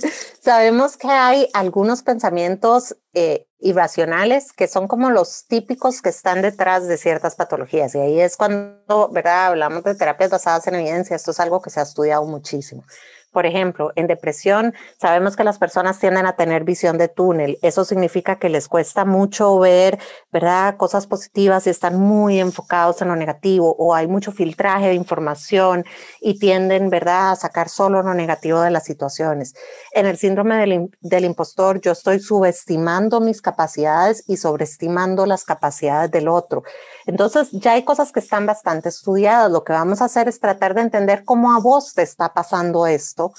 sabemos 0.40 0.96
que 0.96 1.08
hay 1.08 1.48
algunos 1.54 2.02
pensamientos 2.02 2.96
eh, 3.14 3.46
irracionales 3.62 4.52
que 4.52 4.66
son 4.68 4.88
como 4.88 5.10
los 5.10 5.46
típicos 5.46 6.02
que 6.02 6.08
están 6.08 6.42
detrás 6.42 6.88
de 6.88 6.98
ciertas 6.98 7.36
patologías. 7.36 7.94
Y 7.94 7.98
ahí 7.98 8.20
es 8.20 8.36
cuando, 8.36 9.08
¿verdad? 9.10 9.46
Hablamos 9.46 9.84
de 9.84 9.94
terapias 9.94 10.30
basadas 10.30 10.66
en 10.66 10.74
evidencia. 10.74 11.16
Esto 11.16 11.30
es 11.30 11.40
algo 11.40 11.62
que 11.62 11.70
se 11.70 11.80
ha 11.80 11.84
estudiado 11.84 12.24
muchísimo. 12.24 12.84
Por 13.32 13.46
ejemplo, 13.46 13.92
en 13.96 14.06
depresión 14.06 14.74
sabemos 15.00 15.36
que 15.36 15.44
las 15.44 15.58
personas 15.58 15.98
tienden 15.98 16.26
a 16.26 16.36
tener 16.36 16.64
visión 16.64 16.98
de 16.98 17.08
túnel. 17.08 17.58
Eso 17.62 17.84
significa 17.84 18.38
que 18.38 18.50
les 18.50 18.68
cuesta 18.68 19.06
mucho 19.06 19.58
ver, 19.58 19.98
¿verdad? 20.30 20.76
Cosas 20.76 21.06
positivas 21.06 21.66
y 21.66 21.70
están 21.70 21.98
muy 21.98 22.38
enfocados 22.38 23.00
en 23.00 23.08
lo 23.08 23.16
negativo 23.16 23.74
o 23.78 23.94
hay 23.94 24.06
mucho 24.06 24.32
filtraje 24.32 24.88
de 24.88 24.94
información 24.94 25.84
y 26.20 26.38
tienden, 26.38 26.90
¿verdad?, 26.90 27.32
a 27.32 27.36
sacar 27.36 27.70
solo 27.70 28.02
lo 28.02 28.12
negativo 28.12 28.60
de 28.60 28.70
las 28.70 28.84
situaciones. 28.84 29.54
En 29.92 30.04
el 30.06 30.18
síndrome 30.18 30.56
del, 30.56 30.90
del 31.00 31.24
impostor, 31.24 31.80
yo 31.80 31.92
estoy 31.92 32.20
subestimando 32.20 33.20
mis 33.20 33.40
capacidades 33.40 34.24
y 34.28 34.36
sobreestimando 34.36 35.24
las 35.24 35.44
capacidades 35.44 36.10
del 36.10 36.28
otro. 36.28 36.64
Entonces, 37.06 37.50
ya 37.52 37.72
hay 37.72 37.84
cosas 37.84 38.12
que 38.12 38.20
están 38.20 38.46
bastante 38.46 38.88
estudiadas. 38.88 39.50
Lo 39.50 39.64
que 39.64 39.72
vamos 39.72 40.02
a 40.02 40.06
hacer 40.06 40.28
es 40.28 40.40
tratar 40.40 40.74
de 40.74 40.82
entender 40.82 41.24
cómo 41.24 41.52
a 41.52 41.60
vos 41.60 41.94
te 41.94 42.02
está 42.02 42.32
pasando 42.32 42.86
esto 42.86 43.32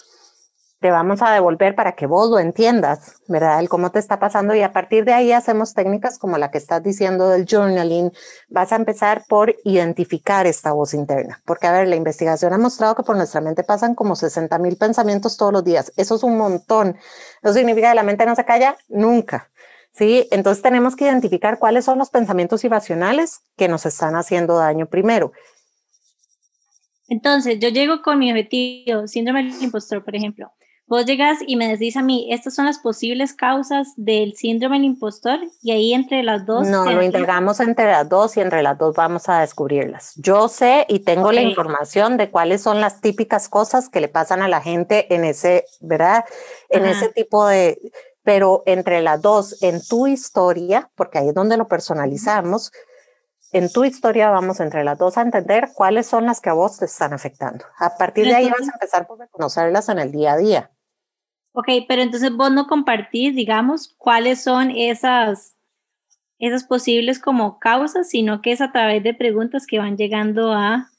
te 0.83 0.91
vamos 0.91 1.21
a 1.21 1.31
devolver 1.31 1.75
para 1.75 1.93
que 1.93 2.07
vos 2.07 2.29
lo 2.29 2.39
entiendas, 2.39 3.13
¿verdad? 3.29 3.61
El 3.61 3.69
cómo 3.69 3.89
te 3.91 3.99
está 3.99 4.19
pasando 4.19 4.53
y 4.53 4.61
a 4.63 4.73
partir 4.73 5.05
de 5.05 5.13
ahí 5.13 5.31
hacemos 5.31 5.73
técnicas 5.73 6.19
como 6.19 6.37
la 6.37 6.51
que 6.51 6.57
estás 6.57 6.83
diciendo 6.83 7.29
del 7.29 7.45
journaling. 7.49 8.11
Vas 8.49 8.73
a 8.73 8.75
empezar 8.75 9.23
por 9.29 9.55
identificar 9.63 10.45
esta 10.45 10.73
voz 10.73 10.93
interna, 10.93 11.41
porque 11.45 11.67
a 11.67 11.71
ver, 11.71 11.87
la 11.87 11.95
investigación 11.95 12.51
ha 12.51 12.57
mostrado 12.57 12.95
que 12.95 13.03
por 13.03 13.15
nuestra 13.15 13.39
mente 13.39 13.63
pasan 13.63 13.95
como 13.95 14.17
60 14.17 14.59
mil 14.59 14.75
pensamientos 14.75 15.37
todos 15.37 15.53
los 15.53 15.63
días. 15.63 15.93
Eso 15.95 16.15
es 16.15 16.23
un 16.23 16.37
montón. 16.37 16.97
No 17.41 17.53
significa 17.53 17.91
que 17.91 17.95
la 17.95 18.03
mente 18.03 18.25
no 18.25 18.35
se 18.35 18.43
calla 18.43 18.75
nunca. 18.89 19.52
Sí, 19.93 20.27
entonces 20.31 20.63
tenemos 20.63 20.95
que 20.95 21.05
identificar 21.05 21.59
cuáles 21.59 21.85
son 21.85 21.99
los 21.99 22.09
pensamientos 22.09 22.63
irracionales 22.63 23.41
que 23.55 23.67
nos 23.67 23.85
están 23.85 24.15
haciendo 24.15 24.57
daño 24.57 24.87
primero. 24.87 25.31
Entonces, 27.07 27.59
yo 27.59 27.69
llego 27.69 28.01
con 28.01 28.17
mi 28.17 28.31
objetivo, 28.31 29.07
síndrome 29.07 29.43
del 29.43 29.61
impostor, 29.61 30.03
por 30.03 30.15
ejemplo 30.15 30.51
Vos 30.85 31.05
llegas 31.05 31.39
y 31.47 31.55
me 31.55 31.69
decís 31.69 31.95
a 31.95 32.01
mí, 32.01 32.27
estas 32.29 32.55
son 32.55 32.65
las 32.65 32.77
posibles 32.77 33.33
causas 33.33 33.93
del 33.95 34.35
síndrome 34.35 34.75
del 34.75 34.85
impostor 34.85 35.39
y 35.61 35.71
ahí 35.71 35.93
entre 35.93 36.23
las 36.23 36.45
dos. 36.45 36.67
No, 36.67 36.85
lo 36.85 37.01
integramos 37.01 37.61
entre 37.61 37.85
las 37.85 38.07
dos 38.09 38.35
y 38.35 38.41
entre 38.41 38.61
las 38.61 38.77
dos 38.77 38.93
vamos 38.93 39.29
a 39.29 39.39
descubrirlas. 39.39 40.13
Yo 40.17 40.49
sé 40.49 40.85
y 40.89 40.99
tengo 40.99 41.31
la 41.31 41.41
información 41.41 42.17
de 42.17 42.29
cuáles 42.29 42.61
son 42.61 42.81
las 42.81 42.99
típicas 42.99 43.47
cosas 43.47 43.87
que 43.87 44.01
le 44.01 44.09
pasan 44.09 44.41
a 44.41 44.49
la 44.49 44.61
gente 44.61 45.13
en 45.15 45.23
ese, 45.23 45.65
¿verdad? 45.79 46.25
En 46.69 46.85
ese 46.85 47.09
tipo 47.09 47.47
de, 47.47 47.79
pero 48.23 48.63
entre 48.65 49.01
las 49.01 49.21
dos, 49.21 49.61
en 49.61 49.81
tu 49.85 50.07
historia, 50.07 50.89
porque 50.95 51.19
ahí 51.19 51.29
es 51.29 51.33
donde 51.33 51.57
lo 51.57 51.67
personalizamos, 51.67 52.71
en 53.51 53.71
tu 53.71 53.83
historia 53.83 54.31
vamos 54.31 54.59
entre 54.59 54.83
las 54.83 54.97
dos 54.97 55.17
a 55.17 55.21
entender 55.21 55.69
cuáles 55.75 56.07
son 56.07 56.25
las 56.25 56.41
que 56.41 56.49
a 56.49 56.53
vos 56.53 56.79
te 56.79 56.85
están 56.85 57.13
afectando. 57.13 57.65
A 57.77 57.95
partir 57.97 58.25
de 58.25 58.33
ahí 58.33 58.49
vas 58.49 58.67
a 58.67 58.73
empezar 58.73 59.05
por 59.05 59.19
reconocerlas 59.19 59.89
en 59.89 59.99
el 59.99 60.11
día 60.11 60.33
a 60.33 60.37
día. 60.37 60.71
Ok, 61.51 61.67
pero 61.87 62.01
entonces 62.01 62.35
vos 62.35 62.51
no 62.51 62.65
compartís, 62.65 63.35
digamos, 63.35 63.93
cuáles 63.99 64.41
son 64.41 64.71
esas, 64.71 65.55
esas 66.39 66.63
posibles 66.63 67.19
como 67.19 67.59
causas, 67.59 68.09
sino 68.09 68.41
que 68.41 68.53
es 68.53 68.61
a 68.61 68.71
través 68.71 69.03
de 69.03 69.13
preguntas 69.13 69.67
que 69.67 69.77
van 69.77 69.97
llegando 69.97 70.51
a... 70.51 70.89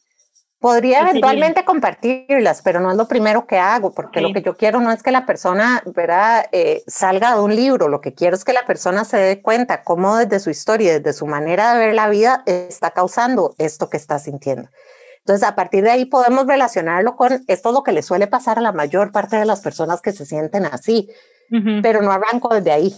Podría 0.64 1.02
eventualmente 1.02 1.62
compartirlas, 1.66 2.62
pero 2.62 2.80
no 2.80 2.90
es 2.90 2.96
lo 2.96 3.06
primero 3.06 3.46
que 3.46 3.58
hago, 3.58 3.92
porque 3.92 4.22
lo 4.22 4.32
que 4.32 4.40
yo 4.40 4.56
quiero 4.56 4.80
no 4.80 4.92
es 4.92 5.02
que 5.02 5.10
la 5.10 5.26
persona 5.26 5.82
¿verdad? 5.84 6.46
Eh, 6.52 6.82
salga 6.86 7.34
de 7.34 7.42
un 7.42 7.54
libro, 7.54 7.88
lo 7.88 8.00
que 8.00 8.14
quiero 8.14 8.34
es 8.34 8.46
que 8.46 8.54
la 8.54 8.64
persona 8.64 9.04
se 9.04 9.18
dé 9.18 9.42
cuenta 9.42 9.82
cómo 9.82 10.16
desde 10.16 10.40
su 10.40 10.48
historia, 10.48 10.98
desde 10.98 11.12
su 11.12 11.26
manera 11.26 11.74
de 11.74 11.80
ver 11.80 11.94
la 11.94 12.08
vida, 12.08 12.44
está 12.46 12.92
causando 12.92 13.54
esto 13.58 13.90
que 13.90 13.98
está 13.98 14.18
sintiendo. 14.18 14.70
Entonces, 15.18 15.46
a 15.46 15.54
partir 15.54 15.84
de 15.84 15.90
ahí 15.90 16.06
podemos 16.06 16.46
relacionarlo 16.46 17.14
con 17.14 17.44
esto 17.46 17.68
es 17.68 17.74
lo 17.74 17.82
que 17.82 17.92
le 17.92 18.00
suele 18.00 18.26
pasar 18.26 18.58
a 18.58 18.62
la 18.62 18.72
mayor 18.72 19.12
parte 19.12 19.36
de 19.36 19.44
las 19.44 19.60
personas 19.60 20.00
que 20.00 20.12
se 20.12 20.24
sienten 20.24 20.64
así, 20.64 21.10
pero 21.82 22.00
no 22.00 22.10
arranco 22.10 22.48
desde 22.54 22.72
ahí. 22.72 22.94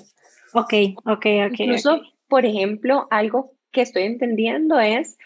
Ok, 0.54 0.72
ok, 1.04 1.26
ok. 1.50 1.58
Incluso, 1.58 2.00
por 2.28 2.46
ejemplo, 2.46 3.08
algo 3.10 3.54
que 3.72 3.82
estoy 3.82 4.04
entendiendo 4.04 4.78
es 4.78 5.16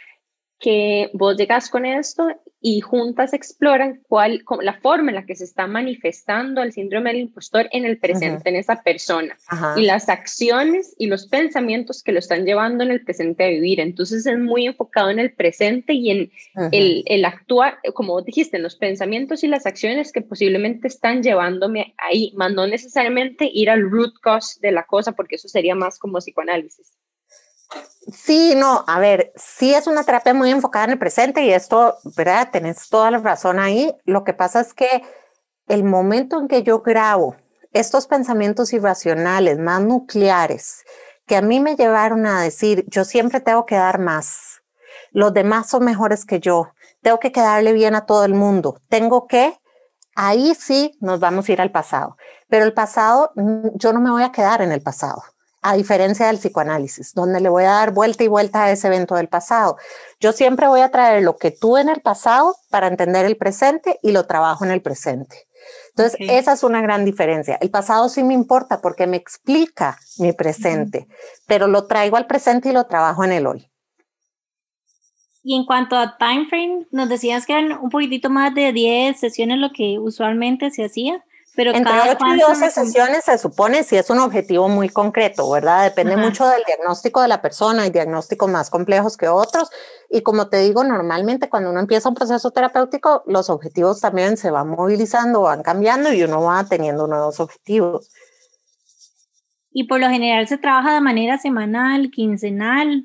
que 0.61 1.11
vos 1.15 1.37
llegas 1.37 1.71
con 1.71 1.87
esto 1.87 2.29
y 2.61 2.81
juntas 2.81 3.33
exploran 3.33 4.03
cuál, 4.07 4.45
la 4.61 4.75
forma 4.75 5.11
en 5.11 5.15
la 5.15 5.25
que 5.25 5.35
se 5.35 5.45
está 5.45 5.67
manifestando 5.67 6.63
el 6.63 6.73
síndrome 6.73 7.11
del 7.11 7.23
impostor 7.23 7.69
en 7.73 7.87
el 7.87 7.99
presente, 7.99 8.51
en 8.51 8.57
esa 8.57 8.83
persona, 8.83 9.39
y 9.77 9.83
las 9.87 10.11
acciones 10.11 10.95
y 10.99 11.07
los 11.07 11.27
pensamientos 11.27 12.03
que 12.03 12.13
lo 12.13 12.19
están 12.19 12.45
llevando 12.45 12.85
en 12.85 12.91
el 12.91 13.03
presente 13.03 13.45
a 13.45 13.49
vivir. 13.49 13.81
Entonces 13.81 14.27
es 14.27 14.39
muy 14.39 14.67
enfocado 14.67 15.09
en 15.09 15.19
el 15.19 15.33
presente 15.33 15.95
y 15.95 16.11
en 16.11 16.31
el, 16.71 17.03
el, 17.07 17.25
actuar, 17.25 17.79
como 17.95 18.21
dijiste, 18.21 18.59
en 18.59 18.63
los 18.63 18.77
pensamientos 18.77 19.43
y 19.43 19.49
las 19.49 19.65
acciones 19.65 20.13
que 20.13 20.21
posiblemente 20.21 20.89
están 20.89 21.23
llevándome 21.23 21.95
ahí, 21.97 22.33
más 22.37 22.53
no 22.53 22.67
necesariamente 22.67 23.51
ir 23.51 23.71
al 23.71 23.91
root 23.91 24.13
cause 24.21 24.61
de 24.61 24.73
la 24.73 24.85
cosa, 24.85 25.13
porque 25.13 25.37
eso 25.37 25.49
sería 25.49 25.75
más 25.75 25.99
como 25.99 26.19
psicoanálisis. 26.19 26.93
Sí, 28.12 28.55
no, 28.57 28.85
a 28.87 28.99
ver, 28.99 29.33
sí 29.37 29.75
es 29.75 29.87
una 29.87 30.05
terapia 30.05 30.35
muy 30.35 30.51
enfocada 30.51 30.87
en 30.87 30.93
el 30.93 30.99
presente 30.99 31.43
y 31.43 31.53
esto, 31.53 31.99
¿verdad? 32.16 32.49
Tenés 32.51 32.89
toda 32.89 33.11
la 33.11 33.18
razón 33.18 33.59
ahí. 33.59 33.95
Lo 34.05 34.25
que 34.25 34.33
pasa 34.33 34.61
es 34.61 34.75
que 34.75 35.03
el 35.68 35.85
momento 35.85 36.41
en 36.41 36.49
que 36.49 36.62
yo 36.62 36.81
grabo 36.81 37.37
estos 37.73 38.07
pensamientos 38.07 38.73
irracionales 38.73 39.59
más 39.59 39.83
nucleares 39.83 40.85
que 41.27 41.37
a 41.37 41.43
mí 41.43 41.61
me 41.61 41.77
llevaron 41.77 42.27
a 42.27 42.43
decir, 42.43 42.85
yo 42.89 43.05
siempre 43.05 43.41
tengo 43.41 43.64
que 43.64 43.77
dar 43.77 44.01
más, 44.01 44.62
los 45.12 45.33
demás 45.33 45.68
son 45.68 45.85
mejores 45.85 46.25
que 46.25 46.41
yo, 46.41 46.73
tengo 47.03 47.21
que 47.21 47.31
quedarle 47.31 47.73
bien 47.73 47.95
a 47.95 48.05
todo 48.05 48.25
el 48.25 48.35
mundo, 48.35 48.81
tengo 48.89 49.29
que, 49.29 49.57
ahí 50.16 50.57
sí 50.57 50.99
nos 51.01 51.21
vamos 51.21 51.49
a 51.49 51.53
ir 51.53 51.61
al 51.61 51.71
pasado, 51.71 52.16
pero 52.49 52.64
el 52.64 52.75
pasado, 52.75 53.31
mm, 53.37 53.68
yo 53.75 53.93
no 53.93 54.01
me 54.01 54.11
voy 54.11 54.25
a 54.25 54.33
quedar 54.33 54.61
en 54.61 54.73
el 54.73 54.83
pasado 54.83 55.23
a 55.63 55.77
diferencia 55.77 56.27
del 56.27 56.39
psicoanálisis, 56.39 57.15
donde 57.15 57.41
le 57.41 57.49
voy 57.49 57.65
a 57.65 57.73
dar 57.73 57.93
vuelta 57.93 58.25
y 58.25 58.29
vuelta 58.29 58.65
a 58.65 58.71
ese 58.71 58.87
evento 58.87 59.15
del 59.15 59.29
pasado. 59.29 59.77
Yo 60.19 60.33
siempre 60.33 60.67
voy 60.69 60.81
a 60.81 60.91
traer 60.91 61.23
lo 61.23 61.37
que 61.37 61.51
tuve 61.51 61.81
en 61.81 61.89
el 61.89 62.01
pasado 62.01 62.57
para 62.71 62.87
entender 62.87 63.27
el 63.27 63.37
presente 63.37 63.99
y 64.03 64.13
lo 64.13 64.27
trabajo 64.27 64.65
en 64.65 64.71
el 64.71 64.83
presente. 64.83 65.47
Entonces, 65.91 66.17
esa 66.21 66.53
es 66.53 66.63
una 66.63 66.81
gran 66.81 67.05
diferencia. 67.05 67.59
El 67.61 67.71
pasado 67.71 68.09
sí 68.09 68.23
me 68.23 68.35
importa 68.35 68.81
porque 68.81 69.07
me 69.07 69.17
explica 69.17 69.99
mi 70.19 70.33
presente, 70.33 71.07
pero 71.47 71.67
lo 71.67 71.87
traigo 71.87 72.17
al 72.17 72.27
presente 72.27 72.71
y 72.71 72.73
lo 72.73 72.87
trabajo 72.87 73.25
en 73.25 73.33
el 73.33 73.47
hoy. 73.47 73.71
Y 75.43 75.57
en 75.57 75.65
cuanto 75.65 75.97
a 75.97 76.17
time 76.19 76.47
frame, 76.47 76.87
nos 76.91 77.09
decías 77.09 77.47
que 77.47 77.55
eran 77.55 77.73
un 77.73 77.91
poquitito 77.91 78.29
más 78.29 78.55
de 78.55 78.73
10 78.73 79.19
sesiones 79.19 79.59
lo 79.59 79.73
que 79.73 79.99
usualmente 79.99 80.71
se 80.71 80.85
hacía. 80.85 81.25
Pero 81.61 81.75
Entre 81.75 81.93
cada 81.93 82.13
8 82.13 82.25
y 82.37 82.41
12 82.41 82.71
sesiones 82.71 83.25
se 83.27 83.37
supone 83.37 83.85
si 83.85 83.95
es 83.95 84.09
un 84.09 84.19
objetivo 84.21 84.67
muy 84.71 84.89
concreto, 84.89 85.51
¿verdad? 85.51 85.85
Depende 85.85 86.17
mucho 86.17 86.49
del 86.49 86.63
diagnóstico 86.67 87.21
de 87.21 87.29
la 87.29 87.43
persona, 87.43 87.83
hay 87.83 87.91
diagnósticos 87.91 88.49
más 88.49 88.71
complejos 88.71 89.19
que 89.19 89.29
otros. 89.29 89.69
Y 90.09 90.23
como 90.23 90.49
te 90.49 90.63
digo, 90.63 90.85
normalmente 90.85 91.51
cuando 91.51 91.69
uno 91.69 91.81
empieza 91.81 92.09
un 92.09 92.15
proceso 92.15 92.51
terapéutico, 92.51 93.25
los 93.27 93.51
objetivos 93.51 94.01
también 94.01 94.39
se 94.39 94.51
van 94.51 94.71
movilizando, 94.71 95.43
van 95.43 95.63
cambiando 95.63 96.11
y 96.15 96.23
uno 96.23 96.41
va 96.41 96.65
teniendo 96.65 97.07
nuevos 97.07 97.41
objetivos. 97.41 98.09
Y 99.71 99.85
por 99.85 100.01
lo 100.01 100.09
general 100.09 100.49
se 100.49 100.57
trabaja 100.57 100.95
de 100.95 101.03
manera 101.03 101.37
semanal, 101.37 102.11
quincenal, 102.11 103.05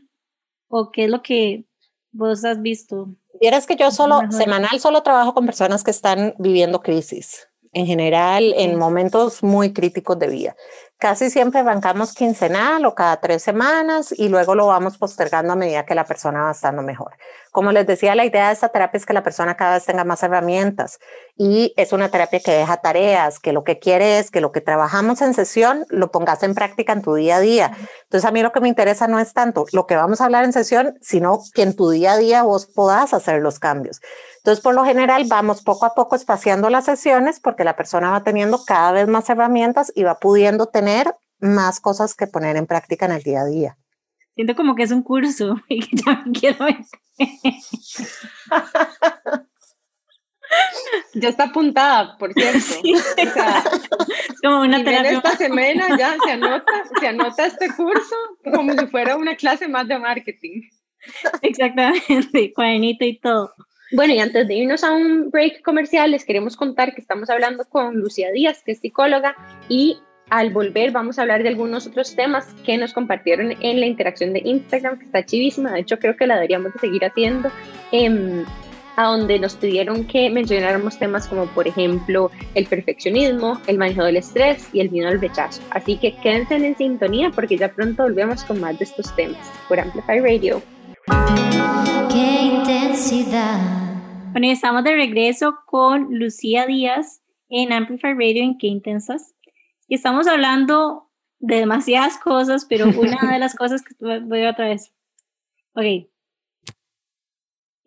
o 0.70 0.94
qué 0.94 1.04
es 1.04 1.10
lo 1.10 1.22
que 1.22 1.66
vos 2.14 2.46
has 2.46 2.62
visto. 2.62 3.10
Vieras 3.42 3.68
que 3.68 3.76
yo 3.76 3.92
solo, 3.92 4.22
semanal, 4.32 4.80
solo 4.80 5.04
trabajo 5.04 5.34
con 5.34 5.46
personas 5.46 5.84
que 5.84 5.92
están 5.92 6.36
viviendo 6.38 6.80
crisis 6.80 7.50
en 7.76 7.86
general 7.86 8.54
en 8.56 8.80
momentos 8.80 9.44
muy 9.44 9.74
críticos 9.74 10.18
de 10.18 10.28
vida. 10.28 10.56
Casi 10.98 11.30
siempre 11.30 11.62
bancamos 11.62 12.14
quincenal 12.14 12.86
o 12.86 12.96
cada 12.96 13.18
tres 13.18 13.44
semanas 13.44 14.14
y 14.18 14.30
luego 14.30 14.56
lo 14.56 14.68
vamos 14.68 14.98
postergando 14.98 15.52
a 15.52 15.56
medida 15.58 15.86
que 15.86 15.94
la 15.94 16.06
persona 16.06 16.44
va 16.44 16.52
estando 16.52 16.82
mejor. 16.82 17.18
Como 17.56 17.72
les 17.72 17.88
decía, 17.88 18.16
la 18.16 18.26
idea 18.26 18.48
de 18.48 18.54
esta 18.54 18.68
terapia 18.68 18.98
es 18.98 19.06
que 19.06 19.14
la 19.14 19.24
persona 19.24 19.56
cada 19.56 19.76
vez 19.76 19.86
tenga 19.86 20.04
más 20.04 20.22
herramientas 20.24 21.00
y 21.38 21.74
es 21.78 21.94
una 21.94 22.10
terapia 22.12 22.42
que 22.42 22.52
deja 22.52 22.76
tareas, 22.82 23.40
que 23.40 23.54
lo 23.54 23.64
que 23.64 23.80
quiere 23.80 24.20
es 24.20 24.30
que 24.30 24.42
lo 24.42 24.52
que 24.52 24.60
trabajamos 24.60 25.22
en 25.22 25.34
sesión 25.34 25.86
lo 25.88 26.12
pongas 26.12 26.44
en 26.44 26.54
práctica 26.54 26.92
en 26.92 27.02
tu 27.02 27.14
día 27.14 27.38
a 27.38 27.40
día. 27.40 27.72
Entonces 28.04 28.28
a 28.28 28.32
mí 28.34 28.42
lo 28.42 28.52
que 28.52 28.60
me 28.60 28.68
interesa 28.68 29.08
no 29.08 29.22
es 29.22 29.32
tanto 29.32 29.66
lo 29.72 29.88
que 29.88 29.96
vamos 29.96 30.20
a 30.20 30.26
hablar 30.26 30.44
en 30.44 30.52
sesión, 30.52 30.98
sino 31.00 31.40
que 31.54 31.62
en 31.62 31.78
tu 31.78 31.92
día 31.92 32.12
a 32.12 32.18
día 32.18 32.44
vos 32.44 32.66
podás 32.66 33.14
hacer 33.14 33.42
los 33.42 33.58
cambios. 33.58 34.02
Entonces, 34.40 34.62
por 34.62 34.76
lo 34.76 34.84
general, 34.84 35.24
vamos 35.30 35.64
poco 35.64 35.86
a 35.86 35.96
poco 35.96 36.18
espaciando 36.18 36.70
las 36.70 36.84
sesiones 36.84 37.40
porque 37.40 37.64
la 37.64 37.78
persona 37.78 38.12
va 38.12 38.26
teniendo 38.26 38.66
cada 38.66 38.92
vez 38.92 39.08
más 39.08 39.30
herramientas 39.30 39.94
y 39.96 40.04
va 40.04 40.20
pudiendo 40.20 40.66
tener 40.66 41.16
más 41.40 41.80
cosas 41.80 42.16
que 42.16 42.28
poner 42.28 42.58
en 42.58 42.68
práctica 42.68 43.06
en 43.06 43.14
el 43.14 43.24
día 43.24 43.44
a 43.44 43.46
día. 43.46 43.78
Siento 44.36 44.56
como 44.56 44.76
que 44.76 44.84
es 44.84 44.92
un 44.92 45.02
curso 45.02 45.56
y 45.70 45.80
que 45.80 45.98
ya 46.06 46.24
quiero 46.34 46.68
Ya 51.16 51.30
está 51.30 51.46
apuntada, 51.46 52.16
por 52.18 52.34
cierto. 52.34 52.60
como 54.44 54.62
una 54.62 54.84
terapia. 54.84 55.14
esta 55.14 55.36
semana 55.38 55.98
ya 55.98 56.16
se 56.24 56.32
anota, 56.32 56.72
se 57.00 57.08
anota 57.08 57.48
este 57.48 57.68
curso 57.76 58.16
como 58.54 58.74
si 58.74 58.86
fuera 58.88 59.18
una 59.18 59.36
clase 59.36 59.68
más 59.68 59.88
de 59.88 59.98
marketing. 59.98 60.62
Exactamente, 61.42 62.54
cuadernito 62.54 63.06
y 63.06 63.20
todo. 63.20 63.52
Bueno, 63.92 64.14
y 64.14 64.20
antes 64.20 64.48
de 64.48 64.56
irnos 64.56 64.84
a 64.84 64.94
un 64.94 65.32
break 65.32 65.64
comercial, 65.64 66.12
les 66.12 66.26
queremos 66.26 66.58
contar 66.58 66.94
que 66.94 67.02
estamos 67.02 67.30
hablando 67.30 67.66
con 67.66 67.96
Lucía 67.96 68.32
Díaz, 68.32 68.62
que 68.64 68.74
es 68.74 68.80
psicóloga, 68.80 69.36
y 69.68 69.98
al 70.30 70.52
volver 70.52 70.92
vamos 70.92 71.18
a 71.18 71.22
hablar 71.22 71.44
de 71.44 71.50
algunos 71.50 71.88
otros 71.88 72.16
temas 72.16 72.48
que 72.66 72.78
nos 72.78 72.94
compartieron 72.94 73.54
en 73.62 73.80
la 73.80 73.86
interacción 73.86 74.34
de 74.34 74.42
Instagram, 74.44 75.00
que 75.00 75.06
está 75.06 75.26
chivísima, 75.26 75.72
de 75.72 75.82
hecho 75.82 76.00
creo 76.00 76.16
que 76.16 76.28
la 76.28 76.36
deberíamos 76.36 76.74
de 76.74 76.80
seguir 76.80 77.06
haciendo, 77.06 77.52
em, 77.92 78.44
a 78.96 79.04
donde 79.04 79.40
nos 79.40 79.56
pidieron 79.56 80.06
que 80.06 80.30
mencionáramos 80.30 80.98
temas 80.98 81.28
como 81.28 81.46
por 81.48 81.68
ejemplo 81.68 82.32
el 82.54 82.66
perfeccionismo, 82.66 83.60
el 83.68 83.78
manejo 83.78 84.04
del 84.04 84.18
estrés 84.18 84.70
y 84.74 84.80
el 84.80 84.90
miedo 84.90 85.10
al 85.10 85.20
rechazo. 85.20 85.62
Así 85.72 85.98
que 85.98 86.16
quédense 86.16 86.56
en 86.56 86.78
sintonía 86.78 87.30
porque 87.32 87.58
ya 87.58 87.70
pronto 87.70 88.04
volvemos 88.04 88.44
con 88.46 88.62
más 88.62 88.80
de 88.80 88.86
estos 88.86 89.14
temas 89.16 89.52
por 89.68 89.80
Amplify 89.80 90.22
Radio. 90.22 90.62
Qué 92.10 92.42
intensidad. 92.42 93.60
Bueno, 94.32 94.48
estamos 94.48 94.84
de 94.84 94.96
regreso 94.96 95.58
con 95.66 96.18
Lucía 96.18 96.66
Díaz 96.66 97.22
en 97.50 97.74
Amplify 97.74 98.14
Radio 98.14 98.44
en 98.44 98.58
Qué 98.58 98.68
Intensas. 98.68 99.35
Y 99.88 99.96
estamos 99.96 100.28
hablando 100.28 101.12
de 101.40 101.58
demasiadas 101.58 102.18
cosas, 102.18 102.66
pero 102.66 102.86
una 103.00 103.32
de 103.32 103.40
las 103.40 103.56
cosas 103.56 103.84
que 103.84 103.94
voy 104.20 104.46
otra 104.46 104.68
vez. 104.68 104.94
Ok. 105.74 106.10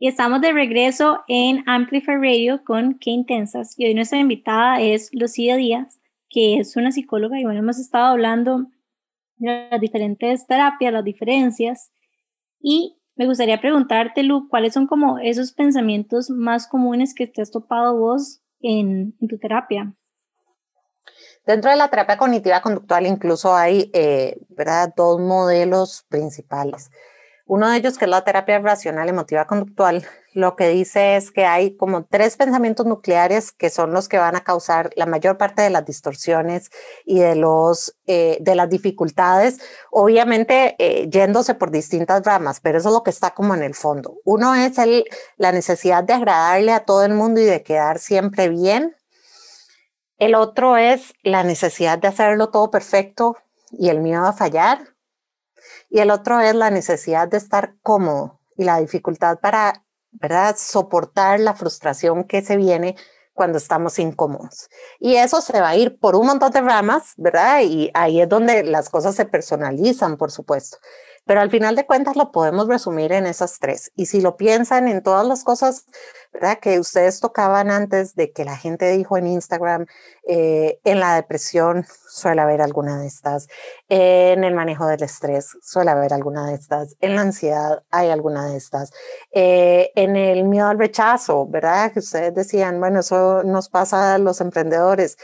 Y 0.01 0.07
estamos 0.07 0.41
de 0.41 0.53
regreso 0.53 1.25
en 1.27 1.65
Amplify 1.67 2.17
Radio 2.17 2.63
con 2.65 2.99
Qué 3.01 3.11
Intensas. 3.11 3.75
Y 3.77 3.87
hoy 3.87 3.95
nuestra 3.95 4.19
invitada 4.19 4.81
es 4.81 5.11
Lucía 5.13 5.57
Díaz, 5.57 6.01
que 6.29 6.59
es 6.59 6.77
una 6.77 6.93
psicóloga. 6.93 7.41
Y 7.41 7.45
bueno, 7.45 7.59
hemos 7.59 7.81
estado 7.81 8.07
hablando 8.07 8.67
de 9.37 9.69
las 9.71 9.81
diferentes 9.81 10.47
terapias, 10.47 10.93
las 10.93 11.05
diferencias. 11.05 11.91
Y 12.61 12.99
me 13.17 13.27
gustaría 13.27 13.61
preguntarte, 13.61 14.23
Lu, 14.23 14.49
¿cuáles 14.49 14.73
son 14.73 14.87
como 14.87 15.19
esos 15.19 15.53
pensamientos 15.53 16.31
más 16.31 16.69
comunes 16.69 17.15
que 17.15 17.27
te 17.27 17.43
has 17.43 17.51
topado 17.51 17.99
vos 17.99 18.41
en, 18.61 19.17
tu 19.29 19.39
terapia? 19.39 19.93
Dentro 21.49 21.71
de 21.71 21.79
la 21.79 21.89
terapia 21.89 22.19
cognitiva 22.19 22.61
conductual 22.61 23.07
incluso 23.07 23.57
hay 23.57 23.91
eh, 23.95 24.37
¿verdad? 24.51 24.93
dos 24.95 25.19
modelos 25.19 26.05
principales. 26.11 26.91
Uno 27.47 27.71
de 27.71 27.79
ellos, 27.79 27.97
que 27.97 28.05
es 28.05 28.11
la 28.11 28.23
terapia 28.23 28.59
racional 28.59 29.09
emotiva 29.09 29.47
conductual, 29.47 30.07
lo 30.35 30.57
que 30.57 30.69
dice 30.69 31.17
es 31.17 31.31
que 31.31 31.47
hay 31.47 31.75
como 31.75 32.05
tres 32.05 32.37
pensamientos 32.37 32.85
nucleares 32.85 33.51
que 33.51 33.71
son 33.71 33.95
los 33.95 34.09
que 34.09 34.19
van 34.19 34.37
a 34.37 34.45
causar 34.45 34.91
la 34.95 35.07
mayor 35.07 35.39
parte 35.39 35.63
de 35.63 35.71
las 35.71 35.87
distorsiones 35.87 36.71
y 37.07 37.21
de, 37.21 37.35
los, 37.35 37.97
eh, 38.07 38.37
de 38.43 38.55
las 38.55 38.69
dificultades, 38.69 39.59
obviamente 39.91 40.77
eh, 40.79 41.09
yéndose 41.09 41.55
por 41.55 41.71
distintas 41.71 42.23
ramas, 42.25 42.61
pero 42.61 42.77
eso 42.77 42.91
es 42.91 42.95
lo 42.95 43.03
que 43.03 43.09
está 43.09 43.31
como 43.31 43.55
en 43.55 43.63
el 43.63 43.75
fondo. 43.75 44.19
Uno 44.25 44.55
es 44.55 44.75
la 45.39 45.53
necesidad 45.53 46.05
de 46.05 46.13
agradarle 46.13 46.73
a 46.73 46.85
todo 46.85 47.07
el 47.07 47.15
mundo 47.15 47.41
y 47.41 47.45
de 47.45 47.63
quedar 47.63 48.01
siempre 48.01 48.51
bien. 48.51 48.98
El 50.19 50.35
otro 50.35 50.77
es 50.77 51.15
la 51.23 51.45
necesidad 51.45 51.99
de 51.99 52.09
hacerlo 52.09 52.51
todo 52.51 52.73
perfecto 52.73 53.37
y 53.71 53.89
el 53.89 54.01
miedo 54.01 54.27
a 54.27 54.33
fallar. 54.33 54.97
Y 55.89 56.01
el 56.01 56.11
otro 56.11 56.41
es 56.41 56.55
la 56.57 56.71
necesidad 56.71 57.29
de 57.29 57.37
estar 57.37 57.77
cómodo 57.83 58.41
y 58.57 58.65
la 58.65 58.81
dificultad 58.81 59.39
para, 59.39 59.85
¿verdad?, 60.11 60.57
soportar 60.59 61.39
la 61.39 61.55
frustración 61.55 62.25
que 62.25 62.43
se 62.43 62.57
viene 62.57 62.97
cuando 63.33 63.59
estamos 63.59 64.01
incómodos. 64.01 64.69
Y 64.99 65.15
eso 65.15 65.41
se 65.41 65.61
va 65.61 65.69
a 65.69 65.77
ir 65.77 66.01
por 66.01 66.17
un 66.17 66.27
montón 66.27 66.51
de 66.51 66.61
ramas, 66.63 67.15
¿verdad? 67.17 67.61
Y 67.63 67.89
ahí 67.95 68.21
es 68.21 68.29
donde 68.29 68.65
las 68.65 68.91
cosas 68.91 69.15
se 69.15 69.25
personalizan, 69.25 70.17
por 70.17 70.33
supuesto. 70.33 70.79
Pero 71.29 71.43
al 71.43 71.51
final 71.51 71.77
de 71.77 71.85
cuentas 71.85 72.17
lo 72.17 72.33
podemos 72.33 72.69
resumir 72.69 73.13
en 73.13 73.27
esas 73.27 73.59
tres. 73.59 73.93
Y 73.95 74.07
si 74.07 74.23
lo 74.23 74.39
piensan 74.39 74.89
en 74.89 75.03
todas 75.03 75.27
las 75.27 75.45
cosas 75.45 75.85
¿verdad? 76.33 76.59
que 76.59 76.81
ustedes 76.81 77.21
tocaban 77.21 77.71
antes 77.71 78.15
de 78.15 78.33
que 78.33 78.47
la 78.47 78.57
gente 78.57 78.91
dijo 78.93 79.19
en 79.19 79.27
Instagram, 79.27 79.85
eh, 80.27 80.81
en 80.85 81.01
la 81.01 81.17
depresión 81.17 81.85
suele 82.09 82.41
haber 82.41 82.63
alguna 82.63 82.99
de 82.99 83.07
estas, 83.07 83.47
en 83.91 84.43
el 84.43 84.55
manejo 84.55 84.87
del 84.87 85.03
estrés 85.03 85.51
suele 85.63 85.91
haber 85.91 86.15
alguna 86.15 86.47
de 86.47 86.55
estas, 86.55 86.97
en 87.01 87.15
la 87.17 87.21
ansiedad 87.21 87.83
hay 87.91 88.09
alguna 88.09 88.47
de 88.47 88.57
estas, 88.57 88.91
eh, 89.33 89.91
en 89.97 90.17
el 90.17 90.45
miedo 90.45 90.69
al 90.69 90.79
rechazo, 90.79 91.47
¿verdad? 91.47 91.93
Que 91.93 91.99
ustedes 91.99 92.35
decían, 92.35 92.81
bueno, 92.81 93.01
eso 93.01 93.43
nos 93.43 93.69
pasa 93.69 94.15
a 94.15 94.19
los 94.19 94.41
emprendedores 94.41 95.19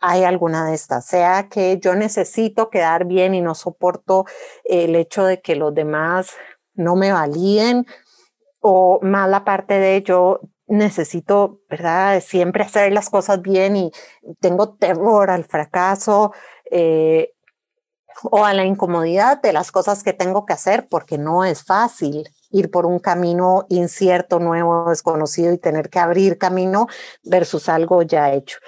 hay 0.00 0.24
alguna 0.24 0.66
de 0.66 0.74
estas, 0.74 1.06
sea 1.06 1.48
que 1.48 1.78
yo 1.78 1.94
necesito 1.94 2.70
quedar 2.70 3.04
bien 3.04 3.34
y 3.34 3.40
no 3.40 3.54
soporto 3.54 4.26
el 4.64 4.94
hecho 4.96 5.24
de 5.24 5.40
que 5.40 5.56
los 5.56 5.74
demás 5.74 6.32
no 6.74 6.94
me 6.96 7.12
validen 7.12 7.86
o 8.60 9.00
más 9.02 9.28
la 9.28 9.44
parte 9.44 9.74
de 9.78 10.02
yo 10.02 10.40
necesito, 10.68 11.60
¿verdad? 11.68 12.20
Siempre 12.20 12.62
hacer 12.62 12.92
las 12.92 13.10
cosas 13.10 13.40
bien 13.42 13.76
y 13.76 13.90
tengo 14.40 14.74
terror 14.74 15.30
al 15.30 15.44
fracaso 15.44 16.32
eh, 16.70 17.32
o 18.24 18.44
a 18.44 18.52
la 18.52 18.64
incomodidad 18.64 19.40
de 19.40 19.52
las 19.52 19.72
cosas 19.72 20.02
que 20.02 20.12
tengo 20.12 20.44
que 20.44 20.52
hacer 20.52 20.88
porque 20.88 21.18
no 21.18 21.44
es 21.44 21.64
fácil 21.64 22.28
ir 22.50 22.70
por 22.70 22.86
un 22.86 22.98
camino 22.98 23.66
incierto, 23.68 24.38
nuevo, 24.38 24.88
desconocido 24.88 25.52
y 25.52 25.58
tener 25.58 25.90
que 25.90 25.98
abrir 25.98 26.38
camino 26.38 26.86
versus 27.22 27.68
algo 27.68 28.02
ya 28.02 28.32
hecho. 28.32 28.58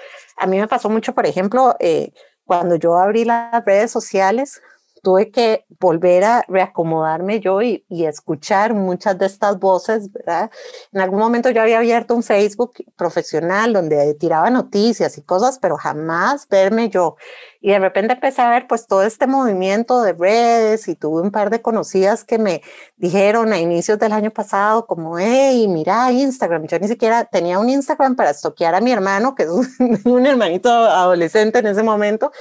A 0.41 0.47
mí 0.47 0.57
me 0.57 0.67
pasó 0.67 0.89
mucho, 0.89 1.13
por 1.13 1.27
ejemplo, 1.27 1.75
eh, 1.79 2.13
cuando 2.45 2.75
yo 2.75 2.97
abrí 2.97 3.25
las 3.25 3.63
redes 3.63 3.91
sociales, 3.91 4.59
tuve 5.01 5.31
que 5.31 5.65
volver 5.79 6.23
a 6.23 6.45
reacomodarme 6.47 7.39
yo 7.39 7.61
y, 7.61 7.83
escuchar 7.89 8.73
muchas 8.73 9.17
de 9.17 9.25
estas 9.25 9.59
voces, 9.59 10.11
¿verdad? 10.11 10.49
En 10.91 11.01
algún 11.01 11.19
momento 11.19 11.49
yo 11.49 11.61
había 11.61 11.77
abierto 11.77 12.15
un 12.15 12.23
Facebook 12.23 12.73
profesional 12.95 13.73
donde 13.73 14.13
tiraba 14.15 14.49
noticias 14.49 15.17
y 15.17 15.21
cosas, 15.21 15.59
pero 15.59 15.77
jamás 15.77 16.47
verme 16.49 16.89
yo. 16.89 17.15
Y 17.61 17.69
de 17.71 17.79
repente 17.79 18.13
empecé 18.13 18.41
a 18.41 18.49
ver 18.49 18.67
pues 18.67 18.87
todo 18.87 19.03
este 19.03 19.27
movimiento 19.27 20.01
de 20.01 20.13
redes 20.13 20.87
y 20.87 20.95
tuve 20.95 21.21
un 21.21 21.31
par 21.31 21.51
de 21.51 21.61
conocidas 21.61 22.23
que 22.23 22.39
me 22.39 22.63
dijeron 22.97 23.53
a 23.53 23.59
inicios 23.59 23.99
del 23.99 24.13
año 24.13 24.31
pasado 24.31 24.87
como, 24.87 25.19
hey, 25.19 25.67
mira 25.67 26.11
Instagram. 26.11 26.65
Yo 26.65 26.79
ni 26.79 26.87
siquiera 26.87 27.25
tenía 27.25 27.59
un 27.59 27.69
Instagram 27.69 28.15
para 28.15 28.31
estoquear 28.31 28.73
a 28.73 28.81
mi 28.81 28.91
hermano, 28.91 29.35
que 29.35 29.43
es 29.43 29.49
un 30.05 30.25
hermanito 30.25 30.69
adolescente 30.69 31.59
en 31.59 31.67
ese 31.67 31.83
momento 31.83 32.31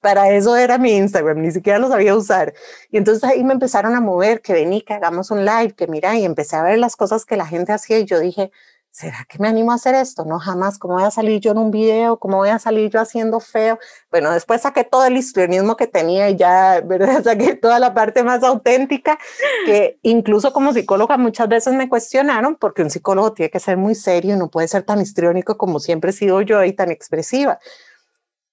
para 0.00 0.30
eso 0.30 0.56
era 0.56 0.78
mi 0.78 0.96
Instagram, 0.96 1.40
ni 1.42 1.52
siquiera 1.52 1.78
lo 1.78 1.88
sabía 1.88 2.14
usar. 2.14 2.54
Y 2.90 2.96
entonces 2.96 3.24
ahí 3.24 3.44
me 3.44 3.52
empezaron 3.52 3.94
a 3.94 4.00
mover, 4.00 4.40
que 4.42 4.52
vení, 4.52 4.82
que 4.82 4.94
hagamos 4.94 5.30
un 5.30 5.44
live, 5.44 5.74
que 5.74 5.86
mira, 5.86 6.16
y 6.16 6.24
empecé 6.24 6.56
a 6.56 6.62
ver 6.62 6.78
las 6.78 6.96
cosas 6.96 7.24
que 7.24 7.36
la 7.36 7.46
gente 7.46 7.72
hacía 7.72 7.98
y 7.98 8.04
yo 8.04 8.18
dije, 8.18 8.50
¿será 8.92 9.24
que 9.28 9.38
me 9.38 9.48
animo 9.48 9.72
a 9.72 9.76
hacer 9.76 9.94
esto? 9.94 10.24
No, 10.24 10.38
jamás, 10.38 10.78
¿cómo 10.78 10.94
voy 10.94 11.04
a 11.04 11.10
salir 11.10 11.40
yo 11.40 11.52
en 11.52 11.58
un 11.58 11.70
video? 11.70 12.18
¿Cómo 12.18 12.38
voy 12.38 12.48
a 12.48 12.58
salir 12.58 12.90
yo 12.90 13.00
haciendo 13.00 13.40
feo? 13.40 13.78
Bueno, 14.10 14.32
después 14.32 14.62
saqué 14.62 14.84
todo 14.84 15.04
el 15.06 15.16
histrionismo 15.16 15.76
que 15.76 15.86
tenía 15.86 16.28
y 16.30 16.36
ya, 16.36 16.80
¿verdad? 16.84 17.22
Saqué 17.22 17.54
toda 17.54 17.78
la 17.78 17.94
parte 17.94 18.22
más 18.22 18.42
auténtica, 18.42 19.18
que 19.66 19.98
incluso 20.02 20.52
como 20.52 20.72
psicóloga 20.72 21.16
muchas 21.18 21.48
veces 21.48 21.74
me 21.74 21.88
cuestionaron, 21.88 22.56
porque 22.56 22.82
un 22.82 22.90
psicólogo 22.90 23.32
tiene 23.32 23.50
que 23.50 23.60
ser 23.60 23.76
muy 23.76 23.94
serio 23.94 24.34
y 24.34 24.38
no 24.38 24.50
puede 24.50 24.68
ser 24.68 24.82
tan 24.82 25.00
histriónico 25.00 25.56
como 25.56 25.78
siempre 25.78 26.10
he 26.10 26.12
sido 26.12 26.40
yo 26.42 26.64
y 26.64 26.72
tan 26.72 26.90
expresiva. 26.90 27.58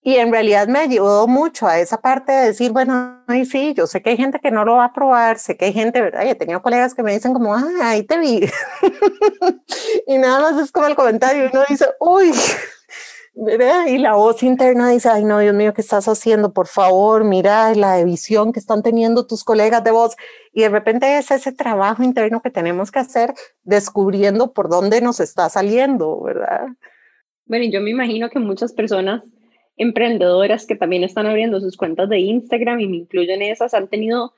Y 0.08 0.16
en 0.16 0.32
realidad 0.32 0.70
me 0.70 0.80
ayudó 0.80 1.28
mucho 1.28 1.68
a 1.68 1.82
esa 1.82 1.99
parte 1.99 2.32
de 2.32 2.45
decir, 2.45 2.72
bueno, 2.72 3.22
ay, 3.28 3.43
sí, 3.45 3.74
yo 3.74 3.88
sé 3.88 4.01
que 4.01 4.12
hay 4.12 4.16
gente 4.16 4.39
que 4.39 4.51
no 4.51 4.64
lo 4.64 4.76
va 4.78 4.86
a 4.86 4.93
probar, 4.93 5.38
sé 5.38 5.58
que 5.58 5.66
hay 5.66 5.74
gente, 5.74 5.99
¿verdad? 5.99 6.24
Y 6.26 6.30
he 6.30 6.36
tenido 6.36 6.62
colegas 6.62 6.95
que 6.95 7.03
me 7.03 7.12
dicen 7.12 7.34
como, 7.34 7.53
ah, 7.53 7.68
ahí 7.82 8.03
te 8.03 8.18
vi. 8.18 8.39
y 10.08 10.18
nada 10.18 10.39
más 10.39 10.64
es 10.64 10.72
como 10.72 10.88
el 10.88 10.95
comentario 10.95 11.49
uno 11.51 11.62
dice, 11.68 11.88
uy, 11.99 12.32
¿verdad? 13.36 13.88
Y 13.88 13.97
la 13.97 14.14
voz 14.14 14.43
interna 14.43 14.88
dice, 14.91 15.10
ay, 15.10 15.26
no, 15.26 15.39
Dios 15.39 15.53
mío, 15.53 15.74
¿qué 15.74 15.82
estás 15.82 16.08
haciendo? 16.08 16.53
Por 16.53 16.68
favor, 16.68 17.26
mira 17.26 17.76
la 17.76 18.01
visión 18.05 18.53
que 18.53 18.62
están 18.62 18.84
teniendo 18.84 19.28
tus 19.28 19.43
colegas 19.43 19.84
de 19.84 19.91
voz. 19.91 20.16
Y 20.53 20.62
de 20.62 20.70
repente 20.70 21.18
es 21.18 21.32
ese 21.32 21.51
trabajo 21.51 22.01
interno 22.01 22.41
que 22.41 22.49
tenemos 22.49 22.91
que 22.91 22.99
hacer 22.99 23.34
descubriendo 23.64 24.53
por 24.53 24.70
dónde 24.70 25.01
nos 25.01 25.20
está 25.20 25.49
saliendo, 25.49 26.22
¿verdad? 26.22 26.68
Bueno, 27.45 27.66
y 27.66 27.74
yo 27.74 27.82
me 27.82 27.89
imagino 27.89 28.30
que 28.30 28.39
muchas 28.39 28.72
personas 28.72 29.22
emprendedoras 29.78 30.66
que 30.66 30.76
también 30.76 31.04
están 31.04 31.28
abriendo 31.28 31.62
sus 31.62 31.78
cuentas 31.78 32.10
de 32.10 32.20
Instagram 32.20 32.80
y 32.80 32.88
me 32.88 32.98
incluyen 32.98 33.42
esas, 33.42 33.74
han 33.74 33.88
tenido 33.88 34.34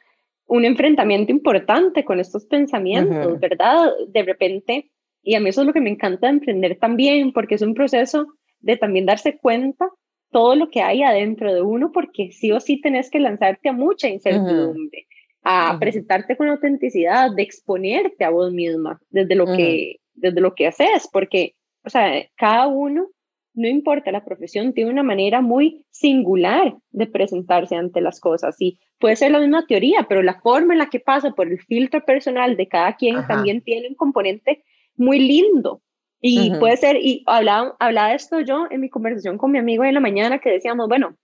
un 0.46 0.66
enfrentamiento 0.66 1.32
importante 1.32 2.04
con 2.04 2.20
estos 2.20 2.46
pensamientos, 2.46 3.40
¿verdad? 3.40 3.92
De 4.08 4.24
repente, 4.24 4.92
y 5.22 5.36
a 5.36 5.40
mí 5.40 5.50
eso 5.50 5.62
es 5.62 5.68
lo 5.68 5.74
que 5.74 5.82
me 5.82 5.92
encanta 5.92 6.28
de 6.28 6.34
emprender 6.34 6.78
también, 6.78 7.32
porque 7.32 7.56
es 7.56 7.62
un 7.62 7.74
proceso 7.74 8.28
de 8.60 8.76
también 8.76 9.06
darse 9.06 9.38
cuenta 9.38 9.90
todo 10.32 10.56
lo 10.56 10.70
que 10.70 10.82
hay 10.82 11.04
adentro 11.04 11.54
de 11.54 11.62
uno, 11.62 11.92
porque 11.92 12.32
sí 12.32 12.52
o 12.52 12.60
sí 12.60 12.82
tenés 12.82 13.10
que 13.10 13.20
lanzarte 13.20 13.70
a 13.70 13.74
mucha 13.74 14.10
incertidumbre, 14.10 15.08
a 15.44 15.78
presentarte 15.80 16.36
con 16.36 16.50
autenticidad, 16.50 17.32
de 17.32 17.44
exponerte 17.44 18.26
a 18.26 18.30
vos 18.30 18.52
misma 18.52 19.00
desde 19.10 19.36
lo, 19.36 19.46
que, 19.46 19.98
desde 20.14 20.42
lo 20.42 20.54
que 20.54 20.68
haces, 20.68 21.08
porque, 21.12 21.56
o 21.86 21.90
sea, 21.90 22.28
cada 22.36 22.68
uno 22.68 23.08
no 23.54 23.68
importa 23.68 24.12
la 24.12 24.24
profesión, 24.24 24.74
tiene 24.74 24.92
una 24.92 25.04
manera 25.04 25.42
muy 25.42 25.86
singular 25.90 26.76
de 26.92 27.08
presentarse 27.08 27.76
ante 27.76 28.02
las 28.02 28.20
cosas. 28.20 28.56
Y 28.60 28.80
puede 29.00 29.16
ser 29.16 29.32
la 29.32 29.40
misma 29.40 29.66
teoría, 29.66 30.06
pero 30.08 30.22
la 30.22 30.40
forma 30.40 30.74
en 30.74 30.80
la 30.80 30.90
que 30.90 31.00
pasa 31.00 31.32
por 31.32 31.48
el 31.48 31.60
filtro 31.60 32.04
personal 32.06 32.56
de 32.56 32.68
cada 32.68 32.96
quien 32.96 33.26
también 33.28 33.62
tiene 33.62 33.88
un 33.90 33.96
componente 33.96 34.64
muy 34.96 35.20
lindo. 35.20 35.82
Y 36.22 36.52
puede 36.60 36.76
ser, 36.78 36.98
y 36.98 37.24
hablaba, 37.28 37.76
hablaba 37.80 38.10
de 38.10 38.16
esto 38.16 38.42
yo 38.42 38.68
en 38.70 38.82
mi 38.82 38.90
conversación 38.90 39.38
con 39.38 39.52
mi 39.52 39.58
amigo 39.58 39.86
en 39.86 39.94
la 39.94 40.02
mañana, 40.02 40.40
que 40.40 40.50
decíamos, 40.50 40.88
bueno, 40.90 41.16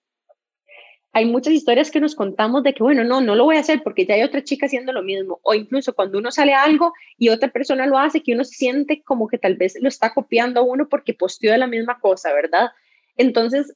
hay 1.15 1.25
muchas 1.25 1.53
historias 1.53 1.91
que 1.91 2.01
nos 2.01 2.13
contamos 2.13 2.61
de 2.63 2.73
que, 2.73 2.83
bueno, 2.83 3.05
no, 3.05 3.21
no 3.21 3.35
lo 3.35 3.45
voy 3.45 3.55
a 3.55 3.61
hacer 3.61 3.81
porque 3.83 4.05
ya 4.05 4.15
hay 4.15 4.23
otra 4.23 4.43
chica 4.43 4.65
haciendo 4.65 4.91
lo 4.91 5.01
mismo. 5.01 5.39
O 5.43 5.53
incluso 5.53 5.93
cuando 5.93 6.17
uno 6.17 6.29
sale 6.29 6.53
a 6.53 6.63
algo 6.63 6.91
y 7.17 7.29
otra 7.29 7.53
persona 7.53 7.87
lo 7.87 7.97
hace, 7.97 8.21
que 8.21 8.33
uno 8.33 8.43
siente 8.43 9.01
como 9.01 9.29
que 9.29 9.37
tal 9.37 9.55
vez 9.55 9.77
lo 9.79 9.87
está 9.87 10.13
copiando 10.13 10.59
a 10.59 10.63
uno 10.63 10.89
porque 10.89 11.13
posteó 11.13 11.55
la 11.55 11.67
misma 11.67 12.01
cosa, 12.01 12.33
¿verdad? 12.33 12.71
Entonces, 13.15 13.73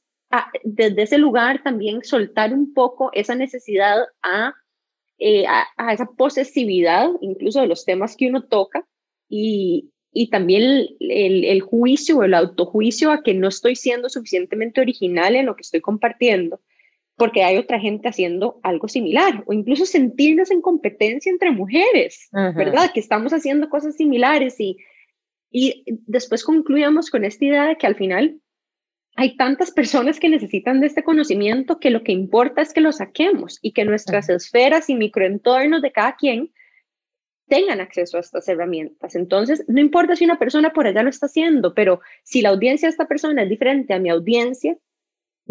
desde 0.64 1.00
ese 1.00 1.16
lugar 1.16 1.62
también 1.62 2.04
soltar 2.04 2.52
un 2.52 2.74
poco 2.74 3.08
esa 3.14 3.34
necesidad 3.34 3.96
eh, 5.18 5.46
a, 5.46 5.66
a, 5.78 5.94
esa 5.94 6.10
posesividad, 6.14 7.08
incluso 7.22 7.62
de 7.62 7.68
los 7.68 7.86
temas 7.86 8.16
que 8.18 8.26
uno 8.26 8.42
toca, 8.42 8.86
y, 9.30 9.90
y 10.12 10.28
también 10.28 10.62
el, 11.00 11.44
el, 11.46 11.62
juicio 11.62 12.18
o 12.18 12.22
el 12.22 12.34
autojuicio 12.34 13.10
a 13.10 13.22
que 13.22 13.32
no 13.32 13.48
estoy 13.48 13.76
siendo 13.76 14.10
suficientemente 14.10 14.82
original 14.82 15.36
en 15.36 15.46
lo 15.46 15.56
que 15.56 15.62
estoy 15.62 15.80
compartiendo, 15.80 16.60
porque 17.20 17.44
hay 17.44 17.58
otra 17.58 17.78
gente 17.78 18.08
haciendo 18.08 18.60
algo 18.62 18.88
similar, 18.88 19.44
o 19.44 19.52
incluso 19.52 19.84
sentirnos 19.84 20.50
en 20.50 20.62
competencia 20.62 21.28
entre 21.28 21.50
mujeres, 21.50 22.30
¿verdad? 22.32 22.92
Que 22.94 23.00
estamos 23.00 23.34
haciendo 23.34 23.68
cosas 23.68 23.94
similares 23.96 24.58
y, 24.58 24.78
y 25.50 25.84
después 26.06 26.42
concluíamos 26.42 27.10
con 27.10 27.26
esta 27.26 27.44
idea 27.44 27.66
de 27.66 27.76
que 27.76 27.86
al 27.86 27.94
final 27.94 28.40
hay 29.16 29.36
tantas 29.36 29.70
personas 29.70 30.18
que 30.18 30.30
necesitan 30.30 30.80
de 30.80 30.86
este 30.86 31.04
conocimiento 31.04 31.78
que 31.78 31.90
lo 31.90 32.04
que 32.04 32.12
importa 32.12 32.62
es 32.62 32.72
que 32.72 32.80
lo 32.80 32.90
saquemos 32.90 33.58
y 33.60 33.72
que 33.72 33.84
nuestras 33.84 34.30
esferas 34.30 34.88
y 34.88 34.94
microentornos 34.94 35.82
de 35.82 35.92
cada 35.92 36.16
quien 36.16 36.50
tengan 37.48 37.82
acceso 37.82 38.16
a 38.16 38.20
estas 38.20 38.48
herramientas. 38.48 39.14
Entonces, 39.14 39.62
no 39.68 39.78
importa 39.78 40.16
si 40.16 40.24
una 40.24 40.38
persona 40.38 40.72
por 40.72 40.86
allá 40.86 41.02
lo 41.02 41.10
está 41.10 41.26
haciendo, 41.26 41.74
pero 41.74 42.00
si 42.22 42.40
la 42.40 42.48
audiencia 42.48 42.88
de 42.88 42.92
esta 42.92 43.08
persona 43.08 43.42
es 43.42 43.50
diferente 43.50 43.92
a 43.92 43.98
mi 43.98 44.08
audiencia, 44.08 44.78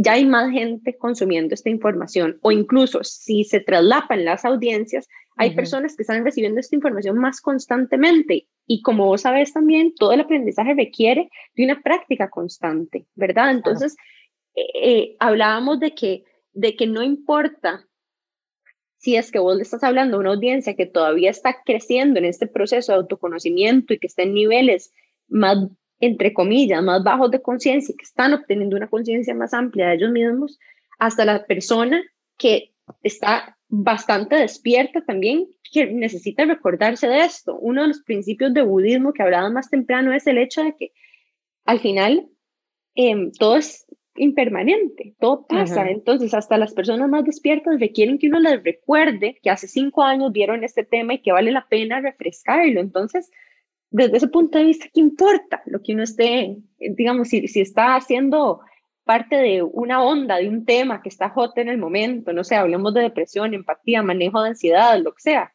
ya 0.02 0.14
hay 0.14 0.26
más 0.26 0.50
gente 0.52 0.98
consumiendo 0.98 1.54
esta 1.54 1.70
información. 1.70 2.40
O 2.42 2.54
incluso 2.54 3.04
si 3.04 3.44
se 3.44 3.60
traslapan 3.60 4.24
las 4.24 4.46
audiencias, 4.46 5.10
hay 5.36 5.54
personas 5.54 5.98
que 5.98 6.04
están 6.04 6.24
recibiendo 6.24 6.62
esta 6.62 6.76
información 6.76 7.18
más 7.18 7.42
constantemente. 7.42 8.48
Y 8.66 8.82
como 8.82 9.08
vos 9.08 9.22
sabes 9.22 9.52
también, 9.52 9.94
todo 9.94 10.14
el 10.14 10.22
aprendizaje 10.22 10.74
requiere 10.74 11.30
de 11.54 11.66
una 11.66 11.82
práctica 11.82 12.30
constante, 12.30 13.08
¿verdad? 13.16 13.52
Entonces, 13.52 13.98
eh, 14.56 14.68
eh, 14.74 15.16
hablábamos 15.20 15.82
de 15.82 15.94
que, 15.94 16.24
de 16.54 16.78
que 16.78 16.88
no 16.88 17.04
importa 17.04 17.86
si 19.00 19.18
es 19.18 19.32
que 19.32 19.40
vos 19.40 19.58
le 19.58 19.64
estás 19.64 19.84
hablando 19.84 20.16
a 20.16 20.20
una 20.22 20.32
audiencia 20.32 20.78
que 20.78 20.86
todavía 20.86 21.30
está 21.30 21.58
creciendo 21.66 22.20
en 22.20 22.26
este 22.26 22.48
proceso 22.48 22.94
de 22.94 23.00
autoconocimiento 23.00 23.94
y 23.94 24.00
que 24.00 24.08
está 24.08 24.24
en 24.24 24.34
niveles 24.34 24.94
más, 25.28 25.58
entre 26.00 26.34
comillas, 26.34 26.82
más 26.82 27.04
bajos 27.04 27.32
de 27.32 27.42
conciencia 27.42 27.94
y 27.94 27.98
que 27.98 28.06
están 28.06 28.34
obteniendo 28.34 28.78
una 28.78 28.90
conciencia 28.90 29.34
más 29.36 29.54
amplia 29.54 29.90
de 29.90 29.96
ellos 29.96 30.12
mismos, 30.12 30.60
hasta 30.98 31.26
la 31.26 31.46
persona 31.46 32.02
que 32.38 32.74
está 33.04 33.58
bastante 33.68 34.36
despierta 34.36 35.04
también, 35.06 35.48
que 35.72 35.86
necesita 35.88 36.46
recordarse 36.46 37.08
de 37.08 37.22
esto. 37.22 37.58
Uno 37.60 37.84
de 37.84 37.90
los 37.90 38.02
principios 38.02 38.54
de 38.54 38.64
budismo 38.64 39.14
que 39.14 39.24
hablaba 39.24 39.50
más 39.50 39.70
temprano 39.70 40.14
es 40.14 40.26
el 40.28 40.38
hecho 40.38 40.64
de 40.64 40.76
que 40.76 40.92
al 41.66 41.80
final 41.80 42.28
eh, 42.96 43.32
todo 43.38 43.58
es 43.58 43.86
impermanente, 44.16 45.16
todo 45.20 45.46
pasa. 45.48 45.90
Entonces, 45.90 46.34
hasta 46.34 46.58
las 46.58 46.74
personas 46.74 47.10
más 47.10 47.24
despiertas 47.24 47.80
requieren 47.80 48.18
que 48.18 48.28
uno 48.28 48.40
les 48.40 48.62
recuerde 48.64 49.40
que 49.42 49.50
hace 49.50 49.68
cinco 49.68 50.04
años 50.04 50.32
vieron 50.32 50.64
este 50.64 50.84
tema 50.84 51.14
y 51.14 51.22
que 51.22 51.32
vale 51.32 51.52
la 51.52 51.68
pena 51.68 52.02
refrescarlo. 52.02 52.82
Entonces, 52.82 53.32
desde 53.92 54.18
ese 54.18 54.28
punto 54.28 54.58
de 54.58 54.66
vista, 54.66 54.88
¿qué 54.94 55.00
importa 55.00 55.62
lo 55.66 55.82
que 55.82 55.94
uno 55.94 56.04
esté, 56.04 56.58
digamos, 56.78 57.30
si, 57.30 57.48
si 57.48 57.62
está 57.62 57.96
haciendo 57.96 58.62
parte 59.04 59.38
de 59.38 59.64
una 59.64 60.04
onda, 60.04 60.38
de 60.38 60.48
un 60.48 60.66
tema 60.66 61.02
que 61.02 61.10
está 61.10 61.30
hot 61.30 61.58
en 61.58 61.70
el 61.70 61.80
momento, 61.80 62.32
no 62.32 62.44
sé, 62.44 62.56
hablemos 62.56 62.94
de 62.94 63.02
depresión, 63.02 63.56
empatía, 63.56 64.04
manejo 64.04 64.42
de 64.42 64.50
ansiedad, 64.50 65.00
lo 65.00 65.14
que 65.14 65.22
sea. 65.22 65.54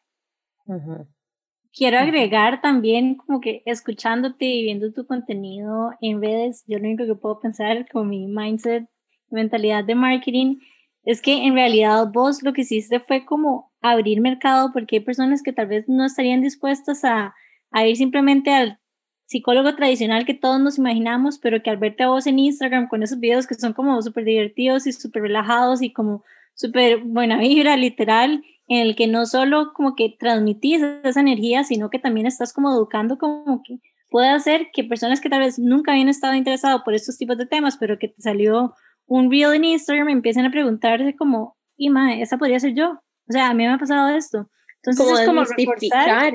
Quiero 1.71 1.99
agregar 1.99 2.61
también 2.61 3.15
como 3.15 3.39
que 3.39 3.61
escuchándote 3.65 4.45
y 4.45 4.63
viendo 4.63 4.91
tu 4.91 5.05
contenido 5.05 5.91
en 6.01 6.21
redes, 6.21 6.65
yo 6.67 6.79
lo 6.79 6.85
único 6.85 7.05
que 7.05 7.15
puedo 7.15 7.39
pensar 7.39 7.87
con 7.89 8.09
mi 8.09 8.27
mindset, 8.27 8.89
mentalidad 9.29 9.85
de 9.85 9.95
marketing, 9.95 10.57
es 11.03 11.21
que 11.21 11.45
en 11.45 11.53
realidad 11.53 12.07
vos 12.11 12.43
lo 12.43 12.51
que 12.51 12.61
hiciste 12.61 12.99
fue 12.99 13.23
como 13.23 13.71
abrir 13.79 14.19
mercado 14.19 14.71
porque 14.73 14.97
hay 14.97 15.01
personas 15.01 15.41
que 15.41 15.53
tal 15.53 15.67
vez 15.67 15.87
no 15.87 16.03
estarían 16.05 16.41
dispuestas 16.41 17.05
a, 17.05 17.33
a 17.75 17.85
ir 17.85 17.97
simplemente 17.97 18.51
al 18.51 18.79
psicólogo 19.25 19.75
tradicional 19.75 20.25
que 20.25 20.33
todos 20.33 20.61
nos 20.61 20.77
imaginamos, 20.77 21.39
pero 21.39 21.61
que 21.61 21.69
al 21.69 21.77
verte 21.77 22.03
a 22.03 22.07
vos 22.07 22.25
en 22.25 22.39
Instagram 22.39 22.87
con 22.87 23.03
esos 23.03 23.19
videos 23.19 23.47
que 23.47 23.55
son 23.55 23.73
como 23.73 24.01
súper 24.01 24.23
divertidos 24.23 24.87
y 24.87 24.93
súper 24.93 25.23
relajados 25.23 25.81
y 25.81 25.91
como 25.91 26.23
súper 26.53 26.99
buena 26.99 27.37
vibra, 27.37 27.75
literal, 27.75 28.43
en 28.69 28.79
el 28.79 28.95
que 28.95 29.07
no 29.07 29.25
solo 29.25 29.73
como 29.73 29.93
que 29.93 30.15
transmitís 30.17 30.81
esa 31.03 31.19
energía, 31.19 31.65
sino 31.65 31.89
que 31.89 31.99
también 31.99 32.27
estás 32.27 32.53
como 32.53 32.71
educando 32.71 33.17
como 33.17 33.61
que 33.61 33.79
puede 34.09 34.29
hacer 34.29 34.69
que 34.71 34.85
personas 34.85 35.19
que 35.19 35.29
tal 35.29 35.41
vez 35.41 35.59
nunca 35.59 35.91
habían 35.91 36.07
estado 36.07 36.33
interesados 36.33 36.83
por 36.83 36.93
estos 36.93 37.17
tipos 37.17 37.37
de 37.37 37.45
temas, 37.45 37.75
pero 37.75 37.99
que 37.99 38.07
te 38.07 38.21
salió 38.21 38.73
un 39.05 39.29
reel 39.29 39.53
en 39.53 39.65
Instagram, 39.65 40.07
empiecen 40.07 40.45
a 40.45 40.51
preguntarse 40.51 41.13
como, 41.17 41.57
y 41.75 41.91
esa 42.21 42.37
podría 42.37 42.61
ser 42.61 42.73
yo. 42.73 43.01
O 43.27 43.31
sea, 43.33 43.49
a 43.49 43.53
mí 43.53 43.65
me 43.65 43.73
ha 43.73 43.77
pasado 43.77 44.15
esto. 44.15 44.49
Entonces 44.77 45.03
como 45.03 45.17
es 45.17 45.25
como 45.25 45.43
reforzar, 45.43 46.33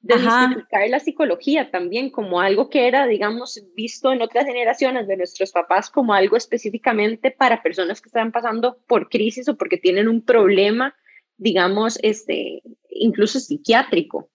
de 0.00 0.88
la 0.88 1.00
psicología 1.00 1.70
también 1.70 2.10
como 2.10 2.40
algo 2.40 2.70
que 2.70 2.86
era, 2.86 3.06
digamos, 3.06 3.62
visto 3.74 4.12
en 4.12 4.22
otras 4.22 4.46
generaciones 4.46 5.06
de 5.08 5.16
nuestros 5.16 5.52
papás 5.52 5.90
como 5.90 6.14
algo 6.14 6.36
específicamente 6.36 7.30
para 7.30 7.62
personas 7.62 8.00
que 8.00 8.08
están 8.08 8.32
pasando 8.32 8.78
por 8.86 9.08
crisis 9.08 9.48
o 9.48 9.56
porque 9.56 9.76
tienen 9.76 10.08
un 10.08 10.22
problema 10.22 10.94
digamos, 11.38 11.98
este, 12.02 12.62
incluso 12.90 13.40
psiquiátrico. 13.40 14.28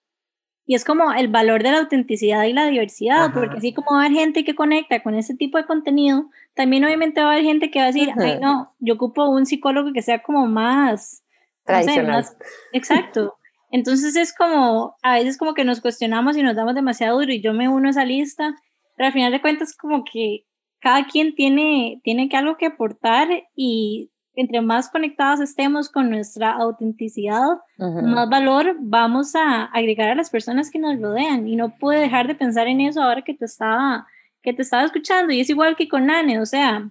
Y 0.65 0.75
es 0.75 0.85
como 0.85 1.11
el 1.11 1.27
valor 1.27 1.61
de 1.61 1.71
la 1.71 1.79
autenticidad 1.79 2.45
y 2.45 2.53
la 2.53 2.67
diversidad, 2.67 3.33
porque 3.33 3.57
así 3.57 3.73
como 3.73 3.91
va 3.91 4.03
a 4.03 4.05
haber 4.05 4.17
gente 4.17 4.45
que 4.45 4.55
conecta 4.55 5.03
con 5.03 5.13
ese 5.13 5.35
tipo 5.35 5.57
de 5.57 5.65
contenido, 5.65 6.29
también 6.53 6.85
obviamente 6.85 7.19
va 7.19 7.27
a 7.27 7.31
haber 7.33 7.43
gente 7.43 7.69
que 7.69 7.79
va 7.79 7.85
a 7.85 7.91
decir, 7.91 8.13
ay 8.17 8.39
no, 8.39 8.73
yo 8.79 8.93
ocupo 8.93 9.27
un 9.29 9.45
psicólogo 9.45 9.91
que 9.91 10.01
sea 10.01 10.23
como 10.23 10.47
más 10.47 11.21
tradicional. 11.65 12.25
exacto. 12.71 13.35
Entonces 13.73 14.15
es 14.15 14.35
como, 14.35 14.95
a 15.01 15.15
veces 15.15 15.35
como 15.35 15.55
que 15.55 15.65
nos 15.65 15.81
cuestionamos 15.81 16.37
y 16.37 16.43
nos 16.43 16.55
damos 16.55 16.75
demasiado 16.75 17.19
duro 17.19 17.33
y 17.33 17.41
yo 17.41 17.53
me 17.53 17.67
uno 17.67 17.87
a 17.87 17.89
esa 17.89 18.05
lista, 18.05 18.55
pero 18.95 19.07
al 19.07 19.13
final 19.13 19.31
de 19.31 19.41
cuentas 19.41 19.75
como 19.75 20.03
que 20.03 20.45
cada 20.79 21.07
quien 21.07 21.33
tiene, 21.33 21.99
tiene 22.03 22.29
que 22.29 22.37
algo 22.37 22.55
que 22.55 22.67
aportar 22.67 23.27
y 23.55 24.11
entre 24.35 24.61
más 24.61 24.91
conectados 24.91 25.39
estemos 25.39 25.89
con 25.89 26.11
nuestra 26.11 26.51
autenticidad, 26.51 27.47
más 27.79 28.29
valor 28.29 28.75
vamos 28.79 29.35
a 29.35 29.63
agregar 29.65 30.11
a 30.11 30.15
las 30.15 30.29
personas 30.29 30.69
que 30.69 30.77
nos 30.77 31.01
rodean. 31.01 31.47
Y 31.47 31.55
no 31.55 31.75
pude 31.75 31.97
dejar 31.97 32.27
de 32.27 32.35
pensar 32.35 32.67
en 32.67 32.79
eso 32.79 33.01
ahora 33.01 33.23
que 33.23 33.33
te 33.33 33.45
estaba, 33.45 34.05
que 34.43 34.53
te 34.53 34.61
estaba 34.61 34.83
escuchando. 34.83 35.33
Y 35.33 35.39
es 35.39 35.49
igual 35.49 35.75
que 35.75 35.87
con 35.87 36.05
Nane, 36.05 36.39
o 36.39 36.45
sea, 36.45 36.87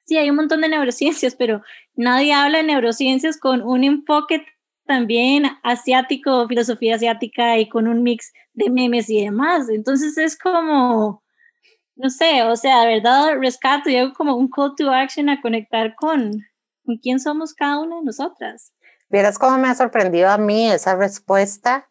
sí, 0.00 0.16
hay 0.16 0.30
un 0.30 0.36
montón 0.36 0.62
de 0.62 0.68
neurociencias, 0.68 1.36
pero 1.36 1.62
nadie 1.94 2.32
habla 2.32 2.58
de 2.58 2.64
neurociencias 2.64 3.38
con 3.38 3.62
un 3.62 3.84
enfoque 3.84 4.44
también 4.88 5.44
asiático, 5.62 6.48
filosofía 6.48 6.96
asiática 6.96 7.58
y 7.58 7.68
con 7.68 7.86
un 7.86 8.02
mix 8.02 8.32
de 8.54 8.70
memes 8.70 9.08
y 9.08 9.22
demás. 9.22 9.68
Entonces 9.68 10.18
es 10.18 10.36
como, 10.36 11.22
no 11.94 12.10
sé, 12.10 12.42
o 12.42 12.56
sea, 12.56 12.80
de 12.80 12.94
verdad 12.96 13.38
rescato 13.38 13.90
y 13.90 13.96
hago 13.96 14.14
como 14.14 14.34
un 14.34 14.48
call 14.48 14.74
to 14.76 14.90
action 14.90 15.28
a 15.28 15.40
conectar 15.40 15.94
con, 15.94 16.44
con 16.84 16.96
quién 16.96 17.20
somos 17.20 17.54
cada 17.54 17.78
una 17.78 17.96
de 17.96 18.02
nosotras. 18.02 18.72
Vieras 19.10 19.38
cómo 19.38 19.58
me 19.58 19.68
ha 19.68 19.74
sorprendido 19.74 20.28
a 20.28 20.38
mí 20.38 20.70
esa 20.70 20.96
respuesta 20.96 21.86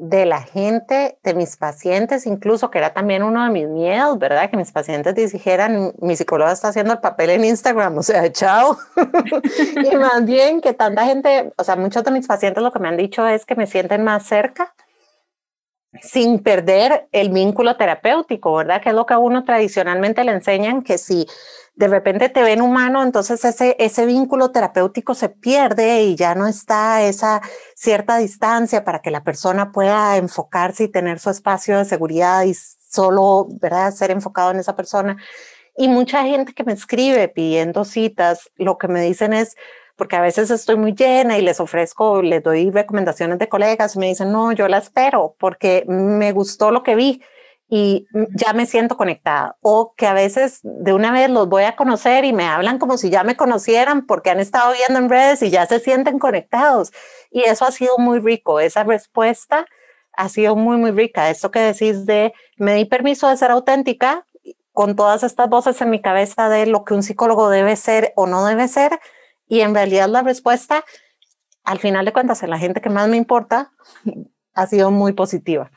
de 0.00 0.24
la 0.24 0.40
gente, 0.40 1.18
de 1.22 1.34
mis 1.34 1.58
pacientes, 1.58 2.26
incluso 2.26 2.70
que 2.70 2.78
era 2.78 2.94
también 2.94 3.22
uno 3.22 3.44
de 3.44 3.50
mis 3.50 3.68
miedos, 3.68 4.18
¿verdad? 4.18 4.48
Que 4.48 4.56
mis 4.56 4.72
pacientes 4.72 5.14
dijeran, 5.14 5.92
mi 6.00 6.16
psicóloga 6.16 6.52
está 6.52 6.68
haciendo 6.68 6.94
el 6.94 7.00
papel 7.00 7.28
en 7.28 7.44
Instagram, 7.44 7.98
o 7.98 8.02
sea, 8.02 8.32
chao. 8.32 8.78
y 9.92 9.96
más 9.96 10.24
bien 10.24 10.62
que 10.62 10.72
tanta 10.72 11.04
gente, 11.04 11.52
o 11.54 11.64
sea, 11.64 11.76
muchos 11.76 12.02
de 12.02 12.12
mis 12.12 12.26
pacientes 12.26 12.62
lo 12.62 12.72
que 12.72 12.78
me 12.78 12.88
han 12.88 12.96
dicho 12.96 13.26
es 13.26 13.44
que 13.44 13.54
me 13.54 13.66
sienten 13.66 14.02
más 14.02 14.24
cerca 14.24 14.74
sin 16.00 16.38
perder 16.38 17.08
el 17.12 17.28
vínculo 17.28 17.76
terapéutico, 17.76 18.54
¿verdad? 18.54 18.80
Que 18.80 18.88
es 18.88 18.94
lo 18.94 19.04
que 19.04 19.12
a 19.12 19.18
uno 19.18 19.44
tradicionalmente 19.44 20.24
le 20.24 20.32
enseñan, 20.32 20.82
que 20.82 20.96
si 20.96 21.26
de 21.74 21.88
repente 21.88 22.28
te 22.28 22.42
ven 22.42 22.60
humano, 22.60 23.02
entonces 23.02 23.44
ese, 23.44 23.76
ese 23.78 24.04
vínculo 24.04 24.50
terapéutico 24.50 25.14
se 25.14 25.28
pierde 25.28 26.02
y 26.02 26.16
ya 26.16 26.34
no 26.34 26.46
está 26.46 27.02
esa 27.02 27.40
cierta 27.74 28.18
distancia 28.18 28.84
para 28.84 29.00
que 29.00 29.10
la 29.10 29.24
persona 29.24 29.72
pueda 29.72 30.16
enfocarse 30.16 30.84
y 30.84 30.88
tener 30.88 31.18
su 31.18 31.30
espacio 31.30 31.78
de 31.78 31.84
seguridad 31.84 32.44
y 32.44 32.54
solo, 32.54 33.46
¿verdad?, 33.60 33.92
ser 33.92 34.10
enfocado 34.10 34.50
en 34.50 34.58
esa 34.58 34.76
persona. 34.76 35.16
Y 35.76 35.88
mucha 35.88 36.24
gente 36.24 36.52
que 36.52 36.64
me 36.64 36.72
escribe 36.72 37.28
pidiendo 37.28 37.84
citas, 37.84 38.50
lo 38.56 38.76
que 38.76 38.88
me 38.88 39.00
dicen 39.00 39.32
es, 39.32 39.56
porque 39.96 40.16
a 40.16 40.20
veces 40.20 40.50
estoy 40.50 40.76
muy 40.76 40.94
llena 40.94 41.38
y 41.38 41.42
les 41.42 41.60
ofrezco, 41.60 42.22
les 42.22 42.42
doy 42.42 42.70
recomendaciones 42.70 43.38
de 43.38 43.48
colegas 43.48 43.96
y 43.96 43.98
me 43.98 44.06
dicen, 44.06 44.32
no, 44.32 44.52
yo 44.52 44.66
la 44.66 44.78
espero 44.78 45.36
porque 45.38 45.84
me 45.86 46.32
gustó 46.32 46.70
lo 46.70 46.82
que 46.82 46.94
vi 46.94 47.22
y 47.72 48.08
ya 48.34 48.52
me 48.52 48.66
siento 48.66 48.96
conectada. 48.96 49.56
O 49.60 49.94
que 49.96 50.08
a 50.08 50.12
veces 50.12 50.58
de 50.64 50.92
una 50.92 51.12
vez 51.12 51.30
los 51.30 51.48
voy 51.48 51.62
a 51.62 51.76
conocer 51.76 52.24
y 52.24 52.32
me 52.32 52.44
hablan 52.44 52.80
como 52.80 52.98
si 52.98 53.10
ya 53.10 53.22
me 53.22 53.36
conocieran 53.36 54.06
porque 54.06 54.30
han 54.30 54.40
estado 54.40 54.72
viendo 54.72 54.98
en 54.98 55.08
redes 55.08 55.40
y 55.42 55.50
ya 55.50 55.64
se 55.66 55.78
sienten 55.78 56.18
conectados. 56.18 56.92
Y 57.30 57.42
eso 57.42 57.64
ha 57.64 57.70
sido 57.70 57.96
muy 57.96 58.18
rico. 58.18 58.58
Esa 58.58 58.82
respuesta 58.82 59.66
ha 60.14 60.28
sido 60.28 60.56
muy, 60.56 60.78
muy 60.78 60.90
rica. 60.90 61.30
Esto 61.30 61.52
que 61.52 61.60
decís 61.60 62.06
de, 62.06 62.32
me 62.56 62.74
di 62.74 62.86
permiso 62.86 63.28
de 63.28 63.36
ser 63.36 63.52
auténtica 63.52 64.26
con 64.72 64.96
todas 64.96 65.22
estas 65.22 65.48
voces 65.48 65.80
en 65.80 65.90
mi 65.90 66.00
cabeza 66.00 66.48
de 66.48 66.66
lo 66.66 66.84
que 66.84 66.94
un 66.94 67.04
psicólogo 67.04 67.50
debe 67.50 67.76
ser 67.76 68.12
o 68.16 68.26
no 68.26 68.44
debe 68.44 68.66
ser. 68.66 68.98
Y 69.46 69.60
en 69.60 69.76
realidad 69.76 70.08
la 70.08 70.22
respuesta, 70.22 70.84
al 71.62 71.78
final 71.78 72.04
de 72.04 72.12
cuentas, 72.12 72.42
en 72.42 72.50
la 72.50 72.58
gente 72.58 72.80
que 72.80 72.90
más 72.90 73.08
me 73.08 73.16
importa, 73.16 73.70
ha 74.54 74.66
sido 74.66 74.90
muy 74.90 75.12
positiva. 75.12 75.70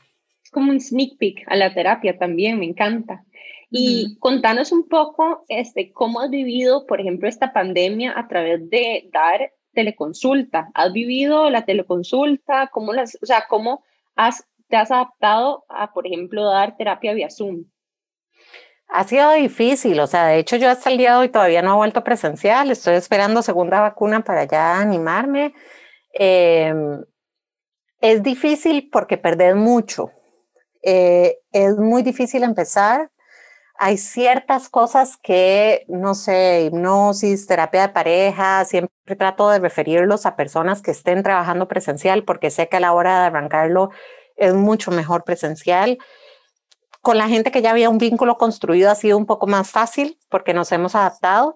Como 0.54 0.70
un 0.70 0.80
sneak 0.80 1.18
peek 1.18 1.44
a 1.46 1.56
la 1.56 1.74
terapia 1.74 2.16
también, 2.16 2.58
me 2.58 2.64
encanta. 2.64 3.24
Y 3.70 4.16
contanos 4.20 4.72
un 4.72 4.88
poco 4.88 5.44
este, 5.48 5.92
cómo 5.92 6.20
has 6.20 6.30
vivido, 6.30 6.86
por 6.86 7.00
ejemplo, 7.00 7.28
esta 7.28 7.52
pandemia 7.52 8.16
a 8.16 8.28
través 8.28 8.70
de 8.70 9.10
dar 9.12 9.52
teleconsulta. 9.74 10.70
¿Has 10.74 10.92
vivido 10.92 11.50
la 11.50 11.64
teleconsulta? 11.64 12.68
¿Cómo, 12.68 12.92
las, 12.92 13.18
o 13.20 13.26
sea, 13.26 13.46
cómo 13.48 13.84
has, 14.14 14.46
te 14.68 14.76
has 14.76 14.90
adaptado 14.90 15.64
a, 15.68 15.92
por 15.92 16.06
ejemplo, 16.06 16.44
dar 16.44 16.76
terapia 16.76 17.12
vía 17.14 17.28
Zoom? 17.30 17.64
Ha 18.88 19.04
sido 19.04 19.32
difícil, 19.32 19.98
o 19.98 20.06
sea, 20.06 20.26
de 20.26 20.38
hecho 20.38 20.56
yo 20.56 20.70
hasta 20.70 20.90
el 20.90 20.98
día 20.98 21.12
de 21.12 21.18
hoy 21.18 21.28
todavía 21.28 21.62
no 21.62 21.72
he 21.72 21.76
vuelto 21.76 22.04
presencial, 22.04 22.70
estoy 22.70 22.94
esperando 22.94 23.42
segunda 23.42 23.80
vacuna 23.80 24.22
para 24.22 24.44
ya 24.44 24.78
animarme. 24.78 25.52
Em, 26.12 27.02
es 28.00 28.22
difícil 28.22 28.88
porque 28.92 29.16
perdés 29.16 29.56
mucho. 29.56 30.12
Eh, 30.84 31.38
es 31.52 31.76
muy 31.76 32.02
difícil 32.02 32.42
empezar. 32.42 33.10
Hay 33.76 33.98
ciertas 33.98 34.68
cosas 34.68 35.16
que, 35.16 35.84
no 35.88 36.14
sé, 36.14 36.62
hipnosis, 36.66 37.46
terapia 37.46 37.82
de 37.82 37.88
pareja, 37.88 38.64
siempre 38.64 39.16
trato 39.18 39.50
de 39.50 39.58
referirlos 39.58 40.26
a 40.26 40.36
personas 40.36 40.80
que 40.82 40.92
estén 40.92 41.22
trabajando 41.22 41.66
presencial 41.66 42.24
porque 42.24 42.50
sé 42.50 42.68
que 42.68 42.76
a 42.76 42.80
la 42.80 42.92
hora 42.92 43.20
de 43.20 43.26
arrancarlo 43.26 43.90
es 44.36 44.54
mucho 44.54 44.90
mejor 44.90 45.24
presencial 45.24 45.98
con 47.04 47.18
la 47.18 47.28
gente 47.28 47.52
que 47.52 47.60
ya 47.60 47.70
había 47.70 47.90
un 47.90 47.98
vínculo 47.98 48.38
construido 48.38 48.90
ha 48.90 48.94
sido 48.94 49.18
un 49.18 49.26
poco 49.26 49.46
más 49.46 49.70
fácil 49.70 50.18
porque 50.30 50.54
nos 50.54 50.72
hemos 50.72 50.94
adaptado, 50.94 51.54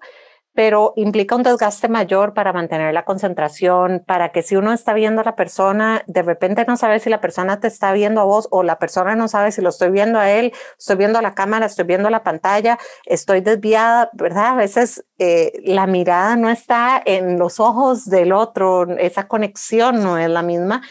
pero 0.59 0.92
implica 0.96 1.36
un 1.36 1.44
desgaste 1.44 1.86
mayor 1.86 2.34
para 2.34 2.52
mantener 2.52 2.92
la 2.92 3.04
concentración, 3.04 4.02
para 4.04 4.32
que 4.32 4.42
si 4.42 4.56
uno 4.56 4.72
está 4.72 4.92
viendo 4.92 5.20
a 5.20 5.24
la 5.24 5.36
persona, 5.36 6.02
de 6.09 6.20
repente 6.22 6.64
no 6.66 6.76
sabe 6.76 6.98
si 6.98 7.09
la 7.11 7.20
persona 7.20 7.61
te 7.61 7.68
está 7.68 7.92
viendo 7.92 8.20
a 8.20 8.24
vos 8.24 8.48
o 8.50 8.64
la 8.64 8.80
persona 8.80 9.14
no 9.14 9.28
sabe 9.28 9.52
si 9.52 9.62
lo 9.62 9.68
estoy 9.68 9.90
viendo 9.90 10.18
a 10.18 10.32
él, 10.32 10.52
estoy 10.76 10.96
viendo 10.96 11.22
la 11.22 11.36
cámara, 11.36 11.66
estoy 11.66 11.84
viendo 11.84 12.11
la 12.11 12.24
pantalla, 12.24 12.76
estoy 13.06 13.40
desviada, 13.40 14.11
¿verdad? 14.14 14.46
A 14.46 14.54
veces 14.56 15.04
eh, 15.20 15.52
la 15.64 15.86
mirada 15.86 16.34
no 16.34 16.50
está 16.50 17.00
en 17.04 17.38
los 17.38 17.61
ojos 17.61 18.06
del 18.06 18.32
otro, 18.32 18.98
esa 18.98 19.28
conexión 19.28 20.02
no 20.02 20.18
es 20.18 20.28
la 20.28 20.42
misma. 20.42 20.82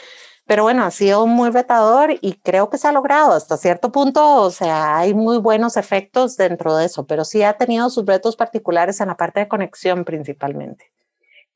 Pero 0.48 0.64
bueno, 0.64 0.84
ha 0.84 0.92
sido 0.92 1.28
muy 1.28 1.50
retador 1.50 2.16
y 2.22 2.34
creo 2.42 2.70
que 2.70 2.78
se 2.78 2.88
ha 2.88 2.94
logrado 2.94 3.34
hasta 3.34 3.58
cierto 3.58 3.92
punto, 3.92 4.42
o 4.42 4.50
sea, 4.50 4.98
hay 4.98 5.14
muy 5.14 5.40
buenos 5.40 5.76
efectos 5.76 6.38
dentro 6.38 6.78
de 6.78 6.86
eso, 6.86 7.06
pero 7.06 7.26
sí 7.26 7.44
ha 7.44 7.58
tenido 7.58 7.90
sus 7.90 8.06
retos 8.06 8.38
particulares 8.38 9.02
en 9.02 9.10
la 9.10 9.18
parte 9.18 9.42
de 9.42 9.50
conexión 9.50 10.06
principalmente. 10.06 10.86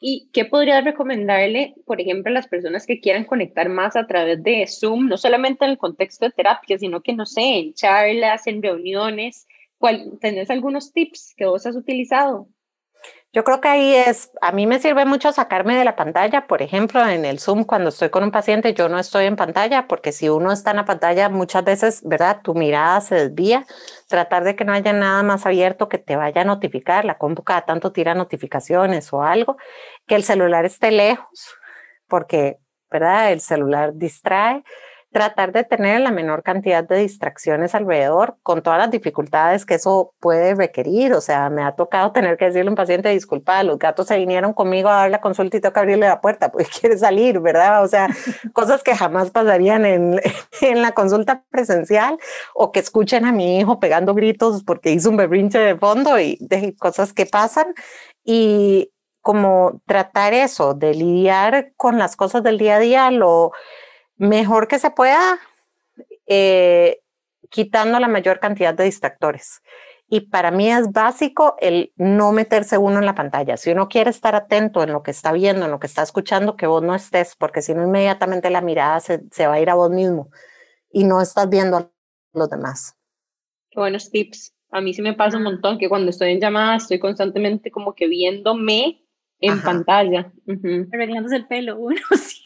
¿Y 0.03 0.29
qué 0.33 0.45
podrías 0.45 0.83
recomendarle, 0.83 1.75
por 1.85 2.01
ejemplo, 2.01 2.31
a 2.31 2.33
las 2.33 2.47
personas 2.47 2.85
que 2.85 2.99
quieran 2.99 3.23
conectar 3.23 3.69
más 3.69 3.95
a 3.95 4.07
través 4.07 4.43
de 4.43 4.65
Zoom, 4.67 5.07
no 5.07 5.15
solamente 5.15 5.63
en 5.63 5.71
el 5.71 5.77
contexto 5.77 6.25
de 6.25 6.31
terapia, 6.31 6.77
sino 6.77 7.01
que, 7.01 7.13
no 7.13 7.25
sé, 7.25 7.59
en 7.59 7.73
charlas, 7.73 8.45
en 8.47 8.61
reuniones? 8.61 9.47
¿Cuál, 9.77 10.17
¿Tenés 10.19 10.49
algunos 10.49 10.91
tips 10.91 11.35
que 11.37 11.45
vos 11.45 11.65
has 11.65 11.75
utilizado? 11.75 12.47
Yo 13.33 13.45
creo 13.45 13.61
que 13.61 13.69
ahí 13.69 13.95
es, 13.95 14.29
a 14.41 14.51
mí 14.51 14.67
me 14.67 14.79
sirve 14.79 15.05
mucho 15.05 15.31
sacarme 15.31 15.77
de 15.77 15.85
la 15.85 15.95
pantalla, 15.95 16.47
por 16.47 16.61
ejemplo, 16.61 17.07
en 17.07 17.23
el 17.23 17.39
Zoom, 17.39 17.63
cuando 17.63 17.87
estoy 17.87 18.09
con 18.09 18.25
un 18.25 18.31
paciente, 18.31 18.73
yo 18.73 18.89
no 18.89 18.99
estoy 18.99 19.23
en 19.23 19.37
pantalla, 19.37 19.87
porque 19.87 20.11
si 20.11 20.27
uno 20.27 20.51
está 20.51 20.71
en 20.71 20.77
la 20.77 20.85
pantalla, 20.85 21.29
muchas 21.29 21.63
veces, 21.63 22.01
¿verdad? 22.03 22.41
Tu 22.43 22.53
mirada 22.55 22.99
se 22.99 23.15
desvía. 23.15 23.65
Tratar 24.09 24.43
de 24.43 24.57
que 24.57 24.65
no 24.65 24.73
haya 24.73 24.91
nada 24.91 25.23
más 25.23 25.45
abierto 25.45 25.87
que 25.87 25.97
te 25.97 26.17
vaya 26.17 26.41
a 26.41 26.45
notificar, 26.45 27.05
la 27.05 27.17
compu 27.17 27.43
tanto 27.65 27.93
tira 27.93 28.15
notificaciones 28.15 29.13
o 29.13 29.23
algo, 29.23 29.55
que 30.07 30.15
el 30.15 30.23
celular 30.25 30.65
esté 30.65 30.91
lejos, 30.91 31.55
porque, 32.07 32.59
¿verdad? 32.89 33.31
El 33.31 33.39
celular 33.39 33.93
distrae 33.93 34.61
tratar 35.11 35.51
de 35.51 35.65
tener 35.65 35.99
la 35.99 36.11
menor 36.11 36.41
cantidad 36.41 36.83
de 36.85 36.99
distracciones 36.99 37.75
alrededor, 37.75 38.37
con 38.43 38.61
todas 38.61 38.79
las 38.79 38.91
dificultades 38.91 39.65
que 39.65 39.75
eso 39.75 40.13
puede 40.19 40.55
requerir. 40.55 41.13
O 41.13 41.21
sea, 41.21 41.49
me 41.49 41.63
ha 41.63 41.73
tocado 41.73 42.11
tener 42.13 42.37
que 42.37 42.45
decirle 42.45 42.69
a 42.69 42.71
un 42.71 42.75
paciente, 42.75 43.09
disculpa, 43.09 43.61
los 43.63 43.77
gatos 43.77 44.07
se 44.07 44.17
vinieron 44.17 44.53
conmigo 44.53 44.89
a 44.89 44.93
dar 44.93 45.11
la 45.11 45.21
consulta 45.21 45.57
y 45.57 45.61
tengo 45.61 45.73
que 45.73 45.79
abrirle 45.79 46.07
la 46.07 46.21
puerta 46.21 46.51
porque 46.51 46.67
quiere 46.79 46.97
salir, 46.97 47.39
¿verdad? 47.39 47.83
O 47.83 47.87
sea, 47.87 48.07
cosas 48.53 48.83
que 48.83 48.95
jamás 48.95 49.31
pasarían 49.31 49.85
en, 49.85 50.21
en 50.61 50.81
la 50.81 50.93
consulta 50.93 51.43
presencial 51.51 52.17
o 52.53 52.71
que 52.71 52.79
escuchen 52.79 53.25
a 53.25 53.33
mi 53.33 53.59
hijo 53.59 53.79
pegando 53.79 54.13
gritos 54.13 54.63
porque 54.63 54.91
hizo 54.91 55.09
un 55.09 55.17
berrinche 55.17 55.59
de 55.59 55.77
fondo 55.77 56.19
y 56.19 56.37
de 56.39 56.75
cosas 56.77 57.13
que 57.13 57.25
pasan. 57.25 57.73
Y 58.23 58.91
como 59.21 59.81
tratar 59.85 60.33
eso, 60.33 60.73
de 60.73 60.93
lidiar 60.93 61.73
con 61.75 61.97
las 61.97 62.15
cosas 62.15 62.43
del 62.43 62.57
día 62.57 62.77
a 62.77 62.79
día, 62.79 63.11
lo 63.11 63.51
mejor 64.21 64.67
que 64.67 64.77
se 64.77 64.91
pueda, 64.91 65.39
eh, 66.27 67.01
quitando 67.49 67.99
la 67.99 68.07
mayor 68.07 68.39
cantidad 68.39 68.73
de 68.73 68.83
distractores. 68.83 69.63
Y 70.07 70.21
para 70.21 70.51
mí 70.51 70.71
es 70.71 70.91
básico 70.91 71.55
el 71.59 71.91
no 71.95 72.31
meterse 72.31 72.77
uno 72.77 72.99
en 72.99 73.05
la 73.07 73.15
pantalla. 73.15 73.57
Si 73.57 73.71
uno 73.71 73.89
quiere 73.89 74.11
estar 74.11 74.35
atento 74.35 74.83
en 74.83 74.91
lo 74.91 75.01
que 75.01 75.09
está 75.09 75.31
viendo, 75.31 75.65
en 75.65 75.71
lo 75.71 75.79
que 75.79 75.87
está 75.87 76.03
escuchando, 76.03 76.55
que 76.55 76.67
vos 76.67 76.83
no 76.83 76.93
estés, 76.93 77.35
porque 77.35 77.63
si 77.63 77.73
no 77.73 77.83
inmediatamente 77.83 78.51
la 78.51 78.61
mirada 78.61 78.99
se, 78.99 79.23
se 79.31 79.47
va 79.47 79.55
a 79.55 79.59
ir 79.59 79.71
a 79.71 79.75
vos 79.75 79.89
mismo 79.89 80.29
y 80.91 81.03
no 81.03 81.19
estás 81.19 81.49
viendo 81.49 81.77
a 81.77 81.91
los 82.33 82.49
demás. 82.49 82.95
Qué 83.71 83.79
buenos 83.79 84.11
tips. 84.11 84.53
A 84.69 84.81
mí 84.81 84.93
sí 84.93 85.01
me 85.01 85.13
pasa 85.13 85.37
un 85.37 85.43
montón 85.43 85.79
que 85.79 85.89
cuando 85.89 86.11
estoy 86.11 86.33
en 86.33 86.41
llamada 86.41 86.75
estoy 86.75 86.99
constantemente 86.99 87.71
como 87.71 87.95
que 87.95 88.07
viéndome 88.07 89.03
en 89.39 89.61
pantalla. 89.61 90.31
Arreglándose 90.93 91.37
el 91.37 91.47
pelo, 91.47 91.77
uno 91.79 92.01
sí. 92.15 92.41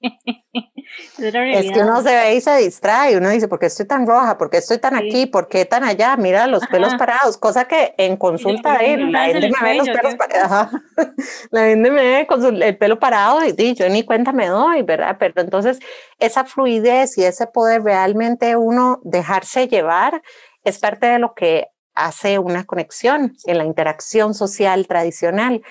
es 1.18 1.70
que 1.70 1.80
uno 1.80 2.02
se 2.02 2.14
ve 2.14 2.34
y 2.34 2.40
se 2.40 2.56
distrae, 2.58 3.16
uno 3.16 3.30
dice, 3.30 3.48
¿por 3.48 3.58
qué 3.58 3.66
estoy 3.66 3.86
tan 3.86 4.06
roja? 4.06 4.38
¿Por 4.38 4.50
qué 4.50 4.58
estoy 4.58 4.78
tan 4.78 4.94
aquí? 4.94 5.26
¿Por 5.26 5.48
qué 5.48 5.64
tan 5.64 5.84
allá? 5.84 6.16
Mira 6.16 6.46
los 6.46 6.66
pelos 6.66 6.94
parados, 6.94 7.36
cosa 7.36 7.66
que 7.66 7.94
en 7.98 8.16
consulta 8.16 8.78
de 8.78 8.96
la 8.96 9.26
gente 9.26 9.50
me 9.50 9.68
ve 9.68 9.74
los 9.76 9.88
pelos 9.88 10.14
parados, 10.14 10.72
la 11.50 11.66
gente 11.66 11.90
me 11.90 12.02
ve 12.02 12.26
con 12.26 12.62
el 12.62 12.76
pelo 12.76 12.98
parado 12.98 13.40
y, 13.44 13.74
yo 13.74 13.88
ni 13.88 14.04
cuenta 14.04 14.32
me 14.32 14.46
doy, 14.46 14.82
¿verdad? 14.82 15.16
Pero 15.18 15.40
entonces 15.40 15.78
esa 16.18 16.44
fluidez 16.44 17.18
y 17.18 17.24
ese 17.24 17.46
poder 17.46 17.82
realmente 17.82 18.56
uno 18.56 19.00
dejarse 19.04 19.68
llevar 19.68 20.22
es 20.64 20.78
parte 20.78 21.06
de 21.06 21.18
lo 21.18 21.34
que 21.34 21.68
hace 21.94 22.38
una 22.38 22.64
conexión 22.64 23.36
en 23.44 23.58
la 23.58 23.64
interacción 23.64 24.34
social 24.34 24.86
tradicional. 24.86 25.62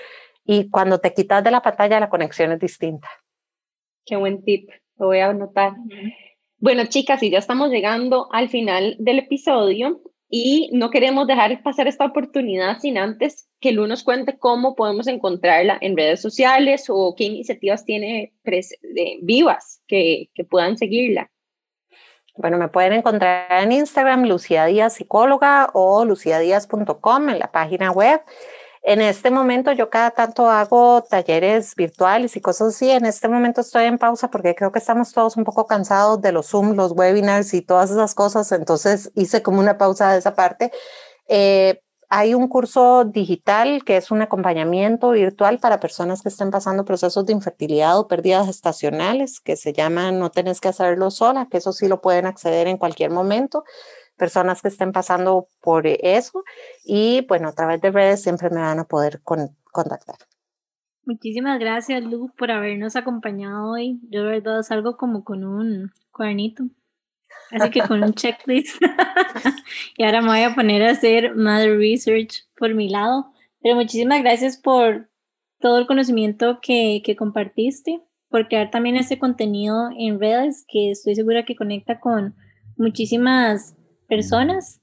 Y 0.44 0.70
cuando 0.70 1.00
te 1.00 1.14
quitas 1.14 1.44
de 1.44 1.52
la 1.52 1.62
pantalla, 1.62 2.00
la 2.00 2.10
conexión 2.10 2.52
es 2.52 2.60
distinta. 2.60 3.10
Qué 4.08 4.16
buen 4.16 4.42
tip, 4.44 4.70
lo 4.98 5.08
voy 5.08 5.20
a 5.20 5.30
anotar. 5.30 5.74
Bueno, 6.60 6.86
chicas, 6.86 7.22
y 7.22 7.30
ya 7.30 7.40
estamos 7.40 7.70
llegando 7.70 8.30
al 8.32 8.48
final 8.48 8.96
del 9.00 9.20
episodio 9.20 10.02
y 10.30 10.70
no 10.72 10.90
queremos 10.90 11.28
dejar 11.28 11.62
pasar 11.62 11.88
esta 11.88 12.06
oportunidad 12.06 12.80
sin 12.80 12.98
antes 12.98 13.50
que 13.60 13.74
Lu 13.74 13.86
nos 13.86 14.04
cuente 14.04 14.40
cómo 14.40 14.76
podemos 14.76 15.08
encontrarla 15.08 15.78
en 15.82 15.98
redes 15.98 16.22
sociales 16.22 16.86
o 16.88 17.16
qué 17.18 17.26
iniciativas 17.26 17.84
tiene 17.84 18.34
vivas 19.22 19.82
que, 19.88 20.30
que 20.34 20.46
puedan 20.46 20.78
seguirla. 20.78 21.30
Bueno, 22.38 22.58
me 22.58 22.70
pueden 22.70 22.94
encontrar 22.94 23.64
en 23.64 23.74
Instagram, 23.74 24.26
Lucía 24.26 24.66
Díaz 24.68 24.94
Psicóloga 24.94 25.70
o 25.74 26.06
luciadíaz.com 26.06 27.30
en 27.30 27.40
la 27.40 27.52
página 27.52 27.92
web. 27.92 28.22
En 28.88 29.02
este 29.02 29.32
momento 29.32 29.74
yo 29.74 29.90
cada 29.90 30.12
tanto 30.12 30.50
hago 30.50 31.04
talleres 31.04 31.76
virtuales 31.76 32.38
y 32.38 32.40
cosas 32.40 32.70
así. 32.70 32.90
En 32.90 33.06
este 33.06 33.28
momento 33.28 33.60
estoy 33.60 33.84
en 33.84 33.98
pausa 33.98 34.32
porque 34.32 34.56
creo 34.56 34.72
que 34.72 34.80
estamos 34.80 35.12
todos 35.12 35.36
un 35.36 35.44
poco 35.44 35.68
cansados 35.68 36.22
de 36.22 36.32
los 36.32 36.48
Zoom, 36.48 36.74
los 36.74 36.94
webinars 36.94 37.54
y 37.54 37.62
todas 37.62 37.92
esas 37.92 38.16
cosas. 38.16 38.50
Entonces 38.54 39.12
hice 39.14 39.44
como 39.44 39.60
una 39.60 39.78
pausa 39.78 40.14
de 40.14 40.20
esa 40.20 40.36
parte. 40.36 40.72
Eh, 41.28 41.82
hay 42.08 42.34
un 42.34 42.48
curso 42.48 43.04
digital 43.04 43.84
que 43.84 43.98
es 43.98 44.10
un 44.10 44.22
acompañamiento 44.22 45.10
virtual 45.10 45.60
para 45.60 45.82
personas 45.82 46.22
que 46.22 46.30
estén 46.30 46.50
pasando 46.50 46.86
procesos 46.86 47.26
de 47.26 47.34
infertilidad 47.34 48.00
o 48.00 48.08
pérdidas 48.08 48.46
gestacionales 48.48 49.42
que 49.42 49.58
se 49.58 49.74
llama 49.74 50.14
No 50.14 50.32
tenés 50.32 50.62
que 50.62 50.70
hacerlo 50.70 51.12
sola, 51.12 51.50
que 51.52 51.58
eso 51.58 51.74
sí 51.74 51.90
lo 51.90 52.00
pueden 52.00 52.26
acceder 52.26 52.68
en 52.68 52.78
cualquier 52.78 53.12
momento 53.12 53.66
personas 54.18 54.62
que 54.62 54.68
estén 54.68 54.92
pasando 54.92 55.48
por 55.62 55.88
eso 55.88 56.44
y 56.84 57.26
bueno, 57.28 57.50
a 57.50 57.54
través 57.54 57.80
de 57.82 57.92
redes 57.92 58.22
siempre 58.22 58.50
me 58.50 58.62
van 58.62 58.80
a 58.80 58.86
poder 58.86 59.22
contactar. 59.24 60.18
Muchísimas 61.08 61.58
gracias, 61.58 62.04
Lu, 62.04 62.30
por 62.38 62.52
habernos 62.52 62.98
acompañado 62.98 63.72
hoy. 63.72 63.98
Yo 64.10 64.24
de 64.24 64.30
verdad 64.30 64.62
salgo 64.62 64.98
como 64.98 65.24
con 65.24 65.46
un 65.46 65.92
cuadernito, 66.12 66.66
así 67.50 67.70
que 67.70 67.80
con 67.80 68.04
un 68.04 68.14
checklist. 68.14 68.82
y 69.98 70.04
ahora 70.04 70.22
me 70.22 70.28
voy 70.28 70.42
a 70.42 70.54
poner 70.54 70.84
a 70.84 70.92
hacer 70.92 71.34
más 71.34 71.66
research 71.66 72.46
por 72.58 72.74
mi 72.74 72.90
lado. 72.90 73.32
Pero 73.62 73.76
muchísimas 73.76 74.22
gracias 74.22 74.58
por 74.58 75.10
todo 75.62 75.78
el 75.78 75.88
conocimiento 75.88 76.60
que, 76.62 77.02
que 77.06 77.16
compartiste, 77.16 78.02
por 78.28 78.50
crear 78.50 78.70
también 78.70 78.98
ese 78.98 79.18
contenido 79.18 79.90
en 79.98 80.20
redes 80.20 80.66
que 80.68 80.92
estoy 80.92 81.16
segura 81.16 81.46
que 81.46 81.56
conecta 81.56 82.02
con 82.02 82.36
muchísimas 82.76 83.77
personas 84.08 84.82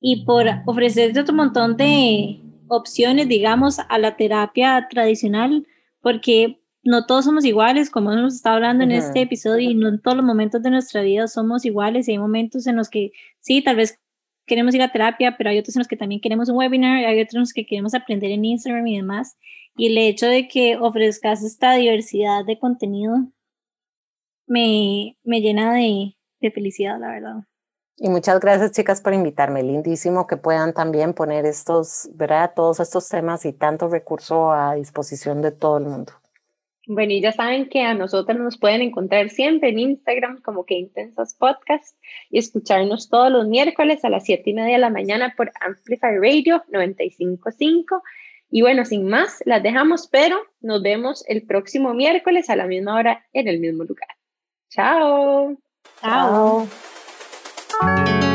y 0.00 0.24
por 0.24 0.46
ofrecerte 0.66 1.20
otro 1.20 1.34
montón 1.34 1.76
de 1.76 2.40
opciones, 2.68 3.28
digamos, 3.28 3.78
a 3.78 3.98
la 3.98 4.16
terapia 4.16 4.88
tradicional, 4.90 5.66
porque 6.00 6.60
no 6.82 7.06
todos 7.06 7.24
somos 7.24 7.44
iguales, 7.44 7.90
como 7.90 8.12
hemos 8.12 8.34
estado 8.34 8.56
hablando 8.56 8.82
en 8.82 8.92
este 8.92 9.22
episodio, 9.22 9.70
y 9.70 9.74
no 9.74 9.88
en 9.88 10.00
todos 10.00 10.16
los 10.16 10.26
momentos 10.26 10.62
de 10.62 10.70
nuestra 10.70 11.02
vida 11.02 11.28
somos 11.28 11.64
iguales. 11.64 12.08
Y 12.08 12.12
hay 12.12 12.18
momentos 12.18 12.66
en 12.66 12.76
los 12.76 12.88
que 12.88 13.12
sí, 13.38 13.62
tal 13.62 13.76
vez 13.76 14.00
queremos 14.46 14.74
ir 14.74 14.82
a 14.82 14.90
terapia, 14.90 15.36
pero 15.36 15.50
hay 15.50 15.58
otros 15.58 15.76
en 15.76 15.80
los 15.80 15.88
que 15.88 15.96
también 15.96 16.20
queremos 16.20 16.48
un 16.48 16.56
webinar, 16.56 17.04
hay 17.04 17.20
otros 17.20 17.34
en 17.34 17.40
los 17.40 17.52
que 17.52 17.66
queremos 17.66 17.94
aprender 17.94 18.32
en 18.32 18.44
Instagram 18.44 18.86
y 18.88 18.96
demás. 18.96 19.36
Y 19.76 19.86
el 19.86 19.98
hecho 19.98 20.26
de 20.26 20.48
que 20.48 20.76
ofrezcas 20.76 21.42
esta 21.44 21.74
diversidad 21.74 22.44
de 22.44 22.58
contenido 22.58 23.28
me, 24.46 25.16
me 25.22 25.40
llena 25.40 25.72
de, 25.74 26.16
de 26.40 26.50
felicidad, 26.50 26.98
la 27.00 27.08
verdad. 27.08 27.44
Y 27.96 28.08
muchas 28.08 28.40
gracias, 28.40 28.72
chicas, 28.72 29.00
por 29.00 29.14
invitarme. 29.14 29.62
Lindísimo 29.62 30.26
que 30.26 30.36
puedan 30.36 30.72
también 30.72 31.14
poner 31.14 31.46
estos, 31.46 32.08
¿verdad? 32.14 32.52
Todos 32.56 32.80
estos 32.80 33.08
temas 33.08 33.44
y 33.44 33.52
tanto 33.52 33.88
recurso 33.88 34.50
a 34.50 34.74
disposición 34.74 35.42
de 35.42 35.52
todo 35.52 35.78
el 35.78 35.84
mundo. 35.84 36.12
Bueno, 36.86 37.12
y 37.12 37.20
ya 37.20 37.30
saben 37.30 37.68
que 37.68 37.82
a 37.82 37.94
nosotros 37.94 38.36
nos 38.38 38.58
pueden 38.58 38.82
encontrar 38.82 39.30
siempre 39.30 39.68
en 39.68 39.78
Instagram 39.78 40.42
como 40.42 40.64
que 40.64 40.74
Intensas 40.74 41.34
Podcast 41.34 41.96
y 42.28 42.38
escucharnos 42.38 43.08
todos 43.08 43.30
los 43.30 43.46
miércoles 43.46 44.04
a 44.04 44.10
las 44.10 44.24
7 44.24 44.50
y 44.50 44.54
media 44.54 44.72
de 44.74 44.80
la 44.80 44.90
mañana 44.90 45.32
por 45.36 45.52
Amplify 45.60 46.16
Radio 46.16 46.64
955. 46.68 48.02
Y 48.50 48.62
bueno, 48.62 48.84
sin 48.84 49.08
más, 49.08 49.42
las 49.46 49.62
dejamos, 49.62 50.08
pero 50.08 50.36
nos 50.60 50.82
vemos 50.82 51.24
el 51.28 51.42
próximo 51.46 51.94
miércoles 51.94 52.50
a 52.50 52.56
la 52.56 52.66
misma 52.66 52.96
hora 52.96 53.24
en 53.32 53.46
el 53.46 53.60
mismo 53.60 53.84
lugar. 53.84 54.08
Chao. 54.68 55.56
Chao. 56.00 56.66
Chao. 57.80 58.31